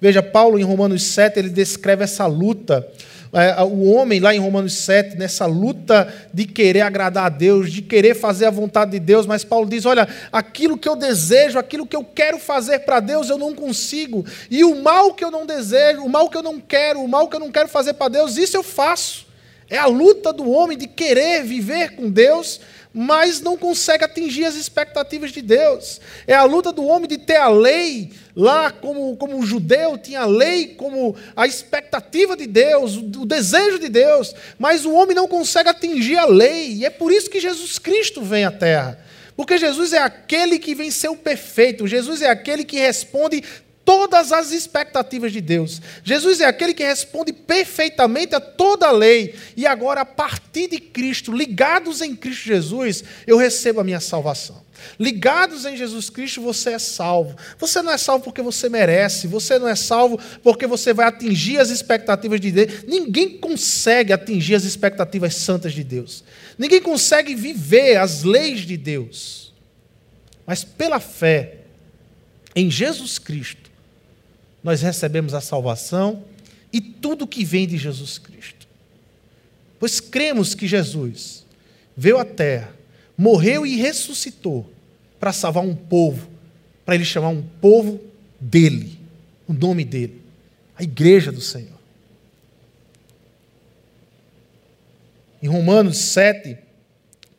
Veja, 0.00 0.22
Paulo 0.22 0.58
em 0.58 0.62
Romanos 0.62 1.02
7, 1.04 1.38
ele 1.38 1.48
descreve 1.48 2.04
essa 2.04 2.26
luta 2.26 2.86
é, 3.34 3.62
o 3.62 3.84
homem 3.84 4.20
lá 4.20 4.34
em 4.34 4.38
Romanos 4.38 4.74
7, 4.74 5.16
nessa 5.16 5.46
luta 5.46 6.12
de 6.34 6.44
querer 6.44 6.82
agradar 6.82 7.24
a 7.24 7.28
Deus, 7.30 7.72
de 7.72 7.80
querer 7.80 8.14
fazer 8.14 8.44
a 8.44 8.50
vontade 8.50 8.90
de 8.90 9.00
Deus, 9.00 9.24
mas 9.24 9.42
Paulo 9.42 9.66
diz: 9.66 9.86
olha, 9.86 10.06
aquilo 10.30 10.76
que 10.76 10.86
eu 10.86 10.94
desejo, 10.94 11.58
aquilo 11.58 11.86
que 11.86 11.96
eu 11.96 12.04
quero 12.04 12.38
fazer 12.38 12.80
para 12.80 13.00
Deus, 13.00 13.30
eu 13.30 13.38
não 13.38 13.54
consigo, 13.54 14.22
e 14.50 14.62
o 14.62 14.82
mal 14.82 15.14
que 15.14 15.24
eu 15.24 15.30
não 15.30 15.46
desejo, 15.46 16.02
o 16.02 16.10
mal 16.10 16.28
que 16.28 16.36
eu 16.36 16.42
não 16.42 16.60
quero, 16.60 17.00
o 17.00 17.08
mal 17.08 17.26
que 17.26 17.34
eu 17.34 17.40
não 17.40 17.50
quero 17.50 17.68
fazer 17.68 17.94
para 17.94 18.08
Deus, 18.08 18.36
isso 18.36 18.54
eu 18.54 18.62
faço. 18.62 19.26
É 19.70 19.78
a 19.78 19.86
luta 19.86 20.34
do 20.34 20.50
homem 20.50 20.76
de 20.76 20.86
querer 20.86 21.42
viver 21.42 21.96
com 21.96 22.10
Deus, 22.10 22.60
mas 22.92 23.40
não 23.40 23.56
consegue 23.56 24.04
atingir 24.04 24.44
as 24.44 24.54
expectativas 24.54 25.32
de 25.32 25.40
Deus. 25.40 26.00
É 26.26 26.34
a 26.34 26.44
luta 26.44 26.72
do 26.72 26.84
homem 26.84 27.08
de 27.08 27.18
ter 27.18 27.36
a 27.36 27.48
lei, 27.48 28.12
lá 28.36 28.70
como, 28.70 29.16
como 29.16 29.36
um 29.36 29.42
judeu 29.42 29.96
tinha 29.98 30.20
a 30.20 30.26
lei 30.26 30.68
como 30.68 31.14
a 31.36 31.46
expectativa 31.46 32.36
de 32.36 32.46
Deus, 32.46 32.96
o 32.96 33.26
desejo 33.26 33.78
de 33.78 33.88
Deus, 33.88 34.34
mas 34.58 34.84
o 34.84 34.92
homem 34.92 35.14
não 35.14 35.28
consegue 35.28 35.68
atingir 35.68 36.18
a 36.18 36.26
lei, 36.26 36.72
e 36.72 36.84
é 36.84 36.90
por 36.90 37.12
isso 37.12 37.30
que 37.30 37.40
Jesus 37.40 37.78
Cristo 37.78 38.22
vem 38.22 38.44
à 38.44 38.50
terra. 38.50 38.98
Porque 39.36 39.56
Jesus 39.56 39.92
é 39.92 39.98
aquele 39.98 40.58
que 40.58 40.74
venceu 40.74 41.12
o 41.12 41.16
perfeito, 41.16 41.86
Jesus 41.86 42.20
é 42.20 42.28
aquele 42.28 42.64
que 42.64 42.78
responde 42.78 43.42
todas 43.84 44.32
as 44.32 44.52
expectativas 44.52 45.32
de 45.32 45.40
Deus. 45.40 45.80
Jesus 46.04 46.40
é 46.40 46.46
aquele 46.46 46.74
que 46.74 46.84
responde 46.84 47.32
perfeitamente 47.32 48.34
a 48.34 48.40
toda 48.40 48.88
a 48.88 48.92
lei. 48.92 49.34
E 49.56 49.66
agora, 49.66 50.02
a 50.02 50.06
partir 50.06 50.68
de 50.68 50.78
Cristo, 50.78 51.32
ligados 51.32 52.00
em 52.00 52.14
Cristo 52.14 52.44
Jesus, 52.44 53.04
eu 53.26 53.36
recebo 53.36 53.80
a 53.80 53.84
minha 53.84 54.00
salvação. 54.00 54.62
Ligados 54.98 55.64
em 55.64 55.76
Jesus 55.76 56.10
Cristo, 56.10 56.40
você 56.40 56.70
é 56.70 56.78
salvo. 56.78 57.36
Você 57.58 57.82
não 57.82 57.92
é 57.92 57.98
salvo 57.98 58.24
porque 58.24 58.42
você 58.42 58.68
merece, 58.68 59.26
você 59.26 59.58
não 59.58 59.68
é 59.68 59.76
salvo 59.76 60.18
porque 60.42 60.66
você 60.66 60.92
vai 60.92 61.06
atingir 61.06 61.58
as 61.58 61.70
expectativas 61.70 62.40
de 62.40 62.50
Deus. 62.50 62.84
Ninguém 62.86 63.38
consegue 63.38 64.12
atingir 64.12 64.54
as 64.54 64.64
expectativas 64.64 65.34
santas 65.36 65.72
de 65.72 65.84
Deus. 65.84 66.24
Ninguém 66.58 66.80
consegue 66.80 67.34
viver 67.34 67.96
as 67.96 68.22
leis 68.22 68.60
de 68.60 68.76
Deus. 68.76 69.52
Mas 70.46 70.64
pela 70.64 70.98
fé 70.98 71.58
em 72.54 72.70
Jesus 72.70 73.18
Cristo, 73.18 73.61
nós 74.62 74.80
recebemos 74.80 75.34
a 75.34 75.40
salvação 75.40 76.24
e 76.72 76.80
tudo 76.80 77.26
que 77.26 77.44
vem 77.44 77.66
de 77.66 77.76
Jesus 77.76 78.18
Cristo. 78.18 78.66
Pois 79.78 80.00
cremos 80.00 80.54
que 80.54 80.66
Jesus 80.66 81.44
veio 81.96 82.18
à 82.18 82.24
terra, 82.24 82.74
morreu 83.16 83.66
e 83.66 83.76
ressuscitou 83.76 84.70
para 85.18 85.32
salvar 85.32 85.64
um 85.64 85.74
povo, 85.74 86.28
para 86.84 86.94
ele 86.94 87.04
chamar 87.04 87.28
um 87.28 87.42
povo 87.42 88.00
dele, 88.40 88.98
o 89.46 89.52
nome 89.52 89.84
dele, 89.84 90.20
a 90.76 90.82
igreja 90.82 91.30
do 91.30 91.40
Senhor. 91.40 91.80
Em 95.42 95.48
Romanos 95.48 95.98
7, 95.98 96.56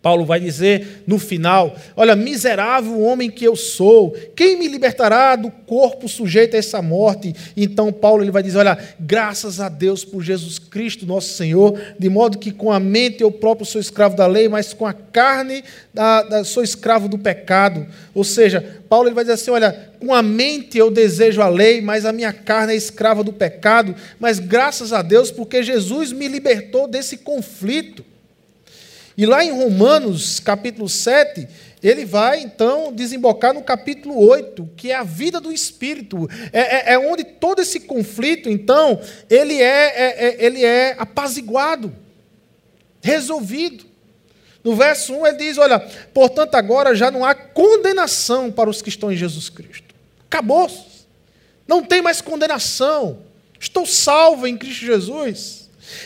Paulo 0.03 0.25
vai 0.25 0.37
dizer 0.37 1.03
no 1.07 1.17
final: 1.17 1.77
Olha, 1.95 2.13
miserável 2.13 2.99
homem 2.99 3.31
que 3.31 3.45
eu 3.45 3.55
sou, 3.55 4.11
quem 4.35 4.59
me 4.59 4.67
libertará 4.67 5.37
do 5.37 5.49
corpo 5.49 6.09
sujeito 6.09 6.55
a 6.55 6.59
essa 6.59 6.81
morte? 6.81 7.33
Então, 7.55 7.89
Paulo 7.89 8.21
ele 8.21 8.29
vai 8.29 8.43
dizer: 8.43 8.57
Olha, 8.57 8.77
graças 8.99 9.61
a 9.61 9.69
Deus 9.69 10.03
por 10.03 10.21
Jesus 10.21 10.59
Cristo, 10.59 11.05
nosso 11.05 11.29
Senhor, 11.29 11.79
de 11.97 12.09
modo 12.09 12.37
que 12.37 12.51
com 12.51 12.69
a 12.69 12.81
mente 12.81 13.23
eu 13.23 13.31
próprio 13.31 13.65
sou 13.65 13.79
escravo 13.79 14.17
da 14.17 14.27
lei, 14.27 14.49
mas 14.49 14.73
com 14.73 14.85
a 14.85 14.91
carne 14.91 15.63
da, 15.93 16.21
da, 16.21 16.43
sou 16.43 16.61
escravo 16.61 17.07
do 17.07 17.17
pecado. 17.17 17.87
Ou 18.13 18.25
seja, 18.25 18.81
Paulo 18.89 19.07
ele 19.07 19.15
vai 19.15 19.23
dizer 19.23 19.35
assim: 19.35 19.51
Olha, 19.51 19.89
com 20.01 20.13
a 20.13 20.21
mente 20.21 20.77
eu 20.77 20.91
desejo 20.91 21.41
a 21.41 21.47
lei, 21.47 21.79
mas 21.79 22.05
a 22.05 22.11
minha 22.11 22.33
carne 22.33 22.73
é 22.73 22.75
escrava 22.75 23.23
do 23.23 23.31
pecado, 23.31 23.95
mas 24.19 24.37
graças 24.37 24.91
a 24.91 25.01
Deus 25.01 25.31
porque 25.31 25.63
Jesus 25.63 26.11
me 26.11 26.27
libertou 26.27 26.89
desse 26.89 27.15
conflito. 27.15 28.03
E 29.15 29.25
lá 29.25 29.43
em 29.43 29.51
Romanos, 29.51 30.39
capítulo 30.39 30.89
7, 30.89 31.47
ele 31.83 32.05
vai 32.05 32.39
então 32.39 32.91
desembocar 32.91 33.53
no 33.53 33.61
capítulo 33.61 34.17
8, 34.17 34.69
que 34.75 34.89
é 34.91 34.95
a 34.95 35.03
vida 35.03 35.39
do 35.39 35.51
Espírito. 35.51 36.27
É, 36.51 36.91
é, 36.91 36.93
é 36.93 36.99
onde 36.99 37.23
todo 37.23 37.61
esse 37.61 37.81
conflito, 37.81 38.49
então, 38.49 38.99
ele 39.29 39.61
é, 39.61 39.65
é, 39.65 40.27
é, 40.27 40.45
ele 40.45 40.63
é 40.63 40.95
apaziguado, 40.97 41.93
resolvido. 43.01 43.85
No 44.63 44.75
verso 44.75 45.13
1 45.13 45.27
ele 45.27 45.37
diz: 45.37 45.57
Olha, 45.57 45.79
portanto, 46.13 46.55
agora 46.55 46.95
já 46.95 47.11
não 47.11 47.25
há 47.25 47.35
condenação 47.35 48.49
para 48.49 48.69
os 48.69 48.81
que 48.81 48.89
estão 48.89 49.11
em 49.11 49.17
Jesus 49.17 49.49
Cristo. 49.49 49.93
Acabou. 50.25 50.71
Não 51.67 51.83
tem 51.83 52.01
mais 52.01 52.21
condenação. 52.21 53.19
Estou 53.59 53.85
salvo 53.85 54.47
em 54.47 54.57
Cristo 54.57 54.85
Jesus. 54.85 55.62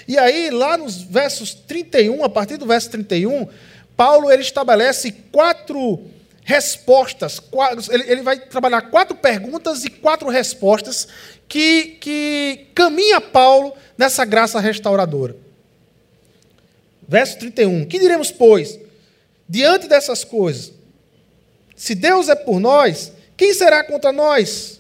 E 0.07 0.17
aí, 0.17 0.49
lá 0.49 0.77
nos 0.77 1.01
versos 1.01 1.53
31, 1.53 2.23
a 2.23 2.29
partir 2.29 2.57
do 2.57 2.65
verso 2.65 2.89
31, 2.91 3.47
Paulo 3.95 4.31
ele 4.31 4.41
estabelece 4.41 5.11
quatro 5.31 5.99
respostas. 6.43 7.39
Quatro, 7.39 7.93
ele, 7.93 8.03
ele 8.11 8.21
vai 8.21 8.39
trabalhar 8.39 8.81
quatro 8.83 9.17
perguntas 9.17 9.83
e 9.83 9.89
quatro 9.89 10.29
respostas 10.29 11.07
que, 11.47 11.97
que 11.99 12.67
caminha 12.73 13.19
Paulo 13.19 13.73
nessa 13.97 14.23
graça 14.23 14.59
restauradora. 14.59 15.35
Verso 17.07 17.37
31. 17.39 17.85
Que 17.85 17.99
diremos, 17.99 18.31
pois, 18.31 18.79
diante 19.47 19.87
dessas 19.87 20.23
coisas? 20.23 20.71
Se 21.75 21.93
Deus 21.93 22.29
é 22.29 22.35
por 22.35 22.59
nós, 22.59 23.11
quem 23.35 23.53
será 23.53 23.83
contra 23.83 24.11
nós? 24.11 24.79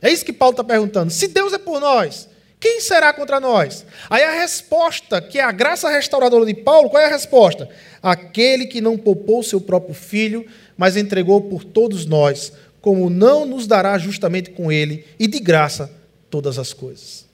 É 0.00 0.10
isso 0.10 0.24
que 0.24 0.32
Paulo 0.32 0.52
está 0.52 0.62
perguntando. 0.62 1.10
Se 1.10 1.28
Deus 1.28 1.52
é 1.52 1.58
por 1.58 1.80
nós, 1.80 2.28
quem 2.64 2.80
será 2.80 3.12
contra 3.12 3.38
nós? 3.38 3.84
Aí 4.08 4.24
a 4.24 4.40
resposta, 4.40 5.20
que 5.20 5.38
é 5.38 5.42
a 5.42 5.52
graça 5.52 5.90
restauradora 5.90 6.46
de 6.46 6.54
Paulo, 6.54 6.88
qual 6.88 7.02
é 7.02 7.04
a 7.04 7.10
resposta? 7.10 7.68
Aquele 8.02 8.64
que 8.64 8.80
não 8.80 8.96
poupou 8.96 9.42
seu 9.42 9.60
próprio 9.60 9.94
filho, 9.94 10.46
mas 10.74 10.96
entregou 10.96 11.42
por 11.42 11.62
todos 11.62 12.06
nós, 12.06 12.54
como 12.80 13.10
não 13.10 13.44
nos 13.44 13.66
dará 13.66 13.98
justamente 13.98 14.48
com 14.48 14.72
ele 14.72 15.06
e 15.18 15.26
de 15.26 15.40
graça 15.40 15.92
todas 16.30 16.58
as 16.58 16.72
coisas? 16.72 17.26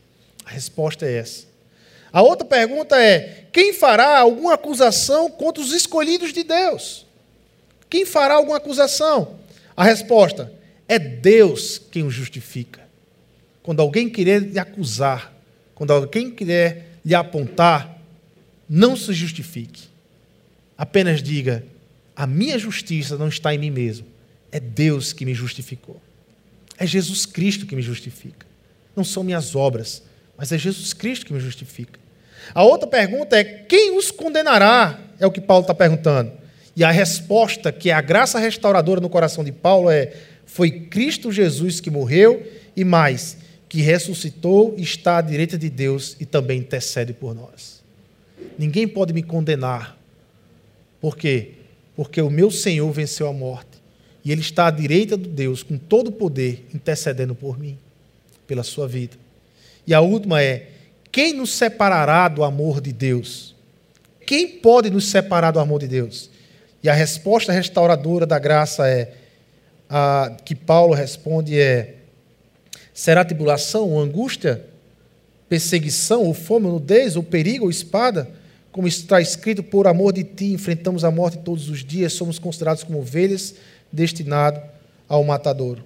A 0.45 0.51
resposta 0.51 1.07
é 1.07 1.19
essa. 1.19 1.45
A 2.13 2.23
outra 2.23 2.45
pergunta 2.45 3.01
é: 3.01 3.45
quem 3.53 3.73
fará 3.73 4.19
alguma 4.19 4.55
acusação 4.55 5.31
contra 5.31 5.63
os 5.63 5.73
escolhidos 5.73 6.33
de 6.33 6.43
Deus? 6.43 7.07
Quem 7.89 8.05
fará 8.05 8.35
alguma 8.35 8.57
acusação? 8.57 9.37
A 9.77 9.85
resposta: 9.85 10.53
é 10.89 10.99
Deus 10.99 11.79
quem 11.79 12.03
o 12.03 12.11
justifica. 12.11 12.90
Quando 13.63 13.81
alguém 13.81 14.09
querer 14.09 14.43
lhe 14.43 14.59
acusar, 14.59 15.33
quando 15.75 15.93
alguém 15.93 16.31
querer 16.31 16.85
lhe 17.05 17.15
apontar, 17.15 17.99
não 18.69 18.97
se 18.97 19.13
justifique. 19.13 19.89
Apenas 20.77 21.23
diga: 21.23 21.65
a 22.15 22.27
minha 22.27 22.59
justiça 22.59 23.17
não 23.17 23.29
está 23.29 23.55
em 23.55 23.59
mim 23.59 23.71
mesmo. 23.71 24.07
É 24.53 24.61
Deus 24.61 25.13
que 25.13 25.25
me 25.25 25.35
justificou. 25.35 26.01
É 26.77 26.87
Jesus 26.87 27.27
Cristo 27.27 27.67
que 27.67 27.77
me 27.77 27.83
justifica. 27.83 28.47
Não 28.97 29.05
são 29.05 29.23
minhas 29.23 29.55
obras, 29.55 30.03
mas 30.37 30.53
é 30.53 30.59
Jesus 30.59 30.93
Cristo 30.93 31.27
que 31.27 31.33
me 31.33 31.41
justifica. 31.41 32.01
A 32.55 32.63
outra 32.63 32.89
pergunta 32.89 33.39
é: 33.39 33.45
quem 33.45 33.97
os 33.97 34.11
condenará? 34.11 34.99
É 35.19 35.27
o 35.27 35.31
que 35.31 35.41
Paulo 35.41 35.63
está 35.63 35.75
perguntando. 35.75 36.33
E 36.75 36.83
a 36.83 36.91
resposta, 36.91 37.71
que 37.71 37.91
é 37.91 37.93
a 37.93 38.01
graça 38.01 38.39
restauradora 38.39 39.01
no 39.01 39.11
coração 39.11 39.45
de 39.45 39.53
Paulo, 39.53 39.91
é: 39.91 40.13
foi 40.47 40.71
Cristo 40.71 41.31
Jesus 41.31 41.81
que 41.81 41.91
morreu 41.91 42.47
e 42.75 42.85
mais, 42.85 43.37
que 43.71 43.81
ressuscitou 43.83 44.75
está 44.77 45.19
à 45.19 45.21
direita 45.21 45.57
de 45.57 45.71
Deus 45.71 46.17
e 46.19 46.27
também 46.27 46.59
intercede 46.59 47.13
por 47.13 47.33
nós. 47.33 47.81
Ninguém 48.59 48.87
pode 48.89 49.13
me 49.13 49.23
condenar. 49.23 49.97
Por 51.01 51.17
quê? 51.17 51.53
Porque 51.95 52.21
o 52.21 52.29
meu 52.29 52.51
Senhor 52.51 52.91
venceu 52.91 53.29
a 53.29 53.33
morte. 53.33 53.81
E 54.25 54.33
Ele 54.33 54.41
está 54.41 54.67
à 54.67 54.71
direita 54.73 55.17
de 55.17 55.29
Deus, 55.29 55.63
com 55.63 55.79
todo 55.79 56.09
o 56.09 56.13
poder, 56.13 56.67
intercedendo 56.75 57.33
por 57.33 57.61
mim, 57.61 57.79
pela 58.45 58.65
sua 58.65 58.89
vida. 58.89 59.17
E 59.87 59.95
a 59.95 60.01
última 60.01 60.43
é: 60.43 60.71
quem 61.13 61.33
nos 61.33 61.53
separará 61.53 62.27
do 62.27 62.43
amor 62.43 62.81
de 62.81 62.93
Deus? 62.93 63.55
Quem 64.27 64.49
pode 64.49 64.91
nos 64.91 65.07
separar 65.07 65.53
do 65.53 65.61
amor 65.61 65.79
de 65.79 65.87
Deus? 65.87 66.29
E 66.83 66.89
a 66.89 66.93
resposta 66.93 67.53
restauradora 67.53 68.27
da 68.27 68.39
graça 68.41 68.89
é 68.89 69.15
a 69.89 70.37
que 70.45 70.57
Paulo 70.57 70.93
responde 70.93 71.57
é 71.57 72.00
Será 73.01 73.25
tribulação 73.25 73.89
ou 73.89 73.99
angústia, 73.99 74.63
perseguição 75.49 76.23
ou 76.25 76.35
fome, 76.35 76.67
ou 76.67 76.73
nudez, 76.73 77.17
ou 77.17 77.23
perigo 77.23 77.65
ou 77.65 77.71
espada? 77.71 78.29
Como 78.71 78.87
está 78.87 79.23
escrito, 79.23 79.63
por 79.63 79.87
amor 79.87 80.13
de 80.13 80.23
ti 80.23 80.53
enfrentamos 80.53 81.03
a 81.03 81.11
morte 81.11 81.39
todos 81.39 81.71
os 81.71 81.83
dias, 81.83 82.13
somos 82.13 82.39
considerados 82.39 82.85
como 82.85 82.99
ovelhas 82.99 83.55
destinadas 83.91 84.63
ao 85.09 85.25
matadouro. 85.25 85.83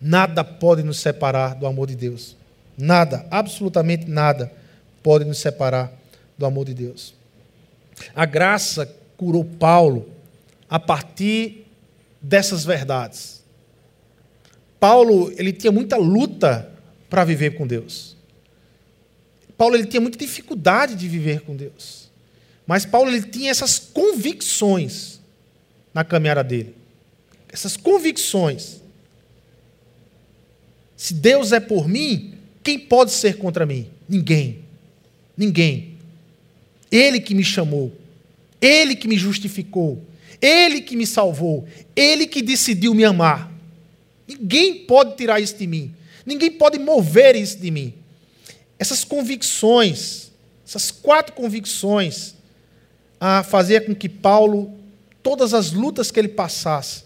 Nada 0.00 0.44
pode 0.44 0.84
nos 0.84 1.00
separar 1.00 1.56
do 1.56 1.66
amor 1.66 1.88
de 1.88 1.96
Deus. 1.96 2.36
Nada, 2.78 3.26
absolutamente 3.28 4.08
nada 4.08 4.52
pode 5.02 5.24
nos 5.24 5.38
separar 5.38 5.92
do 6.38 6.46
amor 6.46 6.66
de 6.66 6.74
Deus. 6.74 7.14
A 8.14 8.24
graça 8.24 8.88
curou 9.16 9.44
Paulo 9.44 10.08
a 10.68 10.78
partir 10.78 11.66
dessas 12.22 12.64
verdades. 12.64 13.39
Paulo, 14.80 15.30
ele 15.36 15.52
tinha 15.52 15.70
muita 15.70 15.96
luta 15.96 16.72
para 17.08 17.22
viver 17.22 17.56
com 17.56 17.66
Deus. 17.66 18.16
Paulo 19.58 19.76
ele 19.76 19.86
tinha 19.86 20.00
muita 20.00 20.16
dificuldade 20.16 20.94
de 20.94 21.06
viver 21.06 21.42
com 21.42 21.54
Deus. 21.54 22.10
Mas 22.66 22.86
Paulo 22.86 23.10
ele 23.10 23.22
tinha 23.22 23.50
essas 23.50 23.78
convicções 23.78 25.20
na 25.92 26.02
caminhada 26.02 26.42
dele. 26.42 26.74
Essas 27.52 27.76
convicções. 27.76 28.80
Se 30.96 31.12
Deus 31.12 31.52
é 31.52 31.60
por 31.60 31.86
mim, 31.86 32.34
quem 32.62 32.78
pode 32.78 33.10
ser 33.10 33.36
contra 33.36 33.66
mim? 33.66 33.88
Ninguém. 34.08 34.64
Ninguém. 35.36 35.96
Ele 36.90 37.20
que 37.20 37.34
me 37.34 37.44
chamou, 37.44 37.92
ele 38.60 38.96
que 38.96 39.06
me 39.06 39.16
justificou, 39.16 40.02
ele 40.40 40.80
que 40.80 40.96
me 40.96 41.06
salvou, 41.06 41.66
ele 41.94 42.26
que 42.26 42.40
decidiu 42.40 42.94
me 42.94 43.04
amar. 43.04 43.50
Ninguém 44.30 44.84
pode 44.84 45.16
tirar 45.16 45.40
isso 45.40 45.56
de 45.56 45.66
mim. 45.66 45.92
Ninguém 46.24 46.52
pode 46.52 46.78
mover 46.78 47.34
isso 47.34 47.58
de 47.58 47.68
mim. 47.68 47.94
Essas 48.78 49.02
convicções, 49.02 50.30
essas 50.64 50.92
quatro 50.92 51.34
convicções, 51.34 52.34
a 53.18 53.42
fazer 53.42 53.86
com 53.86 53.94
que 53.94 54.08
Paulo, 54.08 54.72
todas 55.20 55.52
as 55.52 55.72
lutas 55.72 56.12
que 56.12 56.20
ele 56.20 56.28
passasse, 56.28 57.02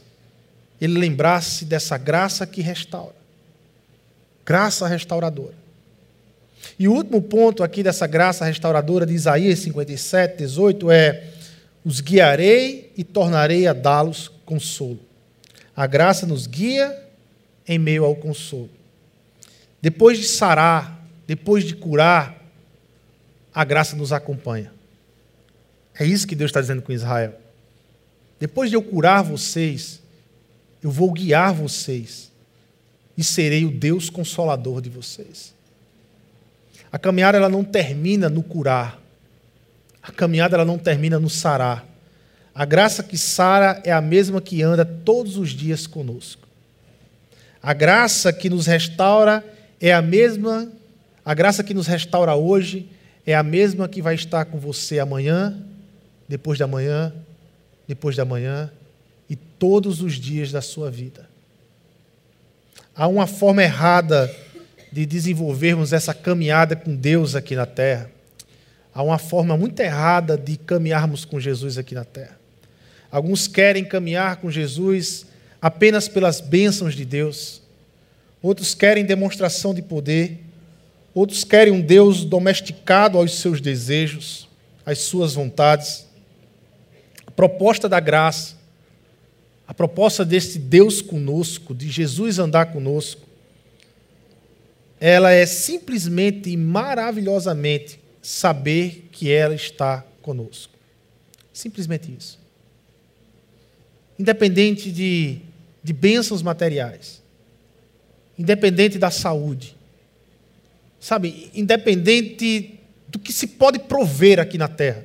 ele 0.78 0.98
lembrasse 0.98 1.64
dessa 1.64 1.96
graça 1.96 2.46
que 2.46 2.60
restaura. 2.60 3.16
Graça 4.44 4.86
restauradora. 4.86 5.54
E 6.78 6.86
o 6.86 6.92
último 6.92 7.22
ponto 7.22 7.62
aqui 7.62 7.82
dessa 7.82 8.06
graça 8.06 8.44
restauradora 8.44 9.06
de 9.06 9.14
Isaías 9.14 9.60
57, 9.60 10.36
18 10.36 10.90
é: 10.90 11.24
Os 11.82 12.00
guiarei 12.02 12.92
e 12.98 13.02
tornarei 13.02 13.66
a 13.66 13.72
dá-los 13.72 14.30
consolo. 14.44 15.00
A 15.74 15.86
graça 15.86 16.26
nos 16.26 16.46
guia 16.46 17.03
em 17.66 17.78
meio 17.78 18.04
ao 18.04 18.14
consolo. 18.16 18.70
Depois 19.80 20.18
de 20.18 20.26
sarar, 20.26 21.06
depois 21.26 21.64
de 21.64 21.74
curar, 21.74 22.42
a 23.54 23.64
graça 23.64 23.94
nos 23.94 24.12
acompanha. 24.12 24.72
É 25.98 26.04
isso 26.04 26.26
que 26.26 26.34
Deus 26.34 26.48
está 26.48 26.60
dizendo 26.60 26.82
com 26.82 26.92
Israel. 26.92 27.34
Depois 28.40 28.68
de 28.68 28.76
eu 28.76 28.82
curar 28.82 29.22
vocês, 29.22 30.02
eu 30.82 30.90
vou 30.90 31.12
guiar 31.12 31.52
vocês 31.54 32.30
e 33.16 33.22
serei 33.22 33.64
o 33.64 33.70
Deus 33.70 34.10
consolador 34.10 34.80
de 34.80 34.90
vocês. 34.90 35.54
A 36.90 36.98
caminhada 36.98 37.38
ela 37.38 37.48
não 37.48 37.64
termina 37.64 38.28
no 38.28 38.42
curar. 38.42 39.00
A 40.02 40.12
caminhada 40.12 40.56
ela 40.56 40.64
não 40.64 40.78
termina 40.78 41.18
no 41.18 41.30
sarar. 41.30 41.86
A 42.54 42.64
graça 42.64 43.02
que 43.02 43.18
sara 43.18 43.80
é 43.84 43.90
a 43.90 44.00
mesma 44.00 44.40
que 44.40 44.62
anda 44.62 44.84
todos 44.84 45.36
os 45.36 45.50
dias 45.50 45.86
conosco. 45.86 46.43
A 47.64 47.72
graça 47.72 48.30
que 48.30 48.50
nos 48.50 48.66
restaura 48.66 49.42
é 49.80 49.90
a 49.90 50.02
mesma, 50.02 50.70
a 51.24 51.32
graça 51.32 51.64
que 51.64 51.72
nos 51.72 51.86
restaura 51.86 52.34
hoje 52.34 52.90
é 53.24 53.34
a 53.34 53.42
mesma 53.42 53.88
que 53.88 54.02
vai 54.02 54.14
estar 54.14 54.44
com 54.44 54.58
você 54.58 54.98
amanhã, 54.98 55.56
depois 56.28 56.58
da 56.58 56.66
manhã, 56.66 57.10
depois 57.88 58.16
da 58.16 58.24
manhã 58.26 58.70
e 59.30 59.34
todos 59.34 60.02
os 60.02 60.16
dias 60.16 60.52
da 60.52 60.60
sua 60.60 60.90
vida. 60.90 61.26
Há 62.94 63.08
uma 63.08 63.26
forma 63.26 63.62
errada 63.62 64.30
de 64.92 65.06
desenvolvermos 65.06 65.94
essa 65.94 66.12
caminhada 66.12 66.76
com 66.76 66.94
Deus 66.94 67.34
aqui 67.34 67.56
na 67.56 67.64
terra. 67.64 68.10
Há 68.94 69.02
uma 69.02 69.16
forma 69.16 69.56
muito 69.56 69.80
errada 69.80 70.36
de 70.36 70.58
caminharmos 70.58 71.24
com 71.24 71.40
Jesus 71.40 71.78
aqui 71.78 71.94
na 71.94 72.04
terra. 72.04 72.38
Alguns 73.10 73.48
querem 73.48 73.86
caminhar 73.86 74.36
com 74.36 74.50
Jesus 74.50 75.32
apenas 75.64 76.08
pelas 76.08 76.42
bênçãos 76.42 76.94
de 76.94 77.06
Deus. 77.06 77.62
Outros 78.42 78.74
querem 78.74 79.02
demonstração 79.02 79.72
de 79.72 79.80
poder. 79.80 80.40
Outros 81.14 81.42
querem 81.42 81.72
um 81.72 81.80
Deus 81.80 82.22
domesticado 82.22 83.16
aos 83.16 83.38
seus 83.38 83.62
desejos, 83.62 84.46
às 84.84 84.98
suas 84.98 85.32
vontades. 85.32 86.06
A 87.26 87.30
proposta 87.30 87.88
da 87.88 87.98
graça, 87.98 88.56
a 89.66 89.72
proposta 89.72 90.22
desse 90.22 90.58
Deus 90.58 91.00
conosco, 91.00 91.74
de 91.74 91.90
Jesus 91.90 92.38
andar 92.38 92.66
conosco, 92.66 93.22
ela 95.00 95.30
é 95.30 95.46
simplesmente 95.46 96.50
e 96.50 96.58
maravilhosamente 96.58 97.98
saber 98.20 99.08
que 99.10 99.32
ela 99.32 99.54
está 99.54 100.04
conosco. 100.20 100.74
Simplesmente 101.54 102.14
isso. 102.14 102.38
Independente 104.18 104.92
de, 104.92 105.40
de 105.84 105.92
bênçãos 105.92 106.42
materiais, 106.42 107.22
independente 108.36 108.98
da 108.98 109.10
saúde, 109.10 109.76
sabe, 110.98 111.50
independente 111.54 112.80
do 113.06 113.20
que 113.20 113.32
se 113.32 113.46
pode 113.46 113.78
prover 113.78 114.40
aqui 114.40 114.58
na 114.58 114.66
terra, 114.66 115.04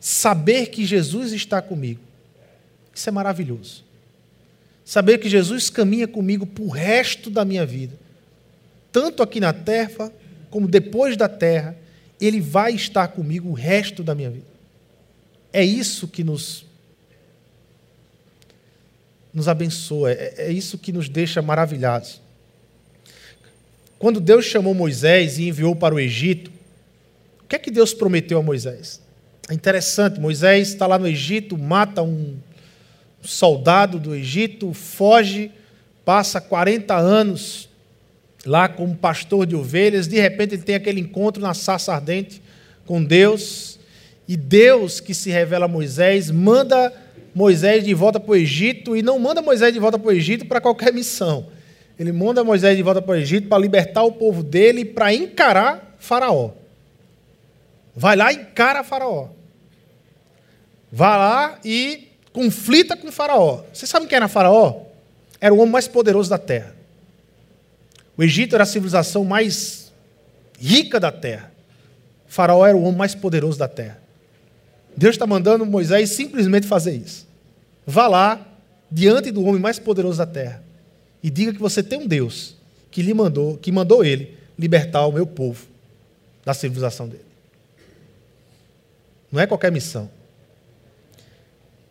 saber 0.00 0.66
que 0.66 0.84
Jesus 0.84 1.32
está 1.32 1.62
comigo, 1.62 2.00
isso 2.92 3.08
é 3.08 3.12
maravilhoso. 3.12 3.84
Saber 4.84 5.18
que 5.18 5.28
Jesus 5.28 5.68
caminha 5.68 6.08
comigo 6.08 6.46
para 6.46 6.64
o 6.64 6.68
resto 6.68 7.28
da 7.28 7.44
minha 7.44 7.66
vida 7.66 7.96
tanto 8.96 9.22
aqui 9.22 9.40
na 9.40 9.52
terra 9.52 10.10
como 10.48 10.66
depois 10.66 11.18
da 11.18 11.28
terra, 11.28 11.76
Ele 12.18 12.40
vai 12.40 12.72
estar 12.72 13.08
comigo 13.08 13.50
o 13.50 13.52
resto 13.52 14.02
da 14.02 14.14
minha 14.14 14.30
vida. 14.30 14.46
É 15.52 15.62
isso 15.62 16.08
que 16.08 16.24
nos, 16.24 16.64
nos 19.36 19.48
abençoa, 19.48 20.12
é, 20.12 20.34
é 20.38 20.50
isso 20.50 20.78
que 20.78 20.90
nos 20.90 21.10
deixa 21.10 21.42
maravilhados. 21.42 22.22
Quando 23.98 24.18
Deus 24.18 24.46
chamou 24.46 24.72
Moisés 24.72 25.38
e 25.38 25.48
enviou 25.48 25.76
para 25.76 25.94
o 25.94 26.00
Egito, 26.00 26.50
o 27.44 27.46
que 27.46 27.54
é 27.54 27.58
que 27.58 27.70
Deus 27.70 27.92
prometeu 27.92 28.38
a 28.38 28.42
Moisés? 28.42 28.98
É 29.46 29.52
interessante, 29.52 30.18
Moisés 30.18 30.68
está 30.68 30.86
lá 30.86 30.98
no 30.98 31.06
Egito, 31.06 31.58
mata 31.58 32.02
um 32.02 32.38
soldado 33.20 34.00
do 34.00 34.14
Egito, 34.14 34.72
foge, 34.72 35.52
passa 36.02 36.40
40 36.40 36.96
anos 36.96 37.68
lá 38.46 38.70
como 38.70 38.96
pastor 38.96 39.46
de 39.46 39.54
ovelhas, 39.54 40.08
de 40.08 40.18
repente 40.18 40.54
ele 40.54 40.62
tem 40.62 40.76
aquele 40.76 41.00
encontro 41.00 41.42
na 41.42 41.52
sarça 41.52 41.92
ardente 41.92 42.40
com 42.86 43.04
Deus, 43.04 43.78
e 44.26 44.34
Deus 44.34 44.98
que 44.98 45.12
se 45.12 45.30
revela 45.30 45.66
a 45.66 45.68
Moisés, 45.68 46.30
manda 46.30 46.90
Moisés 47.36 47.84
de 47.84 47.92
volta 47.92 48.18
para 48.18 48.30
o 48.30 48.34
Egito, 48.34 48.96
e 48.96 49.02
não 49.02 49.18
manda 49.18 49.42
Moisés 49.42 49.70
de 49.70 49.78
volta 49.78 49.98
para 49.98 50.08
o 50.08 50.10
Egito 50.10 50.46
para 50.46 50.58
qualquer 50.58 50.90
missão. 50.90 51.48
Ele 51.98 52.10
manda 52.10 52.42
Moisés 52.42 52.74
de 52.74 52.82
volta 52.82 53.02
para 53.02 53.12
o 53.12 53.14
Egito 53.14 53.46
para 53.46 53.58
libertar 53.58 54.04
o 54.04 54.12
povo 54.12 54.42
dele, 54.42 54.86
para 54.86 55.12
encarar 55.12 55.94
Faraó. 55.98 56.52
Vai 57.94 58.16
lá 58.16 58.32
e 58.32 58.36
encara 58.36 58.82
Faraó. 58.82 59.28
Vai 60.90 61.18
lá 61.18 61.58
e 61.62 62.08
conflita 62.32 62.96
com 62.96 63.12
Faraó. 63.12 63.64
Vocês 63.70 63.90
sabem 63.90 64.08
quem 64.08 64.16
era 64.16 64.28
Faraó? 64.28 64.86
Era 65.38 65.52
o 65.52 65.58
homem 65.58 65.72
mais 65.72 65.86
poderoso 65.86 66.30
da 66.30 66.38
terra. 66.38 66.74
O 68.16 68.22
Egito 68.22 68.54
era 68.54 68.62
a 68.62 68.66
civilização 68.66 69.24
mais 69.26 69.92
rica 70.58 70.98
da 70.98 71.12
terra. 71.12 71.52
Faraó 72.26 72.66
era 72.66 72.78
o 72.78 72.82
homem 72.82 72.96
mais 72.96 73.14
poderoso 73.14 73.58
da 73.58 73.68
terra. 73.68 74.05
Deus 74.96 75.14
está 75.14 75.26
mandando 75.26 75.66
Moisés 75.66 76.10
simplesmente 76.10 76.66
fazer 76.66 76.94
isso. 76.94 77.26
Vá 77.86 78.06
lá, 78.06 78.46
diante 78.90 79.30
do 79.30 79.44
homem 79.44 79.60
mais 79.60 79.78
poderoso 79.78 80.18
da 80.18 80.26
terra, 80.26 80.62
e 81.22 81.30
diga 81.30 81.52
que 81.52 81.58
você 81.58 81.82
tem 81.82 81.98
um 81.98 82.06
Deus 82.06 82.56
que 82.90 83.02
lhe 83.02 83.12
mandou, 83.12 83.56
que 83.58 83.70
mandou 83.70 84.04
ele 84.04 84.36
libertar 84.58 85.06
o 85.06 85.12
meu 85.12 85.26
povo 85.26 85.66
da 86.44 86.54
civilização 86.54 87.08
dele. 87.08 87.24
Não 89.30 89.40
é 89.40 89.46
qualquer 89.46 89.70
missão. 89.70 90.08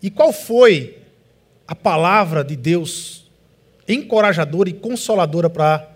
E 0.02 0.10
qual 0.10 0.32
foi 0.32 0.98
a 1.68 1.76
palavra 1.76 2.44
de 2.44 2.56
Deus 2.56 3.26
encorajadora 3.88 4.70
e 4.70 4.74
consoladora 4.74 5.50
para 5.50 5.90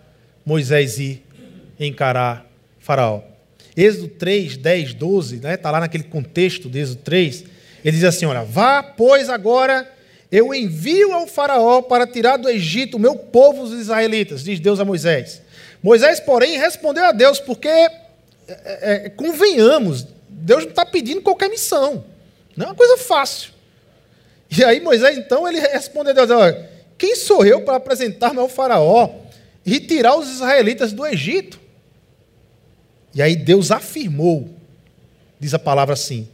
Moisés 0.45 0.99
ir 0.99 1.23
encarar 1.79 2.45
Faraó. 2.79 3.21
Êxodo 3.81 4.09
3, 4.09 4.57
10, 4.57 4.93
12, 4.93 5.35
está 5.37 5.47
né, 5.47 5.55
tá 5.55 5.71
lá 5.71 5.79
naquele 5.79 6.03
contexto 6.03 6.69
de 6.69 6.79
Êxodo 6.79 7.01
3, 7.01 7.45
ele 7.85 7.95
diz 7.95 8.03
assim: 8.03 8.25
Olha, 8.25 8.43
vá, 8.43 8.83
pois 8.83 9.29
agora 9.29 9.89
eu 10.29 10.53
envio 10.53 11.13
ao 11.13 11.25
Faraó 11.25 11.81
para 11.81 12.05
tirar 12.05 12.35
do 12.35 12.49
Egito 12.49 12.97
o 12.97 12.99
meu 12.99 13.15
povo, 13.15 13.63
os 13.63 13.71
israelitas, 13.71 14.43
diz 14.43 14.59
Deus 14.59 14.81
a 14.81 14.85
Moisés. 14.85 15.41
Moisés, 15.81 16.19
porém, 16.19 16.57
respondeu 16.57 17.05
a 17.05 17.13
Deus, 17.13 17.39
porque, 17.39 17.69
é, 17.69 17.91
é, 18.47 19.05
é 19.05 19.09
convenhamos, 19.09 20.05
Deus 20.27 20.63
não 20.63 20.71
está 20.71 20.85
pedindo 20.85 21.21
qualquer 21.21 21.49
missão, 21.49 22.03
não 22.57 22.65
é 22.65 22.69
uma 22.69 22.75
coisa 22.75 22.97
fácil. 22.97 23.51
E 24.51 24.61
aí 24.61 24.81
Moisés, 24.81 25.17
então, 25.17 25.47
ele 25.47 25.61
respondeu 25.61 26.11
a 26.11 26.25
Deus: 26.25 26.29
Olha, 26.31 26.69
Quem 26.97 27.15
sou 27.15 27.45
eu 27.45 27.61
para 27.61 27.77
apresentar-me 27.77 28.39
ao 28.39 28.49
Faraó 28.49 29.09
e 29.65 29.79
tirar 29.79 30.17
os 30.17 30.29
israelitas 30.29 30.91
do 30.91 31.07
Egito? 31.07 31.58
E 33.13 33.21
aí 33.21 33.35
Deus 33.35 33.71
afirmou, 33.71 34.49
diz 35.39 35.53
a 35.53 35.59
palavra 35.59 35.93
assim: 35.93 36.27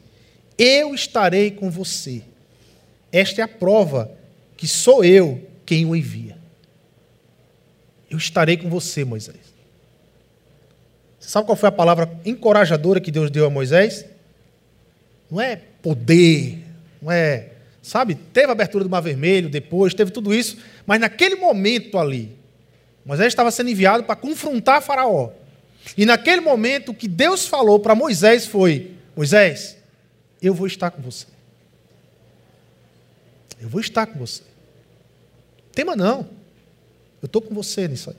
Eu 0.58 0.94
estarei 0.94 1.52
com 1.52 1.70
você. 1.70 2.22
Esta 3.12 3.42
é 3.42 3.44
a 3.44 3.48
prova 3.48 4.12
que 4.58 4.68
sou 4.68 5.04
eu 5.04 5.42
quem 5.66 5.86
o 5.86 5.96
envia. 5.96 6.38
Eu 8.10 8.18
estarei 8.18 8.58
com 8.58 8.70
você, 8.70 9.04
Moisés. 9.04 9.56
Você 11.20 11.30
sabe 11.30 11.46
qual 11.48 11.56
foi 11.56 11.70
a 11.70 11.72
palavra 11.72 12.20
encorajadora 12.26 13.02
que 13.02 13.12
Deus 13.12 13.32
deu 13.32 13.46
a 13.46 13.50
Moisés? 13.50 14.06
Não 15.30 15.42
é 15.42 15.56
poder, 15.82 16.64
não 17.02 17.12
é. 17.12 17.50
Sabe, 17.82 18.16
teve 18.16 18.48
a 18.48 18.52
abertura 18.52 18.84
do 18.84 18.90
Mar 18.90 19.02
Vermelho 19.02 19.50
depois, 19.50 19.94
teve 19.94 20.12
tudo 20.12 20.34
isso, 20.34 20.58
mas 20.86 21.00
naquele 21.00 21.36
momento 21.36 22.00
ali, 22.00 22.36
Moisés 23.06 23.28
estava 23.28 23.52
sendo 23.52 23.70
enviado 23.70 24.04
para 24.04 24.16
confrontar 24.16 24.82
Faraó. 24.82 25.30
E 25.98 26.06
naquele 26.06 26.42
momento, 26.42 26.92
o 26.92 26.96
que 26.96 27.08
Deus 27.08 27.48
falou 27.48 27.80
para 27.80 27.96
Moisés 27.96 28.46
foi: 28.46 28.96
Moisés, 29.16 29.78
eu 30.42 30.54
vou 30.54 30.68
estar 30.68 30.92
com 30.92 31.02
você. 31.02 31.28
Eu 33.60 33.70
vou 33.70 33.82
estar 33.82 34.06
com 34.06 34.20
você. 34.20 34.44
Tema 35.72 35.96
não. 35.96 36.28
Eu 37.22 37.28
estou 37.28 37.42
com 37.42 37.54
você 37.54 37.88
nisso 37.88 38.10
aí. 38.10 38.16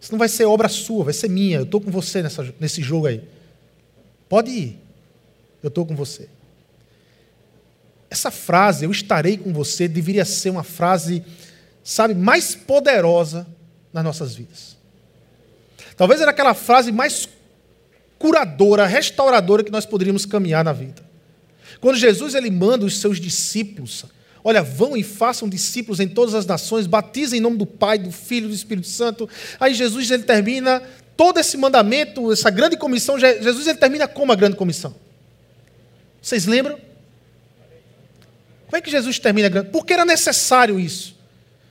Isso 0.00 0.12
não 0.12 0.18
vai 0.18 0.28
ser 0.28 0.44
obra 0.44 0.68
sua, 0.68 1.04
vai 1.04 1.14
ser 1.14 1.28
minha. 1.28 1.58
Eu 1.58 1.64
estou 1.64 1.80
com 1.80 1.90
você 1.90 2.22
nessa, 2.22 2.54
nesse 2.60 2.82
jogo 2.82 3.06
aí. 3.06 3.22
Pode 4.28 4.50
ir. 4.50 4.78
Eu 5.62 5.68
estou 5.68 5.86
com 5.86 5.96
você. 5.96 6.28
Essa 8.10 8.30
frase, 8.30 8.84
eu 8.84 8.90
estarei 8.90 9.36
com 9.36 9.52
você, 9.52 9.88
deveria 9.88 10.24
ser 10.24 10.50
uma 10.50 10.62
frase, 10.62 11.24
sabe, 11.82 12.14
mais 12.14 12.54
poderosa 12.54 13.46
nas 13.92 14.04
nossas 14.04 14.34
vidas. 14.34 14.73
Talvez 15.96 16.20
era 16.20 16.30
aquela 16.30 16.54
frase 16.54 16.90
mais 16.90 17.28
curadora, 18.18 18.86
restauradora 18.86 19.62
que 19.62 19.70
nós 19.70 19.86
poderíamos 19.86 20.26
caminhar 20.26 20.64
na 20.64 20.72
vida. 20.72 21.02
Quando 21.80 21.96
Jesus 21.96 22.34
ele 22.34 22.50
manda 22.50 22.84
os 22.84 23.00
seus 23.00 23.20
discípulos 23.20 24.04
Olha, 24.46 24.62
vão 24.62 24.94
e 24.94 25.02
façam 25.02 25.48
discípulos 25.48 26.00
em 26.00 26.06
todas 26.06 26.34
as 26.34 26.44
nações, 26.44 26.86
batizem 26.86 27.38
em 27.38 27.42
nome 27.42 27.56
do 27.56 27.64
Pai, 27.64 27.96
do 27.96 28.12
Filho 28.12 28.46
do 28.46 28.54
Espírito 28.54 28.86
Santo. 28.86 29.26
Aí 29.58 29.72
Jesus 29.72 30.10
ele 30.10 30.22
termina 30.22 30.82
todo 31.16 31.40
esse 31.40 31.56
mandamento, 31.56 32.30
essa 32.30 32.50
grande 32.50 32.76
comissão. 32.76 33.18
Jesus 33.18 33.66
ele 33.66 33.78
termina 33.78 34.06
como 34.06 34.32
a 34.32 34.34
grande 34.34 34.54
comissão? 34.54 34.94
Vocês 36.20 36.44
lembram? 36.44 36.78
Como 38.66 38.76
é 38.76 38.82
que 38.82 38.90
Jesus 38.90 39.18
termina 39.18 39.46
a 39.46 39.50
grande? 39.50 39.70
Porque 39.70 39.94
era 39.94 40.04
necessário 40.04 40.78
isso. 40.78 41.16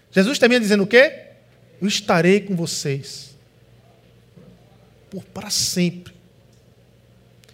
Jesus 0.09 0.39
termina 0.39 0.59
dizendo 0.59 0.83
o 0.83 0.87
quê? 0.87 1.27
Eu 1.79 1.87
estarei 1.87 2.39
com 2.39 2.55
vocês 2.55 3.32
por 5.13 5.23
para 5.25 5.51
sempre. 5.51 6.11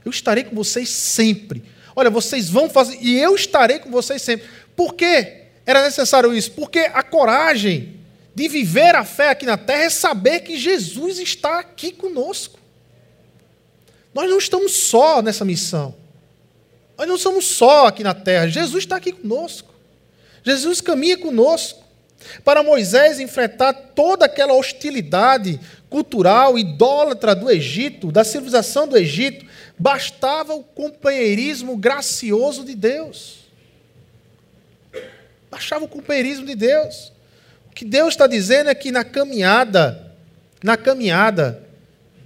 Eu 0.06 0.12
estarei 0.12 0.46
com 0.46 0.56
vocês 0.56 0.88
sempre. 0.88 1.62
Olha, 1.94 2.10
vocês 2.10 2.50
vão 2.50 2.70
fazer 2.70 2.98
e 3.02 3.20
eu 3.20 3.36
estarei 3.36 3.80
com 3.80 3.92
vocês 3.92 4.22
sempre. 4.22 4.48
Por 4.78 4.94
que 4.94 5.44
era 5.66 5.84
necessário 5.84 6.34
isso? 6.34 6.52
Porque 6.54 6.80
a 6.80 7.04
coragem 7.04 8.00
de 8.34 8.48
viver 8.48 8.96
a 8.96 9.04
fé 9.04 9.32
aqui 9.32 9.46
na 9.46 9.58
terra 9.58 9.84
é 9.84 9.90
saber 9.90 10.40
que 10.40 10.58
Jesus 10.58 11.20
está 11.20 11.60
aqui 11.60 11.92
conosco. 11.92 12.58
Nós 14.14 14.30
não 14.30 14.38
estamos 14.38 14.74
só 14.74 15.22
nessa 15.22 15.44
missão. 15.44 15.94
Nós 16.98 17.08
não 17.08 17.18
somos 17.18 17.44
só 17.44 17.88
aqui 17.88 18.02
na 18.02 18.14
terra. 18.14 18.48
Jesus 18.48 18.86
está 18.86 18.96
aqui 18.96 19.12
conosco. 19.12 19.74
Jesus 20.44 20.80
caminha 20.80 21.18
conosco. 21.18 21.84
Para 22.44 22.64
Moisés 22.64 23.20
enfrentar 23.20 23.74
toda 23.74 24.26
aquela 24.26 24.54
hostilidade 24.54 25.60
cultural, 25.90 26.58
idólatra 26.58 27.36
do 27.36 27.50
Egito, 27.50 28.12
da 28.12 28.24
civilização 28.24 28.88
do 28.88 28.98
Egito, 28.98 29.46
bastava 29.78 30.54
o 30.54 30.64
companheirismo 30.64 31.76
gracioso 31.76 32.64
de 32.64 32.76
Deus. 32.76 33.40
Achava 35.52 35.86
o 35.86 35.88
companheirismo 35.88 36.46
de 36.46 36.56
Deus. 36.56 37.12
O 37.72 37.74
que 37.74 37.84
Deus 37.84 38.10
está 38.10 38.28
dizendo 38.28 38.70
é 38.70 38.76
que 38.76 38.92
na 38.92 39.04
caminhada, 39.04 40.14
na 40.64 40.78
caminhada, 40.78 41.64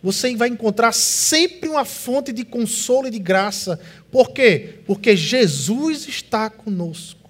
você 0.02 0.36
vai 0.36 0.50
encontrar 0.50 0.92
sempre 0.92 1.70
uma 1.70 1.86
fonte 1.86 2.34
de 2.34 2.44
consolo 2.44 3.08
e 3.08 3.12
de 3.12 3.20
graça. 3.20 3.80
Por 4.12 4.32
quê? 4.32 4.80
Porque 4.86 5.16
Jesus 5.16 6.08
está 6.08 6.50
conosco. 6.50 7.23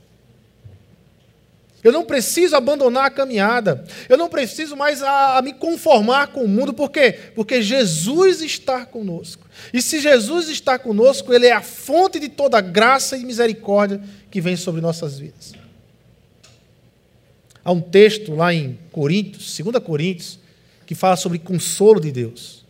Eu 1.84 1.92
não 1.92 2.06
preciso 2.06 2.56
abandonar 2.56 3.06
a 3.06 3.10
caminhada. 3.10 3.84
Eu 4.08 4.18
não 4.18 4.30
preciso 4.30 4.76
mais 4.76 5.04
a, 5.04 5.38
a, 5.38 5.42
me 5.42 5.54
conformar 5.54 6.28
com 6.28 6.44
o 6.44 6.48
mundo. 6.48 6.74
Por 6.74 6.90
quê? 6.90 7.20
Porque 7.36 7.62
Jesus 7.62 8.42
está 8.42 8.86
conosco. 8.86 9.46
E 9.74 9.82
se 9.82 10.00
Jesus 10.00 10.48
está 10.48 10.80
conosco, 10.80 11.34
Ele 11.34 11.48
é 11.48 11.52
a 11.52 11.62
fonte 11.62 12.20
de 12.20 12.30
toda 12.30 12.62
graça 12.62 13.18
e 13.18 13.26
misericórdia 13.26 14.02
que 14.32 14.40
vem 14.40 14.56
sobre 14.56 14.80
nossas 14.80 15.20
vidas. 15.20 15.54
Há 17.66 17.72
um 17.72 17.82
texto 17.82 18.34
lá 18.34 18.54
em 18.54 18.80
Coríntios, 18.92 19.58
2 19.58 19.84
Coríntios, 19.84 20.40
que 20.86 20.96
fala 20.96 21.16
sobre 21.16 21.40
consolo 21.40 22.00
de 22.00 22.12
Deus. 22.12 22.64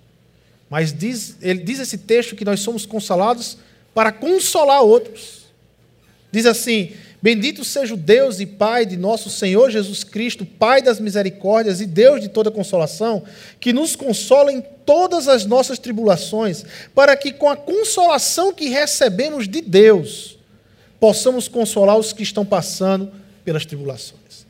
Mas 0.69 0.91
diz, 0.91 1.37
ele 1.41 1.61
diz 1.61 1.79
esse 1.79 1.99
texto 1.99 2.35
que 2.35 2.45
nós 2.45 2.59
somos 2.59 2.85
consolados 2.85 3.57
para 3.93 4.11
consolar 4.11 4.81
outros. 4.81 5.43
Diz 6.31 6.47
assim: 6.47 6.93
Bendito 7.23 7.63
seja 7.63 7.93
o 7.93 7.97
Deus 7.97 8.41
e 8.41 8.45
Pai 8.45 8.85
de 8.85 8.97
nosso 8.97 9.29
Senhor 9.29 9.71
Jesus 9.71 10.03
Cristo, 10.03 10.45
Pai 10.45 10.81
das 10.81 10.99
misericórdias 10.99 11.79
e 11.79 11.85
Deus 11.85 12.19
de 12.19 12.27
toda 12.27 12.51
consolação, 12.51 13.23
que 13.61 13.71
nos 13.71 13.95
consola 13.95 14.51
em 14.51 14.61
todas 14.85 15.29
as 15.29 15.45
nossas 15.45 15.79
tribulações, 15.79 16.65
para 16.93 17.15
que 17.15 17.31
com 17.31 17.47
a 17.47 17.55
consolação 17.55 18.53
que 18.53 18.67
recebemos 18.67 19.47
de 19.47 19.61
Deus, 19.61 20.37
possamos 20.99 21.47
consolar 21.47 21.97
os 21.97 22.11
que 22.11 22.23
estão 22.23 22.45
passando 22.45 23.09
pelas 23.45 23.65
tribulações. 23.65 24.45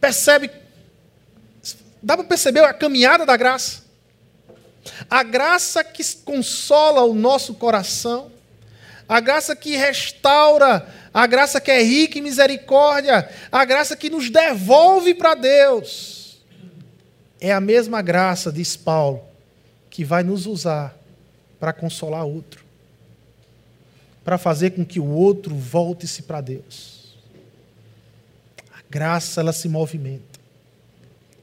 Percebe? 0.00 0.50
Dá 2.02 2.16
para 2.16 2.26
perceber 2.26 2.64
a 2.64 2.74
caminhada 2.74 3.24
da 3.24 3.36
graça? 3.36 3.82
A 5.08 5.22
graça 5.22 5.84
que 5.84 6.02
consola 6.24 7.02
o 7.02 7.14
nosso 7.14 7.54
coração, 7.54 8.32
a 9.08 9.20
graça 9.20 9.54
que 9.54 9.76
restaura, 9.76 10.99
a 11.12 11.26
graça 11.26 11.60
que 11.60 11.70
é 11.70 11.82
rica 11.82 12.18
em 12.18 12.22
misericórdia, 12.22 13.28
a 13.50 13.64
graça 13.64 13.96
que 13.96 14.10
nos 14.10 14.30
devolve 14.30 15.14
para 15.14 15.34
Deus. 15.34 16.42
É 17.40 17.52
a 17.52 17.60
mesma 17.60 18.02
graça, 18.02 18.52
diz 18.52 18.76
Paulo, 18.76 19.22
que 19.88 20.04
vai 20.04 20.22
nos 20.22 20.46
usar 20.46 20.96
para 21.58 21.72
consolar 21.72 22.24
outro, 22.24 22.64
para 24.24 24.38
fazer 24.38 24.70
com 24.70 24.84
que 24.84 25.00
o 25.00 25.06
outro 25.06 25.54
volte-se 25.54 26.22
para 26.22 26.40
Deus 26.40 27.00
graça 28.90 29.40
ela 29.40 29.52
se 29.52 29.68
movimenta. 29.68 30.40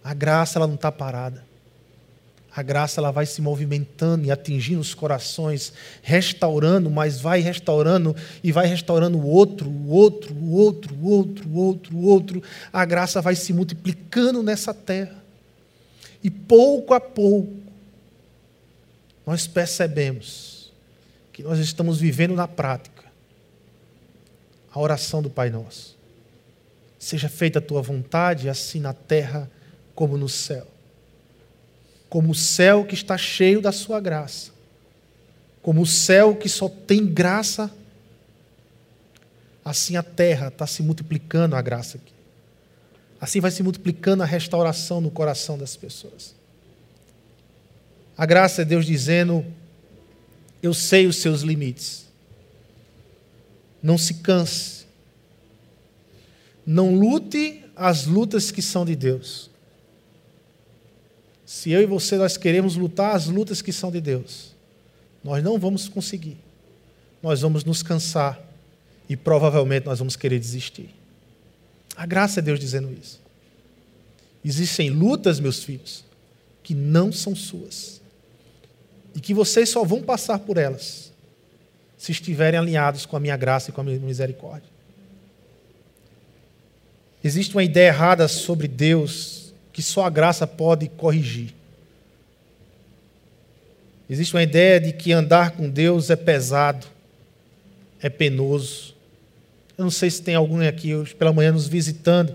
A 0.03 0.13
graça 0.13 0.59
ela 0.59 0.67
não 0.67 0.75
está 0.75 0.91
parada. 0.91 1.46
A 2.57 2.63
graça 2.63 2.99
ela 2.99 3.11
vai 3.11 3.27
se 3.27 3.39
movimentando 3.39 4.25
e 4.25 4.31
atingindo 4.31 4.81
os 4.81 4.95
corações, 4.95 5.71
restaurando, 6.01 6.89
mas 6.89 7.21
vai 7.21 7.39
restaurando 7.39 8.15
e 8.43 8.51
vai 8.51 8.65
restaurando 8.65 9.15
o 9.15 9.27
outro, 9.27 9.69
o 9.69 9.91
outro, 9.91 10.33
o 10.33 10.55
outro, 10.55 10.95
o 10.95 11.07
outro, 11.07 11.47
o 11.47 11.55
outro, 11.55 11.95
o 11.95 12.05
outro. 12.07 12.43
A 12.73 12.83
graça 12.83 13.21
vai 13.21 13.35
se 13.35 13.53
multiplicando 13.53 14.41
nessa 14.41 14.73
terra. 14.73 15.23
E 16.23 16.31
pouco 16.31 16.95
a 16.95 16.99
pouco 16.99 17.53
nós 19.23 19.45
percebemos 19.45 20.73
que 21.31 21.43
nós 21.43 21.59
estamos 21.59 21.99
vivendo 21.99 22.33
na 22.33 22.47
prática 22.47 23.03
a 24.73 24.79
oração 24.79 25.21
do 25.21 25.29
Pai 25.29 25.51
Nosso. 25.51 25.95
Seja 26.97 27.29
feita 27.29 27.59
a 27.59 27.61
tua 27.61 27.83
vontade, 27.83 28.49
assim 28.49 28.79
na 28.79 28.93
terra 28.93 29.47
como 29.93 30.17
no 30.17 30.27
céu. 30.27 30.65
Como 32.09 32.31
o 32.31 32.35
céu 32.35 32.85
que 32.85 32.93
está 32.93 33.17
cheio 33.17 33.61
da 33.61 33.71
sua 33.71 33.99
graça. 33.99 34.51
Como 35.61 35.81
o 35.81 35.85
céu 35.85 36.35
que 36.35 36.47
só 36.47 36.69
tem 36.69 37.05
graça. 37.05 37.71
Assim 39.63 39.97
a 39.97 40.03
terra 40.03 40.47
está 40.47 40.65
se 40.65 40.81
multiplicando 40.81 41.55
a 41.55 41.61
graça 41.61 41.97
aqui. 41.97 42.13
Assim 43.19 43.39
vai 43.39 43.51
se 43.51 43.63
multiplicando 43.63 44.23
a 44.23 44.25
restauração 44.25 45.01
no 45.01 45.11
coração 45.11 45.57
das 45.57 45.75
pessoas. 45.75 46.35
A 48.17 48.25
graça 48.25 48.61
é 48.61 48.65
Deus 48.65 48.85
dizendo: 48.85 49.45
Eu 50.61 50.73
sei 50.73 51.07
os 51.07 51.17
seus 51.17 51.41
limites. 51.41 52.05
Não 53.81 53.97
se 53.97 54.15
canse 54.15 54.77
não 56.67 56.93
lute 56.93 57.63
as 57.73 58.05
lutas 58.05 58.51
que 58.51 58.61
são 58.61 58.83
de 58.83 58.93
Deus. 58.93 59.49
Se 61.47 61.71
eu 61.71 61.81
e 61.81 61.85
você 61.85 62.17
nós 62.17 62.35
queremos 62.35 62.75
lutar 62.75 63.15
as 63.15 63.27
lutas 63.27 63.61
que 63.61 63.71
são 63.71 63.89
de 63.89 64.01
Deus, 64.01 64.53
nós 65.23 65.41
não 65.41 65.57
vamos 65.57 65.87
conseguir. 65.87 66.35
Nós 67.23 67.39
vamos 67.39 67.63
nos 67.63 67.81
cansar 67.81 68.37
e 69.07 69.15
provavelmente 69.15 69.85
nós 69.85 69.97
vamos 69.97 70.17
querer 70.17 70.39
desistir. 70.39 70.89
A 71.95 72.05
graça 72.05 72.41
é 72.41 72.43
Deus 72.43 72.59
dizendo 72.59 72.91
isso. 72.91 73.21
Existem 74.43 74.89
lutas, 74.89 75.39
meus 75.39 75.63
filhos, 75.63 76.03
que 76.61 76.75
não 76.75 77.13
são 77.13 77.33
suas. 77.33 78.01
E 79.15 79.21
que 79.21 79.33
vocês 79.33 79.69
só 79.69 79.85
vão 79.85 80.03
passar 80.03 80.39
por 80.39 80.57
elas 80.57 81.13
se 81.97 82.11
estiverem 82.11 82.59
alinhados 82.59 83.05
com 83.05 83.15
a 83.15 83.21
minha 83.21 83.37
graça 83.37 83.69
e 83.69 83.73
com 83.73 83.79
a 83.79 83.83
minha 83.85 83.97
misericórdia. 83.99 84.69
Existe 87.23 87.55
uma 87.55 87.63
ideia 87.63 87.87
errada 87.87 88.27
sobre 88.27 88.67
Deus 88.67 89.46
que 89.77 89.83
só 89.83 90.07
a 90.07 90.09
graça 90.09 90.47
pode 90.47 90.87
corrigir. 90.87 91.53
Existe 94.09 94.33
uma 94.33 94.41
ideia 94.41 94.79
de 94.79 94.91
que 94.91 95.13
andar 95.13 95.51
com 95.51 95.69
Deus 95.69 96.09
é 96.09 96.15
pesado, 96.15 96.87
é 98.01 98.09
penoso. 98.09 98.95
Eu 99.77 99.83
não 99.83 99.91
sei 99.91 100.09
se 100.09 100.19
tem 100.23 100.33
algum 100.33 100.67
aqui 100.67 100.95
hoje 100.95 101.13
pela 101.13 101.31
manhã 101.31 101.51
nos 101.51 101.67
visitando 101.67 102.33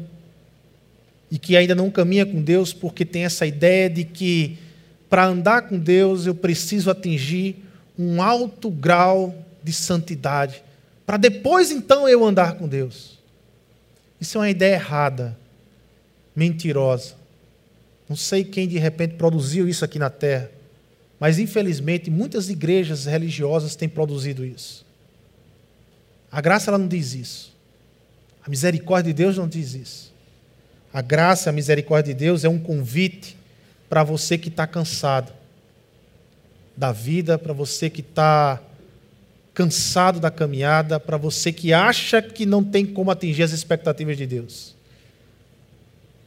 e 1.33 1.37
que 1.37 1.57
ainda 1.57 1.75
não 1.75 1.91
caminha 1.91 2.25
com 2.25 2.41
Deus 2.41 2.73
porque 2.73 3.05
tem 3.05 3.25
essa 3.25 3.45
ideia 3.45 3.91
de 3.91 4.05
que 4.05 4.57
para 5.11 5.27
andar 5.27 5.63
com 5.63 5.77
Deus 5.77 6.27
eu 6.27 6.37
preciso 6.37 6.93
atingir 6.93 7.57
um 7.99 8.23
alto 8.23 8.71
grau 8.71 9.35
de 9.65 9.73
santidade, 9.73 10.63
para 11.05 11.17
depois 11.17 11.73
então 11.73 12.09
eu 12.09 12.25
andar 12.25 12.55
com 12.55 12.69
Deus. 12.69 13.19
Isso 14.21 14.39
é 14.39 14.43
uma 14.43 14.51
ideia 14.51 14.75
errada, 14.75 15.37
mentirosa. 16.37 17.21
Não 18.13 18.17
sei 18.17 18.45
quem 18.45 18.69
de 18.69 18.77
repente 18.77 19.15
produziu 19.15 19.67
isso 19.67 19.87
aqui 19.87 19.99
na 19.99 20.11
terra, 20.11 20.51
mas 21.19 21.39
infelizmente 21.39 22.11
muitas 22.11 22.51
igrejas 22.51 23.07
religiosas 23.07 23.75
têm 23.75 23.89
produzido 23.89 24.45
isso. 24.45 24.85
A 26.31 26.39
graça 26.43 26.69
ela 26.69 26.77
não 26.77 26.87
diz 26.87 27.15
isso. 27.15 27.57
A 28.45 28.51
misericórdia 28.51 29.15
de 29.15 29.17
Deus 29.17 29.39
não 29.39 29.49
diz 29.49 29.73
isso. 29.73 30.13
A 30.93 31.01
graça, 31.01 31.49
a 31.49 31.55
misericórdia 31.55 32.13
de 32.13 32.21
Deus 32.21 32.45
é 32.45 32.51
um 32.51 32.59
convite 32.59 33.35
para 33.89 34.05
você 34.05 34.37
que 34.37 34.51
está 34.51 34.67
cansado 34.67 35.33
da 36.77 36.93
vida, 36.93 37.39
para 37.39 37.55
você 37.55 37.89
que 37.89 38.03
está 38.03 38.61
cansado 39.55 40.21
da 40.21 40.31
caminhada, 40.31 41.01
para 41.01 41.17
você 41.17 41.51
que 41.51 41.73
acha 41.73 42.21
que 42.21 42.45
não 42.45 42.63
tem 42.63 42.85
como 42.85 43.11
atingir 43.11 43.45
as 43.45 43.53
expectativas 43.53 44.19
de 44.19 44.27
Deus. 44.27 44.82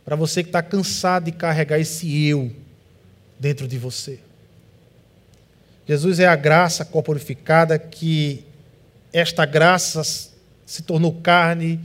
Para 0.05 0.15
você 0.15 0.43
que 0.43 0.49
está 0.49 0.61
cansado 0.61 1.25
de 1.25 1.31
carregar 1.31 1.79
esse 1.79 2.27
eu 2.27 2.51
dentro 3.39 3.67
de 3.67 3.77
você. 3.79 4.19
Jesus 5.87 6.19
é 6.19 6.27
a 6.27 6.35
graça 6.35 6.85
corporificada 6.85 7.77
que 7.79 8.45
esta 9.11 9.45
graça 9.45 10.03
se 10.65 10.83
tornou 10.83 11.13
carne 11.21 11.79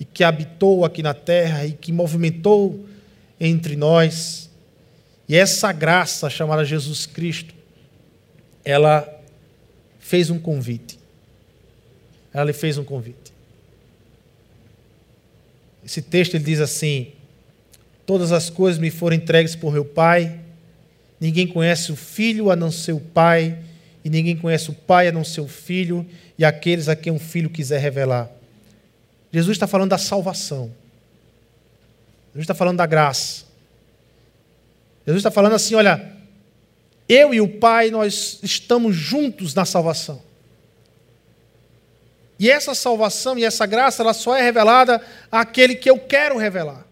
e 0.00 0.04
que 0.04 0.24
habitou 0.24 0.84
aqui 0.84 1.02
na 1.02 1.14
terra 1.14 1.66
e 1.66 1.72
que 1.72 1.92
movimentou 1.92 2.86
entre 3.38 3.76
nós. 3.76 4.50
E 5.28 5.36
essa 5.36 5.72
graça 5.72 6.30
chamada 6.30 6.64
Jesus 6.64 7.06
Cristo, 7.06 7.54
ela 8.64 9.08
fez 9.98 10.30
um 10.30 10.38
convite. 10.38 10.98
Ela 12.32 12.44
lhe 12.44 12.52
fez 12.52 12.78
um 12.78 12.84
convite. 12.84 13.32
Esse 15.84 16.00
texto 16.00 16.34
ele 16.34 16.44
diz 16.44 16.60
assim: 16.60 17.12
Todas 18.04 18.32
as 18.32 18.50
coisas 18.50 18.80
me 18.80 18.90
foram 18.90 19.16
entregues 19.16 19.54
por 19.54 19.72
meu 19.72 19.84
Pai. 19.84 20.40
Ninguém 21.20 21.46
conhece 21.46 21.92
o 21.92 21.96
Filho 21.96 22.50
a 22.50 22.56
não 22.56 22.70
ser 22.70 22.92
o 22.92 23.00
Pai, 23.00 23.56
e 24.04 24.10
ninguém 24.10 24.36
conhece 24.36 24.70
o 24.70 24.74
Pai 24.74 25.08
a 25.08 25.12
não 25.12 25.24
ser 25.24 25.40
o 25.40 25.48
Filho, 25.48 26.04
e 26.36 26.44
aqueles 26.44 26.88
a 26.88 26.96
quem 26.96 27.12
o 27.12 27.18
Filho 27.18 27.48
quiser 27.48 27.78
revelar. 27.80 28.28
Jesus 29.32 29.56
está 29.56 29.66
falando 29.66 29.90
da 29.90 29.98
salvação. 29.98 30.72
Jesus 32.32 32.44
está 32.44 32.54
falando 32.54 32.78
da 32.78 32.86
graça. 32.86 33.44
Jesus 35.06 35.20
está 35.20 35.30
falando 35.30 35.54
assim: 35.54 35.74
olha, 35.74 36.12
eu 37.08 37.32
e 37.32 37.40
o 37.40 37.48
Pai, 37.48 37.90
nós 37.90 38.40
estamos 38.42 38.96
juntos 38.96 39.54
na 39.54 39.64
salvação. 39.64 40.22
E 42.38 42.50
essa 42.50 42.74
salvação 42.74 43.38
e 43.38 43.44
essa 43.44 43.66
graça, 43.66 44.02
ela 44.02 44.12
só 44.12 44.36
é 44.36 44.42
revelada 44.42 45.00
àquele 45.30 45.76
que 45.76 45.88
eu 45.88 45.98
quero 45.98 46.36
revelar. 46.36 46.84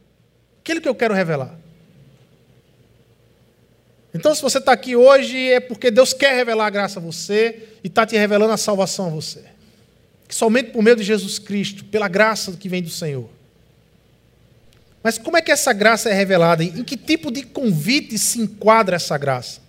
Aquele 0.60 0.80
que 0.80 0.88
eu 0.88 0.94
quero 0.94 1.14
revelar. 1.14 1.58
Então, 4.12 4.34
se 4.34 4.42
você 4.42 4.58
está 4.58 4.72
aqui 4.72 4.96
hoje, 4.96 5.36
é 5.50 5.60
porque 5.60 5.90
Deus 5.90 6.12
quer 6.12 6.34
revelar 6.34 6.66
a 6.66 6.70
graça 6.70 6.98
a 6.98 7.02
você 7.02 7.68
e 7.82 7.86
está 7.86 8.04
te 8.04 8.16
revelando 8.16 8.52
a 8.52 8.56
salvação 8.56 9.06
a 9.06 9.10
você. 9.10 9.44
Que 10.26 10.34
somente 10.34 10.70
por 10.70 10.82
meio 10.82 10.96
de 10.96 11.04
Jesus 11.04 11.38
Cristo, 11.38 11.84
pela 11.84 12.08
graça 12.08 12.52
que 12.52 12.68
vem 12.68 12.82
do 12.82 12.90
Senhor. 12.90 13.28
Mas 15.02 15.16
como 15.16 15.36
é 15.36 15.42
que 15.42 15.50
essa 15.50 15.72
graça 15.72 16.10
é 16.10 16.12
revelada? 16.12 16.62
Em 16.62 16.84
que 16.84 16.96
tipo 16.96 17.30
de 17.30 17.42
convite 17.42 18.18
se 18.18 18.40
enquadra 18.40 18.96
essa 18.96 19.16
graça? 19.16 19.60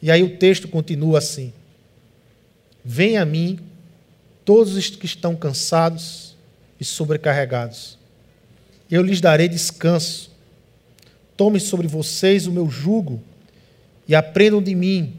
E 0.00 0.10
aí 0.10 0.22
o 0.22 0.38
texto 0.38 0.68
continua 0.68 1.18
assim: 1.18 1.52
Venha 2.84 3.22
a 3.22 3.26
mim 3.26 3.58
todos 4.44 4.74
os 4.74 4.88
que 4.88 5.04
estão 5.04 5.36
cansados 5.36 6.36
e 6.80 6.84
sobrecarregados. 6.84 7.97
Eu 8.90 9.02
lhes 9.02 9.20
darei 9.20 9.48
descanso. 9.48 10.30
Tomem 11.36 11.60
sobre 11.60 11.86
vocês 11.86 12.46
o 12.46 12.52
meu 12.52 12.68
jugo 12.68 13.22
e 14.06 14.14
aprendam 14.14 14.62
de 14.62 14.74
mim, 14.74 15.14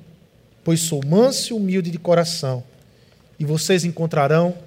pois 0.63 0.81
sou 0.81 1.01
manso 1.05 1.53
e 1.53 1.55
humilde 1.55 1.91
de 1.91 1.97
coração, 1.97 2.63
e 3.39 3.45
vocês 3.45 3.85
encontrarão 3.85 4.57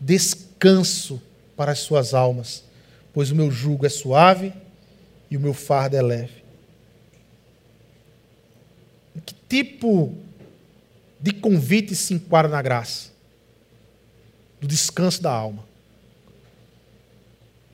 descanso 0.00 1.20
para 1.56 1.72
as 1.72 1.80
suas 1.80 2.14
almas, 2.14 2.64
pois 3.12 3.30
o 3.30 3.34
meu 3.34 3.50
jugo 3.50 3.84
é 3.84 3.88
suave 3.88 4.52
e 5.30 5.36
o 5.36 5.40
meu 5.40 5.52
fardo 5.52 5.96
é 5.96 6.02
leve. 6.02 6.42
Que 9.26 9.34
tipo 9.48 10.14
de 11.20 11.32
convite 11.32 11.94
se 11.94 12.14
enquadra 12.14 12.50
na 12.50 12.62
graça? 12.62 13.10
Do 14.60 14.66
descanso 14.66 15.22
da 15.22 15.30
alma. 15.30 15.64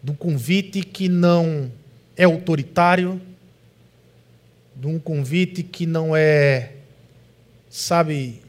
Do 0.09 0.15
convite 0.15 0.83
que 0.83 1.09
não 1.09 1.71
é 2.17 2.25
autoritário, 2.25 3.21
de 4.75 4.87
um 4.87 4.99
convite 4.99 5.63
que 5.63 5.85
não 5.85 6.17
é, 6.17 6.73
sabe, 7.69 8.41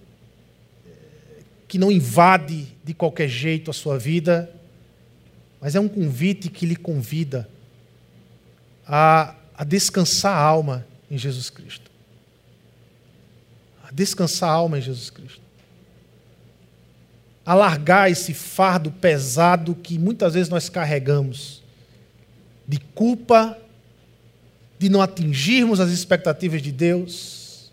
que 1.68 1.78
não 1.78 1.92
invade 1.92 2.68
de 2.84 2.94
qualquer 2.94 3.28
jeito 3.28 3.70
a 3.70 3.74
sua 3.74 3.98
vida, 3.98 4.50
mas 5.60 5.76
é 5.76 5.80
um 5.80 5.90
convite 5.90 6.50
que 6.50 6.66
lhe 6.66 6.76
convida 6.76 7.50
a, 8.86 9.36
a 9.54 9.64
descansar 9.64 10.34
a 10.34 10.42
alma 10.42 10.88
em 11.12 11.18
Jesus 11.18 11.50
Cristo 11.50 11.90
a 13.90 13.92
descansar 13.92 14.50
a 14.50 14.54
alma 14.54 14.78
em 14.78 14.82
Jesus 14.82 15.10
Cristo. 15.10 15.42
A 17.46 17.54
largar 17.54 18.12
esse 18.12 18.34
fardo 18.34 18.92
pesado 18.92 19.74
que 19.76 19.98
muitas 19.98 20.34
vezes 20.34 20.50
nós 20.50 20.70
carregamos 20.70 21.64
de 22.68 22.80
culpa, 22.80 23.58
de 24.78 24.90
não 24.90 25.02
atingirmos 25.02 25.80
as 25.80 25.90
expectativas 25.90 26.62
de 26.62 26.72
Deus, 26.72 27.72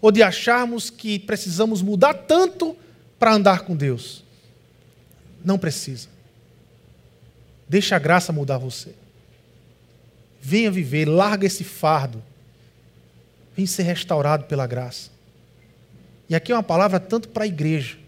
ou 0.00 0.10
de 0.10 0.22
acharmos 0.22 0.88
que 0.88 1.18
precisamos 1.18 1.82
mudar 1.82 2.14
tanto 2.14 2.74
para 3.18 3.34
andar 3.34 3.60
com 3.60 3.76
Deus. 3.76 4.24
Não 5.44 5.58
precisa. 5.58 6.08
Deixa 7.68 7.96
a 7.96 7.98
graça 7.98 8.32
mudar 8.32 8.56
você. 8.56 8.94
Venha 10.40 10.70
viver, 10.70 11.04
larga 11.06 11.46
esse 11.46 11.62
fardo 11.62 12.22
Vem 13.60 13.66
ser 13.66 13.82
restaurado 13.82 14.44
pela 14.44 14.66
graça. 14.66 15.10
E 16.28 16.34
aqui 16.34 16.52
é 16.52 16.54
uma 16.54 16.62
palavra 16.62 17.00
tanto 17.00 17.28
para 17.28 17.44
a 17.44 17.46
igreja. 17.46 17.98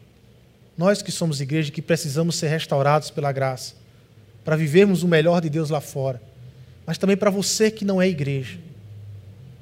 Nós 0.83 1.01
que 1.01 1.13
somos 1.13 1.41
igreja, 1.41 1.71
que 1.71 1.81
precisamos 1.81 2.35
ser 2.35 2.49
restaurados 2.49 3.09
pela 3.09 3.31
graça, 3.31 3.75
para 4.45 4.57
vivermos 4.57 5.05
o 5.05 5.07
melhor 5.07 5.41
de 5.41 5.49
Deus 5.49 5.71
lá 5.71 5.81
fora. 5.81 6.21
Mas 6.85 6.99
também 6.99 7.17
para 7.17 7.31
você 7.31 7.71
que 7.71 7.85
não 7.85 8.03
é 8.03 8.09
igreja. 8.09 8.59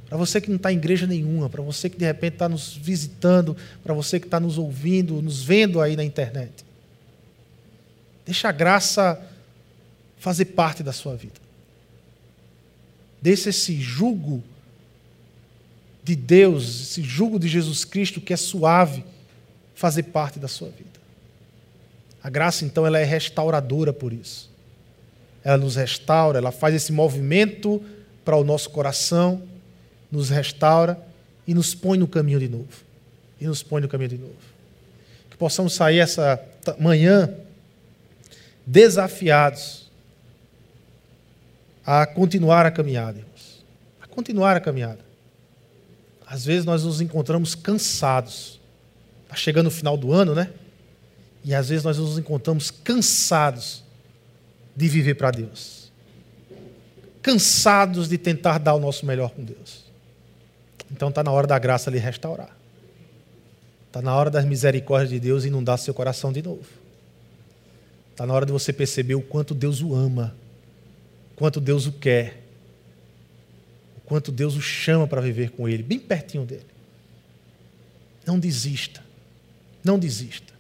Para 0.09 0.17
você 0.17 0.41
que 0.41 0.49
não 0.49 0.57
está 0.57 0.73
em 0.73 0.79
igreja 0.79 1.07
nenhuma, 1.07 1.51
para 1.51 1.61
você 1.61 1.91
que 1.91 1.99
de 1.99 2.07
repente 2.07 2.37
está 2.37 2.49
nos 2.49 2.75
visitando, 2.75 3.55
para 3.83 3.93
você 3.93 4.19
que 4.19 4.27
está 4.27 4.41
nos 4.41 4.57
ouvindo, 4.57 5.21
nos 5.21 5.43
vendo 5.43 5.83
aí 5.83 5.95
na 5.95 6.03
internet. 6.03 6.65
Deixa 8.25 8.49
a 8.49 8.53
graça 8.53 9.21
fazer 10.19 10.47
parte 10.47 10.83
da 10.83 10.91
sua 10.95 11.17
vida. 11.17 11.39
Deixa 13.21 13.51
esse 13.51 13.79
jugo 13.79 14.43
de 16.03 16.17
Deus, 16.17 16.81
esse 16.81 17.03
jugo 17.03 17.39
de 17.39 17.47
Jesus 17.47 17.85
Cristo 17.85 18.23
que 18.23 18.33
é 18.33 18.39
suave, 18.39 19.05
fazer 19.75 20.05
parte 20.05 20.39
da 20.39 20.49
sua 20.49 20.71
vida. 20.71 21.00
A 22.23 22.29
graça, 22.29 22.65
então, 22.65 22.87
ela 22.87 22.99
é 22.99 23.05
restauradora 23.05 23.93
por 23.93 24.13
isso. 24.13 24.51
Ela 25.43 25.57
nos 25.57 25.77
restaura, 25.77 26.39
ela 26.39 26.53
faz 26.53 26.75
esse 26.75 26.93
movimento 26.93 27.83
para 28.25 28.37
o 28.37 28.45
nosso 28.45 28.71
coração, 28.71 29.43
nos 30.13 30.29
restaura 30.29 30.99
e 31.47 31.55
nos 31.55 31.75
põe 31.75 31.99
no 31.99 32.07
caminho 32.07 32.39
de 32.39 32.49
novo. 32.49 32.69
E 33.41 33.47
nos 33.47 33.63
põe 33.63 33.81
no 33.81 33.89
caminho 33.89 34.11
de 34.11 34.19
novo. 34.19 34.37
Que 35.31 35.37
possamos 35.37 35.73
sair 35.75 35.99
essa 35.99 36.41
manhã 36.79 37.33
desafiados 38.67 39.91
a 41.85 42.07
continuar 42.07 42.67
a 42.67 42.71
caminhada, 42.71 43.19
irmãos. 43.19 43.65
A 44.03 44.07
continuar 44.07 44.57
a 44.57 44.61
caminhada. 44.61 45.01
Às 46.27 46.45
vezes 46.45 46.65
nós 46.65 46.85
nos 46.85 47.01
encontramos 47.01 47.55
cansados. 47.55 48.61
Está 49.25 49.35
chegando 49.35 49.69
o 49.69 49.71
final 49.71 49.97
do 49.97 50.13
ano, 50.13 50.35
né? 50.35 50.51
E 51.45 51.55
às 51.55 51.69
vezes 51.69 51.85
nós 51.85 51.99
nos 51.99 52.19
encontramos 52.19 52.71
cansados 52.71 53.83
de 54.77 54.89
viver 54.89 55.15
para 55.15 55.31
Deus. 55.31 55.91
Cansados 57.23 58.09
de 58.09 58.19
tentar 58.19 58.59
dar 58.59 58.75
o 58.75 58.81
nosso 58.81 59.07
melhor 59.07 59.31
com 59.31 59.45
Deus. 59.45 59.85
Então 60.91 61.09
está 61.09 61.23
na 61.23 61.31
hora 61.31 61.47
da 61.47 61.59
graça 61.59 61.91
lhe 61.91 61.99
restaurar. 61.99 62.57
Está 63.87 64.01
na 64.01 64.15
hora 64.15 64.31
das 64.31 64.45
misericórdias 64.45 65.11
de 65.11 65.19
Deus 65.19 65.45
inundar 65.45 65.79
seu 65.79 65.93
coração 65.93 66.33
de 66.33 66.43
novo. 66.43 66.67
Está 68.11 68.27
na 68.27 68.35
hora 68.35 68.47
de 68.47 68.53
você 68.53 68.73
perceber 68.73 69.15
o 69.15 69.23
quanto 69.23 69.55
Deus 69.55 69.81
o 69.81 69.95
ama, 69.95 70.35
o 71.33 71.37
quanto 71.37 71.61
Deus 71.61 71.87
o 71.87 71.93
quer, 71.93 72.43
o 73.97 74.01
quanto 74.03 74.31
Deus 74.31 74.57
o 74.57 74.61
chama 74.61 75.07
para 75.07 75.21
viver 75.21 75.51
com 75.51 75.69
Ele, 75.69 75.83
bem 75.83 75.99
pertinho 75.99 76.45
dele. 76.45 76.67
Não 78.27 78.39
desista. 78.39 79.03
Não 79.83 79.99
desista. 79.99 80.53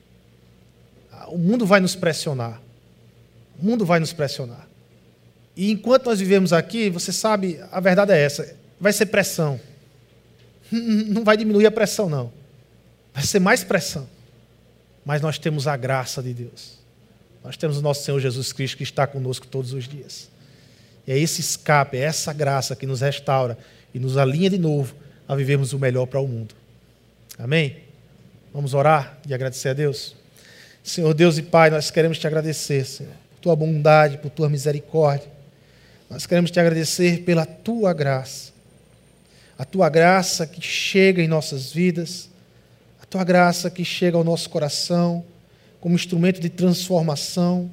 O 1.28 1.38
mundo 1.38 1.66
vai 1.66 1.80
nos 1.80 1.94
pressionar. 1.94 2.60
O 3.60 3.64
mundo 3.64 3.84
vai 3.84 4.00
nos 4.00 4.12
pressionar. 4.12 4.66
E 5.56 5.70
enquanto 5.70 6.06
nós 6.06 6.18
vivemos 6.18 6.52
aqui, 6.52 6.88
você 6.88 7.12
sabe, 7.12 7.60
a 7.70 7.80
verdade 7.80 8.12
é 8.12 8.18
essa: 8.18 8.56
vai 8.80 8.92
ser 8.92 9.06
pressão. 9.06 9.60
Não 10.72 11.24
vai 11.24 11.36
diminuir 11.36 11.66
a 11.66 11.70
pressão, 11.70 12.08
não. 12.08 12.32
Vai 13.12 13.24
ser 13.24 13.40
mais 13.40 13.64
pressão. 13.64 14.08
Mas 15.04 15.20
nós 15.20 15.38
temos 15.38 15.66
a 15.66 15.76
graça 15.76 16.22
de 16.22 16.32
Deus. 16.32 16.78
Nós 17.42 17.56
temos 17.56 17.78
o 17.78 17.82
nosso 17.82 18.04
Senhor 18.04 18.20
Jesus 18.20 18.52
Cristo 18.52 18.76
que 18.76 18.82
está 18.82 19.06
conosco 19.06 19.46
todos 19.46 19.72
os 19.72 19.88
dias. 19.88 20.30
E 21.06 21.12
é 21.12 21.18
esse 21.18 21.40
escape, 21.40 21.96
é 21.96 22.02
essa 22.02 22.32
graça 22.32 22.76
que 22.76 22.86
nos 22.86 23.00
restaura 23.00 23.58
e 23.92 23.98
nos 23.98 24.16
alinha 24.16 24.48
de 24.48 24.58
novo 24.58 24.94
a 25.26 25.34
vivermos 25.34 25.72
o 25.72 25.78
melhor 25.78 26.06
para 26.06 26.20
o 26.20 26.28
mundo. 26.28 26.54
Amém? 27.38 27.78
Vamos 28.52 28.74
orar 28.74 29.18
e 29.26 29.34
agradecer 29.34 29.70
a 29.70 29.72
Deus? 29.72 30.14
Senhor 30.82 31.12
Deus 31.14 31.38
e 31.38 31.42
Pai, 31.42 31.70
nós 31.70 31.90
queremos 31.90 32.18
te 32.18 32.26
agradecer, 32.26 32.84
Senhor, 32.84 33.12
por 33.30 33.40
tua 33.40 33.56
bondade, 33.56 34.18
por 34.18 34.30
tua 34.30 34.48
misericórdia. 34.48 35.28
Nós 36.08 36.26
queremos 36.26 36.50
te 36.50 36.58
agradecer 36.58 37.22
pela 37.22 37.46
tua 37.46 37.92
graça. 37.92 38.52
A 39.58 39.64
tua 39.64 39.88
graça 39.88 40.46
que 40.46 40.60
chega 40.60 41.22
em 41.22 41.28
nossas 41.28 41.72
vidas 41.72 42.30
tua 43.10 43.24
graça 43.24 43.68
que 43.68 43.84
chega 43.84 44.16
ao 44.16 44.22
nosso 44.22 44.48
coração 44.48 45.24
como 45.80 45.96
instrumento 45.96 46.40
de 46.40 46.48
transformação, 46.48 47.68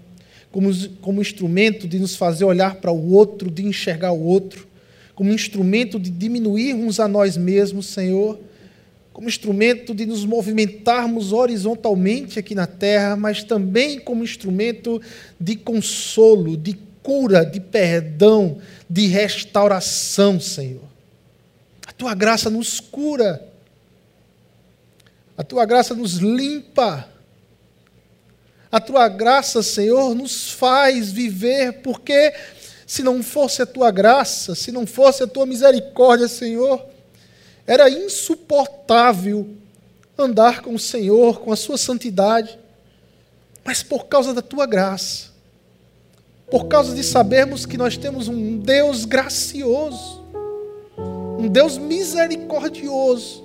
como, 0.52 0.74
como 1.02 1.22
instrumento 1.22 1.88
de 1.88 2.00
nos 2.00 2.16
fazer 2.16 2.46
olhar 2.46 2.76
para 2.76 2.92
o 2.92 3.12
outro, 3.14 3.52
de 3.52 3.64
enxergar 3.64 4.14
o 4.14 4.24
outro, 4.24 4.66
como 5.14 5.32
instrumento 5.32 6.00
de 6.00 6.10
diminuirmos 6.10 7.00
a 7.00 7.08
nós 7.08 7.38
mesmos, 7.38 7.86
Senhor, 7.88 8.40
como 9.18 9.28
instrumento 9.28 9.96
de 9.96 10.06
nos 10.06 10.24
movimentarmos 10.24 11.34
horizontalmente 11.34 12.38
aqui 12.38 12.54
na 12.54 12.68
terra, 12.68 13.16
mas 13.16 13.44
também 13.44 14.00
como 14.00 14.24
instrumento 14.24 15.02
de 15.42 15.56
consolo, 15.56 16.56
de 16.56 16.78
cura, 17.02 17.44
de 17.44 17.60
perdão, 17.60 18.60
de 18.88 19.08
restauração, 19.08 20.40
Senhor. 20.40 20.84
A 21.88 21.92
tua 21.92 22.14
graça 22.14 22.48
nos 22.48 22.80
cura 22.80 23.44
a 25.36 25.44
tua 25.44 25.66
graça 25.66 25.96
nos 25.96 26.14
limpa. 26.14 27.08
A 28.72 28.80
tua 28.80 29.08
graça, 29.08 29.64
Senhor, 29.64 30.14
nos 30.14 30.52
faz 30.52 31.12
viver, 31.12 31.82
porque 31.82 32.34
se 32.86 33.02
não 33.02 33.24
fosse 33.24 33.64
a 33.64 33.66
tua 33.66 33.90
graça, 33.90 34.54
se 34.54 34.72
não 34.72 34.86
fosse 34.86 35.24
a 35.24 35.28
tua 35.28 35.48
misericórdia, 35.48 36.28
Senhor, 36.28 36.84
era 37.68 37.90
insuportável 37.90 39.46
andar 40.18 40.62
com 40.62 40.74
o 40.74 40.80
Senhor, 40.80 41.42
com 41.42 41.52
a 41.52 41.56
sua 41.56 41.78
santidade. 41.78 42.58
Mas 43.64 43.84
por 43.84 44.06
causa 44.06 44.34
da 44.34 44.42
tua 44.42 44.66
graça, 44.66 45.28
por 46.50 46.68
causa 46.68 46.96
de 46.96 47.04
sabermos 47.04 47.66
que 47.66 47.78
nós 47.78 47.98
temos 47.98 48.30
um 48.30 48.58
Deus 48.58 49.04
gracioso, 49.04 50.24
um 51.38 51.50
Deus 51.50 51.78
misericordioso, 51.78 53.44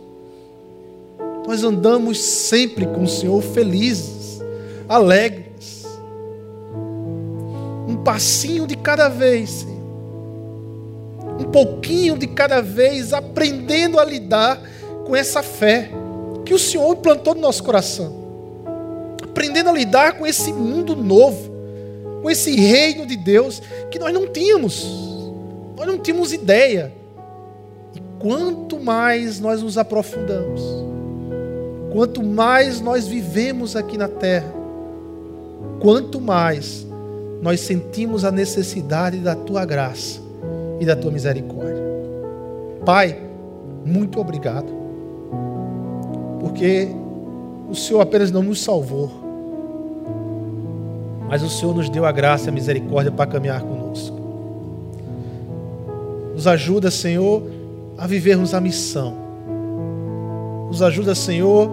nós 1.46 1.64
andamos 1.64 2.18
sempre 2.20 2.86
com 2.86 3.02
o 3.02 3.08
Senhor 3.08 3.42
felizes, 3.42 4.40
alegres. 4.88 5.84
Um 7.88 7.96
passinho 8.04 8.66
de 8.66 8.76
cada 8.76 9.08
vez, 9.08 9.50
Senhor. 9.50 9.71
Um 11.38 11.44
pouquinho 11.44 12.16
de 12.16 12.26
cada 12.26 12.60
vez, 12.60 13.12
aprendendo 13.12 13.98
a 13.98 14.04
lidar 14.04 14.60
com 15.04 15.16
essa 15.16 15.42
fé 15.42 15.90
que 16.44 16.54
o 16.54 16.58
Senhor 16.58 16.92
implantou 16.92 17.34
no 17.34 17.40
nosso 17.40 17.62
coração. 17.62 18.22
Aprendendo 19.22 19.70
a 19.70 19.72
lidar 19.72 20.18
com 20.18 20.26
esse 20.26 20.52
mundo 20.52 20.94
novo, 20.94 21.50
com 22.22 22.30
esse 22.30 22.54
reino 22.54 23.06
de 23.06 23.16
Deus 23.16 23.62
que 23.90 23.98
nós 23.98 24.12
não 24.12 24.26
tínhamos. 24.26 24.86
Nós 25.76 25.86
não 25.86 25.98
tínhamos 25.98 26.32
ideia. 26.32 26.92
E 27.94 28.00
quanto 28.18 28.78
mais 28.78 29.40
nós 29.40 29.62
nos 29.62 29.76
aprofundamos, 29.78 30.82
Quanto 31.92 32.22
mais 32.22 32.80
nós 32.80 33.06
vivemos 33.06 33.76
aqui 33.76 33.98
na 33.98 34.08
terra, 34.08 34.50
quanto 35.78 36.22
mais 36.22 36.86
nós 37.42 37.60
sentimos 37.60 38.24
a 38.24 38.30
necessidade 38.30 39.18
da 39.18 39.34
tua 39.34 39.66
graça 39.66 40.21
e 40.82 40.86
da 40.86 40.96
tua 40.96 41.12
misericórdia. 41.12 41.80
Pai, 42.84 43.16
muito 43.84 44.20
obrigado, 44.20 44.66
porque 46.40 46.88
o 47.70 47.74
Senhor 47.74 48.00
apenas 48.00 48.32
não 48.32 48.42
nos 48.42 48.60
salvou, 48.60 49.08
mas 51.28 51.40
o 51.40 51.48
Senhor 51.48 51.72
nos 51.72 51.88
deu 51.88 52.04
a 52.04 52.10
graça 52.10 52.46
e 52.46 52.48
a 52.48 52.52
misericórdia 52.52 53.12
para 53.12 53.30
caminhar 53.30 53.62
conosco. 53.62 54.20
Nos 56.34 56.48
ajuda, 56.48 56.90
Senhor, 56.90 57.44
a 57.96 58.04
vivermos 58.08 58.52
a 58.52 58.60
missão. 58.60 59.14
Nos 60.66 60.82
ajuda, 60.82 61.14
Senhor, 61.14 61.70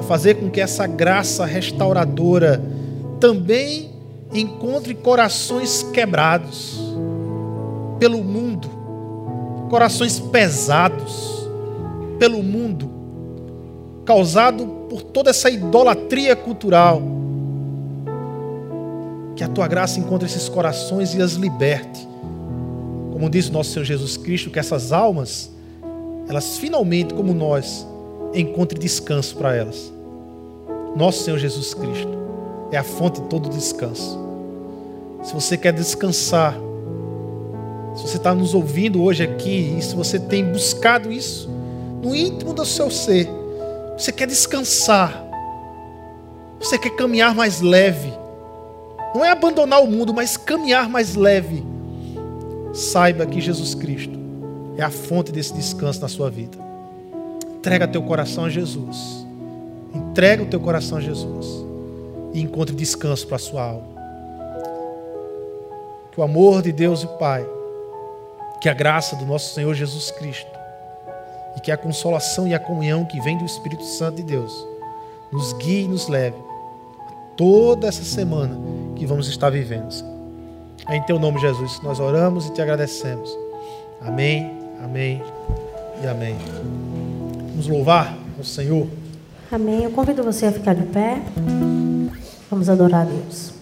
a 0.00 0.02
fazer 0.02 0.34
com 0.34 0.50
que 0.50 0.60
essa 0.60 0.84
graça 0.88 1.44
restauradora 1.44 2.60
também 3.20 3.90
encontre 4.32 4.94
corações 4.96 5.84
quebrados 5.84 6.85
pelo 7.98 8.22
mundo, 8.22 8.68
corações 9.68 10.18
pesados 10.18 11.48
pelo 12.18 12.42
mundo, 12.42 12.90
causado 14.04 14.66
por 14.88 15.02
toda 15.02 15.30
essa 15.30 15.50
idolatria 15.50 16.34
cultural. 16.34 17.02
Que 19.34 19.44
a 19.44 19.48
tua 19.48 19.68
graça 19.68 20.00
encontre 20.00 20.26
esses 20.26 20.48
corações 20.48 21.14
e 21.14 21.20
as 21.20 21.32
liberte. 21.32 22.08
Como 23.12 23.28
diz 23.28 23.48
o 23.48 23.52
nosso 23.52 23.70
Senhor 23.72 23.84
Jesus 23.84 24.16
Cristo, 24.16 24.50
que 24.50 24.58
essas 24.58 24.92
almas, 24.92 25.50
elas 26.28 26.56
finalmente, 26.58 27.12
como 27.12 27.34
nós, 27.34 27.86
encontre 28.34 28.78
descanso 28.78 29.36
para 29.36 29.54
elas. 29.54 29.92
Nosso 30.96 31.24
Senhor 31.24 31.38
Jesus 31.38 31.74
Cristo 31.74 32.16
é 32.72 32.78
a 32.78 32.82
fonte 32.82 33.20
de 33.20 33.28
todo 33.28 33.50
descanso. 33.50 34.18
Se 35.22 35.34
você 35.34 35.56
quer 35.56 35.72
descansar, 35.72 36.56
se 37.96 38.02
você 38.02 38.18
está 38.18 38.34
nos 38.34 38.54
ouvindo 38.54 39.02
hoje 39.02 39.24
aqui, 39.24 39.74
e 39.78 39.82
se 39.82 39.94
você 39.94 40.18
tem 40.18 40.44
buscado 40.44 41.10
isso 41.10 41.48
no 42.02 42.14
íntimo 42.14 42.52
do 42.52 42.64
seu 42.64 42.90
ser, 42.90 43.28
você 43.96 44.12
quer 44.12 44.26
descansar, 44.26 45.24
você 46.60 46.78
quer 46.78 46.90
caminhar 46.90 47.34
mais 47.34 47.60
leve, 47.60 48.12
não 49.14 49.24
é 49.24 49.30
abandonar 49.30 49.82
o 49.82 49.86
mundo, 49.86 50.12
mas 50.12 50.36
caminhar 50.36 50.88
mais 50.90 51.14
leve. 51.14 51.64
Saiba 52.74 53.24
que 53.24 53.40
Jesus 53.40 53.74
Cristo 53.74 54.18
é 54.76 54.82
a 54.82 54.90
fonte 54.90 55.32
desse 55.32 55.54
descanso 55.54 56.02
na 56.02 56.08
sua 56.08 56.30
vida. 56.30 56.58
Entrega 57.56 57.88
teu 57.88 58.02
coração 58.02 58.44
a 58.44 58.50
Jesus. 58.50 59.26
Entrega 59.94 60.42
o 60.42 60.46
teu 60.46 60.60
coração 60.60 60.98
a 60.98 61.00
Jesus. 61.00 61.46
E 62.34 62.42
encontre 62.42 62.74
descanso 62.74 63.26
para 63.26 63.36
a 63.36 63.38
sua 63.38 63.62
alma. 63.62 63.88
Que 66.12 66.20
o 66.20 66.22
amor 66.22 66.60
de 66.60 66.70
Deus 66.70 67.02
e 67.02 67.06
Pai, 67.18 67.46
que 68.66 68.70
a 68.70 68.74
graça 68.74 69.14
do 69.14 69.24
nosso 69.24 69.54
Senhor 69.54 69.72
Jesus 69.74 70.10
Cristo, 70.10 70.50
e 71.56 71.60
que 71.60 71.70
a 71.70 71.76
consolação 71.76 72.48
e 72.48 72.52
a 72.52 72.58
comunhão 72.58 73.04
que 73.04 73.20
vem 73.20 73.38
do 73.38 73.44
Espírito 73.44 73.84
Santo 73.84 74.16
de 74.16 74.24
Deus, 74.24 74.52
nos 75.32 75.52
guie 75.52 75.84
e 75.84 75.86
nos 75.88 76.08
leve 76.08 76.36
toda 77.36 77.86
essa 77.86 78.02
semana 78.02 78.58
que 78.96 79.06
vamos 79.06 79.28
estar 79.28 79.50
vivendo. 79.50 79.94
É 80.88 80.96
em 80.96 81.02
teu 81.02 81.16
nome, 81.16 81.38
Jesus, 81.38 81.80
nós 81.80 82.00
oramos 82.00 82.46
e 82.46 82.54
te 82.54 82.60
agradecemos. 82.60 83.30
Amém, 84.00 84.50
amém 84.82 85.22
e 86.02 86.06
amém. 86.08 86.36
Vamos 87.50 87.68
louvar 87.68 88.18
o 88.36 88.42
Senhor. 88.42 88.88
Amém. 89.52 89.84
Eu 89.84 89.92
convido 89.92 90.24
você 90.24 90.46
a 90.46 90.50
ficar 90.50 90.74
de 90.74 90.86
pé. 90.86 91.22
Vamos 92.50 92.68
adorar 92.68 93.02
a 93.02 93.04
Deus. 93.04 93.55